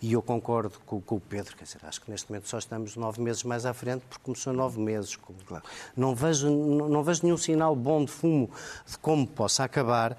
e 0.00 0.14
eu 0.14 0.22
concordo 0.22 0.72
com, 0.86 1.02
com 1.02 1.16
o 1.16 1.20
Pedro, 1.20 1.54
quer 1.54 1.64
dizer, 1.64 1.80
acho 1.82 2.00
que 2.00 2.10
neste 2.10 2.30
momento 2.30 2.48
só 2.48 2.56
estamos 2.56 2.96
nove 2.96 3.20
meses 3.20 3.42
mais 3.42 3.66
à 3.66 3.74
frente, 3.74 4.02
porque 4.08 4.24
começou 4.24 4.54
nove 4.54 4.80
meses. 4.80 5.18
Claro. 5.46 5.64
Não, 5.94 6.14
vejo, 6.14 6.48
não, 6.48 6.88
não 6.88 7.02
vejo 7.02 7.24
nenhum 7.24 7.36
sinal 7.36 7.76
bom 7.76 8.06
de 8.06 8.10
fumo 8.10 8.50
de 8.86 8.96
como 8.96 9.26
possa 9.26 9.64
acabar, 9.64 10.16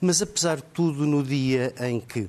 mas 0.00 0.20
apesar 0.20 0.56
de 0.56 0.64
tudo, 0.64 1.06
no 1.06 1.22
dia 1.22 1.72
em 1.80 2.00
que 2.00 2.28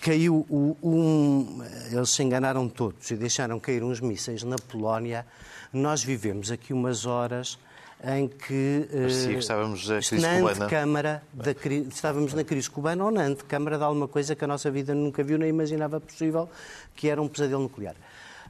caiu 0.00 0.44
o, 0.50 0.76
um. 0.82 1.62
Eles 1.92 2.10
se 2.10 2.24
enganaram 2.24 2.68
todos 2.68 3.08
e 3.08 3.14
deixaram 3.14 3.60
cair 3.60 3.84
uns 3.84 4.00
mísseis 4.00 4.42
na 4.42 4.56
Polónia 4.56 4.95
Polónia, 4.96 5.26
nós 5.72 6.02
vivemos 6.02 6.50
aqui 6.50 6.72
umas 6.72 7.04
horas 7.04 7.58
em 8.02 8.26
que, 8.28 8.88
Parecia 8.90 9.32
que 9.32 9.38
estávamos 9.38 9.86
na 9.88 10.00
crise 10.00 10.22
na 10.22 10.38
cubana. 10.38 11.22
Da, 11.32 11.54
estávamos 11.88 12.34
na 12.34 12.44
crise 12.44 12.70
cubana 12.70 13.04
ou 13.04 13.10
na 13.10 13.22
antecâmara 13.22 13.76
de 13.76 13.84
alguma 13.84 14.08
coisa 14.08 14.34
que 14.34 14.44
a 14.44 14.46
nossa 14.48 14.70
vida 14.70 14.94
nunca 14.94 15.22
viu 15.22 15.36
nem 15.36 15.50
imaginava 15.50 16.00
possível, 16.00 16.48
que 16.94 17.08
era 17.10 17.20
um 17.20 17.28
pesadelo 17.28 17.62
nuclear. 17.62 17.94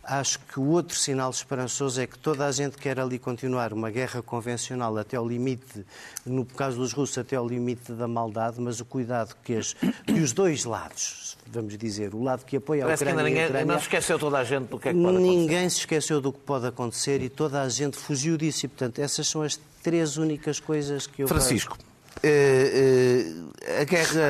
Acho 0.09 0.39
que 0.39 0.61
o 0.61 0.69
outro 0.69 0.97
sinal 0.97 1.31
esperançoso 1.31 2.01
é 2.01 2.07
que 2.07 2.17
toda 2.17 2.47
a 2.47 2.53
gente 2.53 2.79
quer 2.79 3.01
ali 3.01 3.19
continuar 3.19 3.73
uma 3.73 3.91
guerra 3.91 4.23
convencional 4.23 4.97
até 4.97 5.17
ao 5.17 5.29
limite, 5.29 5.85
no 6.25 6.45
caso 6.45 6.77
dos 6.77 6.93
russos, 6.93 7.19
até 7.19 7.35
ao 7.35 7.47
limite 7.47 7.91
da 7.91 8.07
maldade, 8.07 8.61
mas 8.61 8.79
o 8.79 8.85
cuidado 8.85 9.35
que, 9.43 9.57
as, 9.57 9.75
que 9.75 10.13
os 10.13 10.33
dois 10.33 10.65
lados, 10.65 11.37
vamos 11.49 11.77
dizer, 11.77 12.15
o 12.15 12.23
lado 12.23 12.45
que 12.45 12.57
apoia 12.57 12.85
a 12.85 12.87
Parece 12.87 13.03
Ucrânia 13.03 13.25
que 13.25 13.31
ninguém, 13.31 13.65
não 13.65 13.79
se 13.79 13.83
esqueceu 13.83 14.17
toda 14.17 14.39
a 14.39 14.45
gente 14.45 14.69
do 14.69 14.79
que 14.79 14.91
é 14.91 14.93
que 14.93 15.03
pode 15.03 15.17
acontecer. 15.17 15.37
Ninguém 15.37 15.69
se 15.71 15.79
esqueceu 15.79 16.21
do 16.21 16.33
que 16.33 16.41
pode 16.41 16.67
acontecer 16.69 17.21
e 17.21 17.29
toda 17.29 17.63
a 17.63 17.69
gente 17.69 17.97
fugiu 17.97 18.37
disso. 18.37 18.67
E, 18.67 18.69
portanto, 18.69 19.01
essas 19.01 19.27
são 19.27 19.43
as 19.43 19.59
três 19.83 20.17
únicas 20.17 20.61
coisas 20.61 21.09
que 21.09 21.25
eu 21.25 21.27
Francisco, 21.27 21.77
eh, 22.23 23.25
eh, 23.61 23.81
a 23.81 23.85
guerra, 23.85 24.21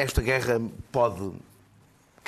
esta 0.00 0.22
guerra 0.22 0.60
pode 0.92 1.32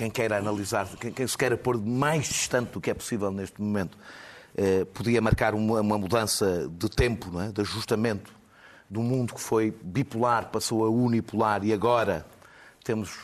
quem 0.01 0.11
queira 0.11 0.39
analisar, 0.39 0.89
quem, 0.99 1.13
quem 1.13 1.27
se 1.27 1.37
queira 1.37 1.59
pôr 1.59 1.77
mais 1.79 2.27
distante 2.27 2.73
do 2.73 2.81
que 2.81 2.91
é 2.91 2.95
possível 2.95 3.31
neste 3.31 3.61
momento, 3.61 3.99
eh, 4.57 4.87
podia 4.95 5.21
marcar 5.21 5.55
uma, 5.55 5.83
uma 5.83 5.99
mudança 5.99 6.67
de 6.73 6.89
tempo, 6.89 7.31
não 7.31 7.43
é? 7.43 7.53
de 7.53 7.61
ajustamento 7.61 8.33
do 8.89 9.03
mundo 9.03 9.35
que 9.35 9.41
foi 9.43 9.77
bipolar, 9.83 10.49
passou 10.49 10.87
a 10.87 10.89
unipolar 10.89 11.63
e 11.67 11.73
agora 11.75 12.25
temos 12.83 13.15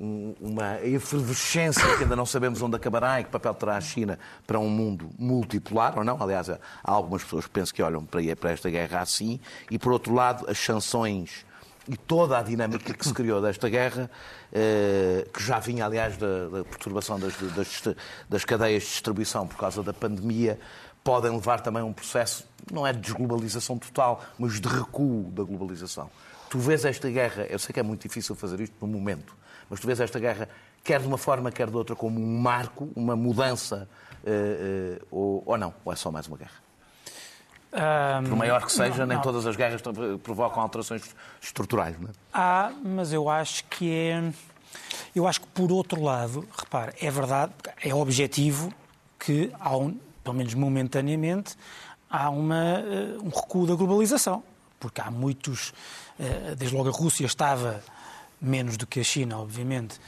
um, 0.00 0.34
uma 0.40 0.80
efervescência 0.82 1.84
que 1.98 2.04
ainda 2.04 2.16
não 2.16 2.24
sabemos 2.24 2.62
onde 2.62 2.76
acabará 2.76 3.20
e 3.20 3.24
que 3.24 3.30
papel 3.30 3.52
terá 3.52 3.76
a 3.76 3.80
China 3.82 4.18
para 4.46 4.58
um 4.58 4.70
mundo 4.70 5.10
multipolar 5.18 5.98
ou 5.98 6.02
não. 6.02 6.16
Aliás, 6.22 6.48
há 6.48 6.58
algumas 6.82 7.24
pessoas 7.24 7.44
que 7.44 7.50
pensam 7.50 7.76
que 7.76 7.82
olham 7.82 8.02
para 8.06 8.50
esta 8.50 8.70
guerra 8.70 9.02
assim 9.02 9.38
e, 9.70 9.78
por 9.78 9.92
outro 9.92 10.14
lado, 10.14 10.48
as 10.48 10.56
sanções 10.56 11.44
e 11.88 11.96
toda 11.96 12.38
a 12.38 12.42
dinâmica 12.42 12.92
que 12.92 13.06
se 13.06 13.14
criou 13.14 13.40
desta 13.40 13.68
guerra, 13.68 14.10
eh, 14.52 15.26
que 15.32 15.42
já 15.42 15.58
vinha, 15.58 15.84
aliás, 15.84 16.16
da, 16.16 16.48
da 16.48 16.64
perturbação 16.64 17.18
das, 17.18 17.34
das, 17.36 17.94
das, 18.28 18.44
cadeias 18.44 18.82
de 18.82 18.88
distribuição 18.88 19.46
por 19.46 19.56
causa 19.56 19.82
da 19.82 19.92
pandemia, 19.92 20.58
podem 21.04 21.30
levar 21.30 21.60
também 21.60 21.82
a 21.82 21.84
um 21.84 21.92
processo, 21.92 22.44
não 22.72 22.86
é 22.86 22.92
de 22.92 22.98
desglobalização 22.98 23.78
total, 23.78 24.24
mas 24.38 24.60
de 24.60 24.68
recuo 24.68 25.30
da 25.30 25.44
globalização. 25.44 26.10
Tu 26.50 26.58
vês 26.58 26.84
esta 26.84 27.08
guerra, 27.08 27.44
eu 27.44 27.58
sei 27.58 27.72
que 27.72 27.80
é 27.80 27.82
muito 27.82 28.02
difícil 28.02 28.34
fazer 28.34 28.60
isto 28.60 28.74
no 28.80 28.86
momento, 28.88 29.36
mas 29.70 29.78
tu 29.78 29.86
vês 29.86 30.00
esta 30.00 30.18
guerra, 30.18 30.48
quer 30.82 31.00
de 31.00 31.06
uma 31.06 31.18
forma, 31.18 31.52
quer 31.52 31.70
de 31.70 31.76
outra, 31.76 31.94
como 31.94 32.20
um 32.20 32.40
marco, 32.40 32.90
uma 32.96 33.14
mudança, 33.14 33.88
eh, 34.24 34.98
eh, 34.98 35.02
ou, 35.10 35.42
ou 35.46 35.56
não, 35.56 35.72
ou 35.84 35.92
é 35.92 35.96
só 35.96 36.10
mais 36.10 36.26
uma 36.26 36.36
guerra? 36.36 36.65
Um, 37.72 38.28
Por 38.28 38.36
maior 38.36 38.64
que 38.64 38.72
seja, 38.72 38.98
não, 39.00 39.06
nem 39.06 39.16
não. 39.16 39.22
todas 39.22 39.46
as 39.46 39.56
guerras 39.56 39.82
provocam 40.22 40.62
alterações 40.62 41.14
estruturais. 41.40 41.98
Não 41.98 42.08
é? 42.08 42.12
Há, 42.32 42.72
mas 42.82 43.12
eu 43.12 43.28
acho 43.28 43.64
que 43.64 43.90
é. 43.90 44.32
Eu 45.14 45.26
acho 45.26 45.40
que, 45.40 45.46
por 45.48 45.72
outro 45.72 46.02
lado, 46.02 46.46
repare, 46.56 46.92
é 47.00 47.10
verdade, 47.10 47.52
é 47.82 47.94
objetivo 47.94 48.72
que, 49.18 49.50
há 49.58 49.76
um, 49.76 49.98
pelo 50.22 50.36
menos 50.36 50.54
momentaneamente, 50.54 51.56
há 52.10 52.30
uma, 52.30 52.78
eh, 52.78 53.16
um 53.22 53.28
recuo 53.28 53.66
da 53.66 53.74
globalização. 53.74 54.42
Porque 54.78 55.00
há 55.00 55.10
muitos. 55.10 55.72
Eh, 56.18 56.54
desde 56.56 56.76
logo 56.76 56.88
a 56.88 56.92
Rússia 56.92 57.26
estava 57.26 57.82
menos 58.40 58.76
do 58.76 58.86
que 58.86 59.00
a 59.00 59.04
China, 59.04 59.38
obviamente, 59.38 59.98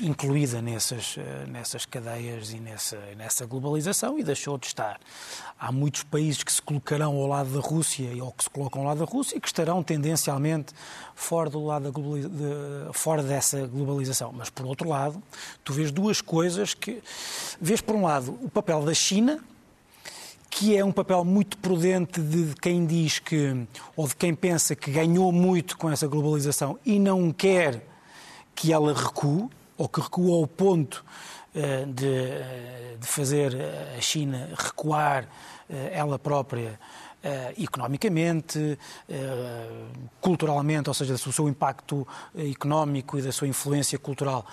incluída 0.00 0.62
nessas, 0.62 1.16
eh, 1.18 1.46
nessas 1.48 1.84
cadeias 1.84 2.52
e 2.52 2.60
nessa, 2.60 2.96
nessa 3.16 3.44
globalização 3.44 4.16
e 4.18 4.22
deixou 4.22 4.56
de 4.56 4.66
estar. 4.66 5.00
Há 5.58 5.72
muitos 5.72 6.04
países 6.04 6.44
que 6.44 6.52
se 6.52 6.62
colocarão 6.62 7.16
ao 7.16 7.26
lado 7.26 7.50
da 7.50 7.60
Rússia 7.60 8.08
ou 8.22 8.30
que 8.30 8.44
se 8.44 8.50
colocam 8.50 8.82
ao 8.82 8.88
lado 8.88 8.98
da 8.98 9.04
Rússia 9.04 9.36
e 9.36 9.40
que 9.40 9.48
estarão 9.48 9.82
tendencialmente 9.82 10.72
fora, 11.14 11.50
do 11.50 11.64
lado 11.64 11.90
de, 11.90 12.92
fora 12.92 13.22
dessa 13.22 13.66
globalização. 13.66 14.32
Mas, 14.32 14.48
por 14.48 14.64
outro 14.64 14.88
lado, 14.88 15.20
tu 15.64 15.72
vês 15.72 15.90
duas 15.90 16.20
coisas 16.20 16.72
que... 16.72 17.02
Vês, 17.60 17.80
por 17.80 17.96
um 17.96 18.02
lado, 18.02 18.38
o 18.42 18.48
papel 18.48 18.82
da 18.82 18.94
China, 18.94 19.40
que 20.48 20.76
é 20.76 20.84
um 20.84 20.92
papel 20.92 21.24
muito 21.24 21.58
prudente 21.58 22.20
de 22.20 22.54
quem 22.60 22.86
diz 22.86 23.18
que, 23.18 23.66
ou 23.96 24.06
de 24.06 24.14
quem 24.14 24.32
pensa 24.36 24.76
que 24.76 24.92
ganhou 24.92 25.32
muito 25.32 25.76
com 25.76 25.90
essa 25.90 26.06
globalização 26.06 26.78
e 26.86 26.96
não 27.00 27.32
quer 27.32 27.84
que 28.54 28.72
ela 28.72 28.94
recue, 28.94 29.48
ou 29.76 29.88
que 29.88 30.00
recua 30.00 30.36
ao 30.36 30.46
ponto 30.46 31.04
eh, 31.54 31.84
de, 31.86 32.06
eh, 32.06 32.96
de 32.98 33.06
fazer 33.06 33.56
a 33.96 34.00
China 34.00 34.48
recuar 34.56 35.28
eh, 35.70 35.90
ela 35.92 36.18
própria 36.18 36.78
economicamente, 37.56 38.78
culturalmente, 40.20 40.90
ou 40.90 40.94
seja, 40.94 41.14
do 41.14 41.32
seu 41.32 41.48
impacto 41.48 42.06
económico 42.36 43.18
e 43.18 43.22
da 43.22 43.32
sua 43.32 43.48
influência 43.48 43.98
cultural 43.98 44.44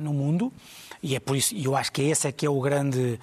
no 0.00 0.14
mundo. 0.14 0.50
E 1.02 1.14
é 1.14 1.20
por 1.20 1.36
isso, 1.36 1.54
eu 1.54 1.76
acho 1.76 1.92
que 1.92 2.00
esse 2.00 2.26
é 2.26 2.32
que 2.32 2.46
é 2.46 2.48
o 2.48 2.58
grande 2.58 3.20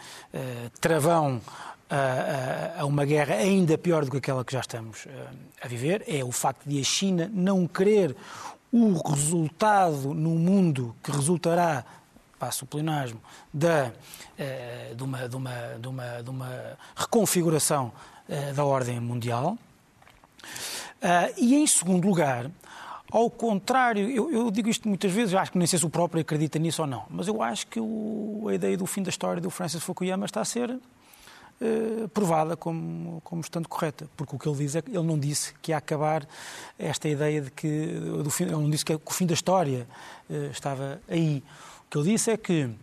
travão 0.80 1.42
a, 1.90 2.86
uma 2.86 3.04
guerra 3.04 3.34
ainda 3.34 3.80
pior 3.80 4.06
do 4.06 4.12
que 4.12 4.18
aquela 4.18 4.46
que 4.46 4.54
já 4.54 4.60
estamos 4.60 5.08
a 5.60 5.68
viver, 5.68 6.04
é 6.08 6.24
o 6.24 6.32
facto 6.32 6.70
de 6.70 6.80
a 6.80 6.84
China 6.84 7.28
não 7.34 7.66
querer 7.66 8.16
o 8.78 9.10
resultado 9.10 10.14
no 10.14 10.32
mundo 10.32 10.94
que 11.02 11.10
resultará, 11.10 11.86
passo 12.38 12.66
o 12.66 12.68
plenasmo, 12.68 13.22
da, 13.54 13.94
eh, 14.38 14.94
de, 14.94 15.02
uma, 15.02 15.30
de, 15.30 15.36
uma, 15.38 15.52
de, 15.80 15.88
uma, 15.88 16.22
de 16.22 16.30
uma 16.30 16.78
reconfiguração 16.94 17.94
eh, 18.28 18.52
da 18.52 18.66
ordem 18.66 19.00
mundial. 19.00 19.58
Eh, 21.02 21.34
e, 21.38 21.56
em 21.56 21.66
segundo 21.66 22.06
lugar, 22.06 22.52
ao 23.10 23.30
contrário, 23.30 24.10
eu, 24.10 24.30
eu, 24.30 24.52
digo 24.52 24.68
isto 24.68 24.90
muitas 24.90 25.14
vezes, 25.14 25.34
acho 25.36 25.54
que 25.54 25.58
nem 25.58 25.68
sei 25.68 25.80
se 25.80 25.86
o 25.86 25.90
próprio 25.90 26.20
acredita 26.20 26.60
nisso 26.60 26.82
ou 26.82 26.88
não, 26.88 27.06
mas 27.10 27.30
eu 27.30 27.42
acho 27.42 27.68
que 27.68 27.80
o, 27.80 28.48
a 28.50 28.56
ideia 28.56 28.76
do 28.76 28.86
fim 28.86 29.02
da 29.02 29.10
história 29.10 29.42
do 29.42 29.50
Francis 29.50 29.82
Fukuyama 29.82 30.26
está 30.26 30.42
a 30.42 30.46
ser 30.46 30.78
eh, 31.62 32.10
provada 32.14 32.58
como, 32.58 33.22
como 33.22 33.40
estando 33.40 33.70
correta, 33.70 34.10
porque 34.18 34.36
o 34.36 34.40
que 34.40 34.46
ele 34.46 34.58
diz 34.58 34.76
é 34.76 34.82
que 34.82 34.92
ele 34.92 35.08
não 35.08 35.18
disse 35.18 35.54
que 35.62 35.72
ia 35.72 35.78
acabar 35.78 36.28
esta 36.78 37.08
ideia 37.08 37.42
de 37.42 37.50
que 37.50 37.98
do 38.22 38.30
fim, 38.30 38.44
ele 38.44 38.52
não 38.52 38.70
disse 38.70 38.84
que, 38.84 38.94
o 38.94 39.00
fim 39.10 39.26
da 39.26 39.34
história 39.34 39.88
uh, 40.30 40.52
estava 40.52 41.00
aí. 41.08 41.42
O 41.86 41.90
que 41.90 41.98
ele 41.98 42.12
disse 42.12 42.32
é 42.32 42.36
que 42.36 42.66
uh, 42.66 42.76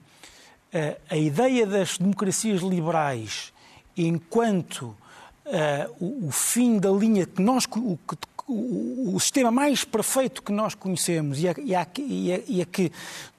a 1.10 1.16
ideia 1.18 1.66
das 1.66 1.98
democracias 1.98 2.62
liberais 2.62 3.52
enquanto 3.94 4.96
o, 6.00 6.28
o, 6.28 6.30
fim 6.30 6.78
da 6.78 6.90
linha 6.90 7.26
que 7.26 7.42
nós 7.42 7.66
o, 7.76 7.98
o, 8.48 9.16
o, 9.16 9.20
sistema 9.20 9.50
mais 9.50 9.84
perfeito 9.84 10.42
que 10.42 10.50
nós 10.50 10.74
conhecemos 10.74 11.38
e 11.40 11.48
a, 11.48 11.54
e, 11.58 11.74
a, 11.74 11.86
e, 11.98 12.32
a, 12.32 12.40
e 12.48 12.62
a 12.62 12.64
que 12.64 12.90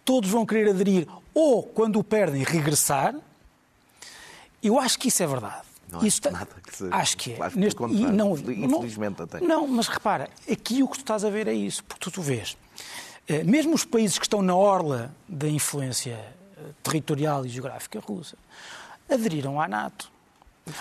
todos 0.05 0.29
vão 0.29 0.45
querer 0.45 0.69
aderir 0.69 1.07
ou 1.33 1.63
quando 1.63 1.97
o 1.97 2.03
perdem 2.03 2.43
regressar 2.43 3.15
eu 4.63 4.79
acho 4.79 4.97
que 4.97 5.09
isso 5.09 5.21
é 5.21 5.27
verdade. 5.27 5.61
Não 5.91 5.99
isso 5.99 6.17
está... 6.17 6.31
nada 6.31 6.47
que 6.65 6.75
seja. 6.75 6.95
Acho 6.95 7.17
que 7.17 7.33
é. 7.33 7.41
Acho 7.43 7.59
Neste... 7.59 7.79
não, 7.81 8.33
Infelizmente 8.35 9.19
não, 9.19 9.25
até. 9.25 9.39
Não, 9.41 9.67
mas 9.67 9.87
repara, 9.87 10.29
aqui 10.51 10.81
o 10.81 10.87
que 10.87 10.97
tu 10.97 11.01
estás 11.01 11.23
a 11.23 11.29
ver 11.29 11.47
é 11.47 11.53
isso, 11.53 11.83
porque 11.83 11.99
tu, 11.99 12.11
tu 12.11 12.21
vês. 12.21 12.57
Eh, 13.27 13.43
mesmo 13.43 13.73
os 13.73 13.85
países 13.85 14.17
que 14.17 14.25
estão 14.25 14.41
na 14.41 14.55
orla 14.55 15.13
da 15.27 15.47
influência 15.47 16.13
eh, 16.57 16.61
territorial 16.81 17.45
e 17.45 17.49
geográfica 17.49 17.99
russa 17.99 18.37
aderiram 19.09 19.61
à 19.61 19.67
NATO. 19.67 20.11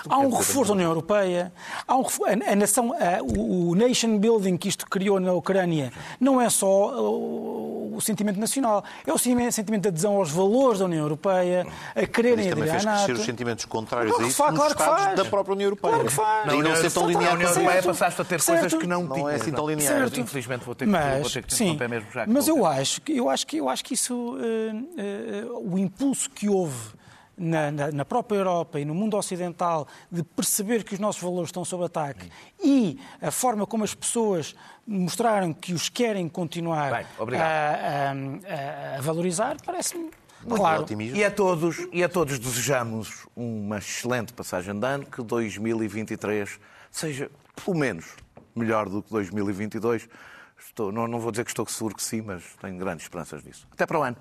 Há 0.08 0.18
um 0.18 0.30
reforço 0.30 0.68
da 0.68 0.74
União 0.74 0.90
Europeia, 0.90 1.52
há 1.88 1.96
um, 1.96 2.02
a, 2.02 2.52
a 2.52 2.56
nação, 2.56 2.92
a, 2.92 3.20
o, 3.20 3.74
nation 3.74 4.16
building 4.16 4.56
que 4.56 4.68
isto 4.68 4.86
criou 4.86 5.18
na 5.18 5.32
Ucrânia 5.32 5.92
não 6.20 6.40
é 6.40 6.48
só 6.48 7.02
o, 7.02 7.96
o 7.96 8.00
sentimento 8.00 8.38
nacional, 8.38 8.84
é 9.04 9.12
o 9.12 9.18
sentimento 9.18 9.82
de 9.82 9.88
adesão 9.88 10.16
aos 10.16 10.30
valores 10.30 10.78
da 10.78 10.84
União 10.84 11.02
Europeia, 11.02 11.66
a 11.96 12.06
quererem 12.06 12.52
aderir 12.52 12.80
à 12.80 12.82
NATO. 12.82 13.06
fez 13.06 13.18
os 13.18 13.24
sentimentos 13.24 13.64
contrários 13.64 14.18
a 14.20 14.22
isso 14.22 14.36
faz, 14.36 14.54
nos 14.54 14.72
claro 14.72 14.92
Estados 14.92 15.16
da 15.16 15.28
própria 15.28 15.52
União 15.52 15.66
Europeia. 15.66 15.94
Claro 15.94 16.08
que 16.08 16.14
faz. 16.14 16.46
Não, 16.46 16.62
não 16.62 16.76
ser 16.76 16.90
tão 16.92 17.08
linear. 17.08 17.32
A 17.32 17.34
União 17.34 17.50
Europeia 17.50 17.82
passaste 17.82 18.20
a 18.20 18.24
ter 18.24 18.40
certo. 18.40 18.60
coisas 18.60 18.80
que 18.80 18.86
não, 18.86 19.02
não 19.02 19.16
tinha. 19.16 19.30
é 19.30 19.34
assim 19.34 19.50
tão 19.50 19.68
linear. 19.68 19.98
Certo. 19.98 20.20
Infelizmente 20.20 20.64
vou 20.64 20.74
ter 20.76 20.84
que, 20.84 20.90
mas, 20.92 21.20
vou 21.22 21.30
ter 21.30 21.44
que 21.44 21.54
sim, 21.54 21.76
mesmo 21.76 22.06
já. 22.12 22.24
Mas 22.26 22.46
eu 22.46 22.64
acho, 22.64 23.00
eu, 23.08 23.28
acho 23.28 23.46
que, 23.46 23.56
eu 23.56 23.68
acho 23.68 23.84
que 23.84 23.94
isso, 23.94 24.14
uh, 24.14 25.56
uh, 25.56 25.74
o 25.74 25.76
impulso 25.76 26.30
que 26.30 26.48
houve 26.48 27.01
na, 27.42 27.72
na, 27.72 27.90
na, 27.90 28.04
própria 28.04 28.38
Europa 28.38 28.78
e 28.78 28.84
no 28.84 28.94
mundo 28.94 29.16
ocidental 29.16 29.88
de 30.10 30.22
perceber 30.22 30.84
que 30.84 30.94
os 30.94 31.00
nossos 31.00 31.20
valores 31.20 31.48
estão 31.48 31.64
sob 31.64 31.84
ataque 31.84 32.30
e 32.62 33.00
a 33.20 33.32
forma 33.32 33.66
como 33.66 33.82
as 33.82 33.94
pessoas 33.94 34.54
mostraram 34.86 35.52
que 35.52 35.72
os 35.74 35.88
querem 35.88 36.28
continuar 36.28 37.04
Bem, 37.26 37.38
a, 37.40 38.12
a, 38.12 38.98
a, 38.98 39.00
valorizar, 39.00 39.56
parece-me 39.64 40.10
claro. 40.48 40.86
E 41.14 41.24
a, 41.24 41.30
todos, 41.30 41.86
e 41.92 42.02
a 42.02 42.08
todos 42.08 42.38
desejamos 42.38 43.26
uma 43.34 43.78
excelente 43.78 44.32
passagem 44.32 44.78
de 44.78 44.86
ano, 44.86 45.06
que 45.06 45.22
2023 45.22 46.60
seja, 46.90 47.30
pelo 47.64 47.76
menos, 47.76 48.14
melhor 48.54 48.88
do 48.88 49.02
que 49.02 49.10
2022. 49.10 50.08
Estou, 50.58 50.92
não, 50.92 51.08
não 51.08 51.18
vou 51.18 51.30
dizer 51.30 51.44
que 51.44 51.50
estou 51.50 51.66
seguro 51.66 51.94
que 51.94 52.02
sim, 52.02 52.22
mas 52.22 52.42
tenho 52.60 52.78
grandes 52.78 53.04
esperanças 53.04 53.42
disso. 53.42 53.66
Até 53.72 53.84
para 53.84 53.98
o 53.98 54.02
ano. 54.02 54.16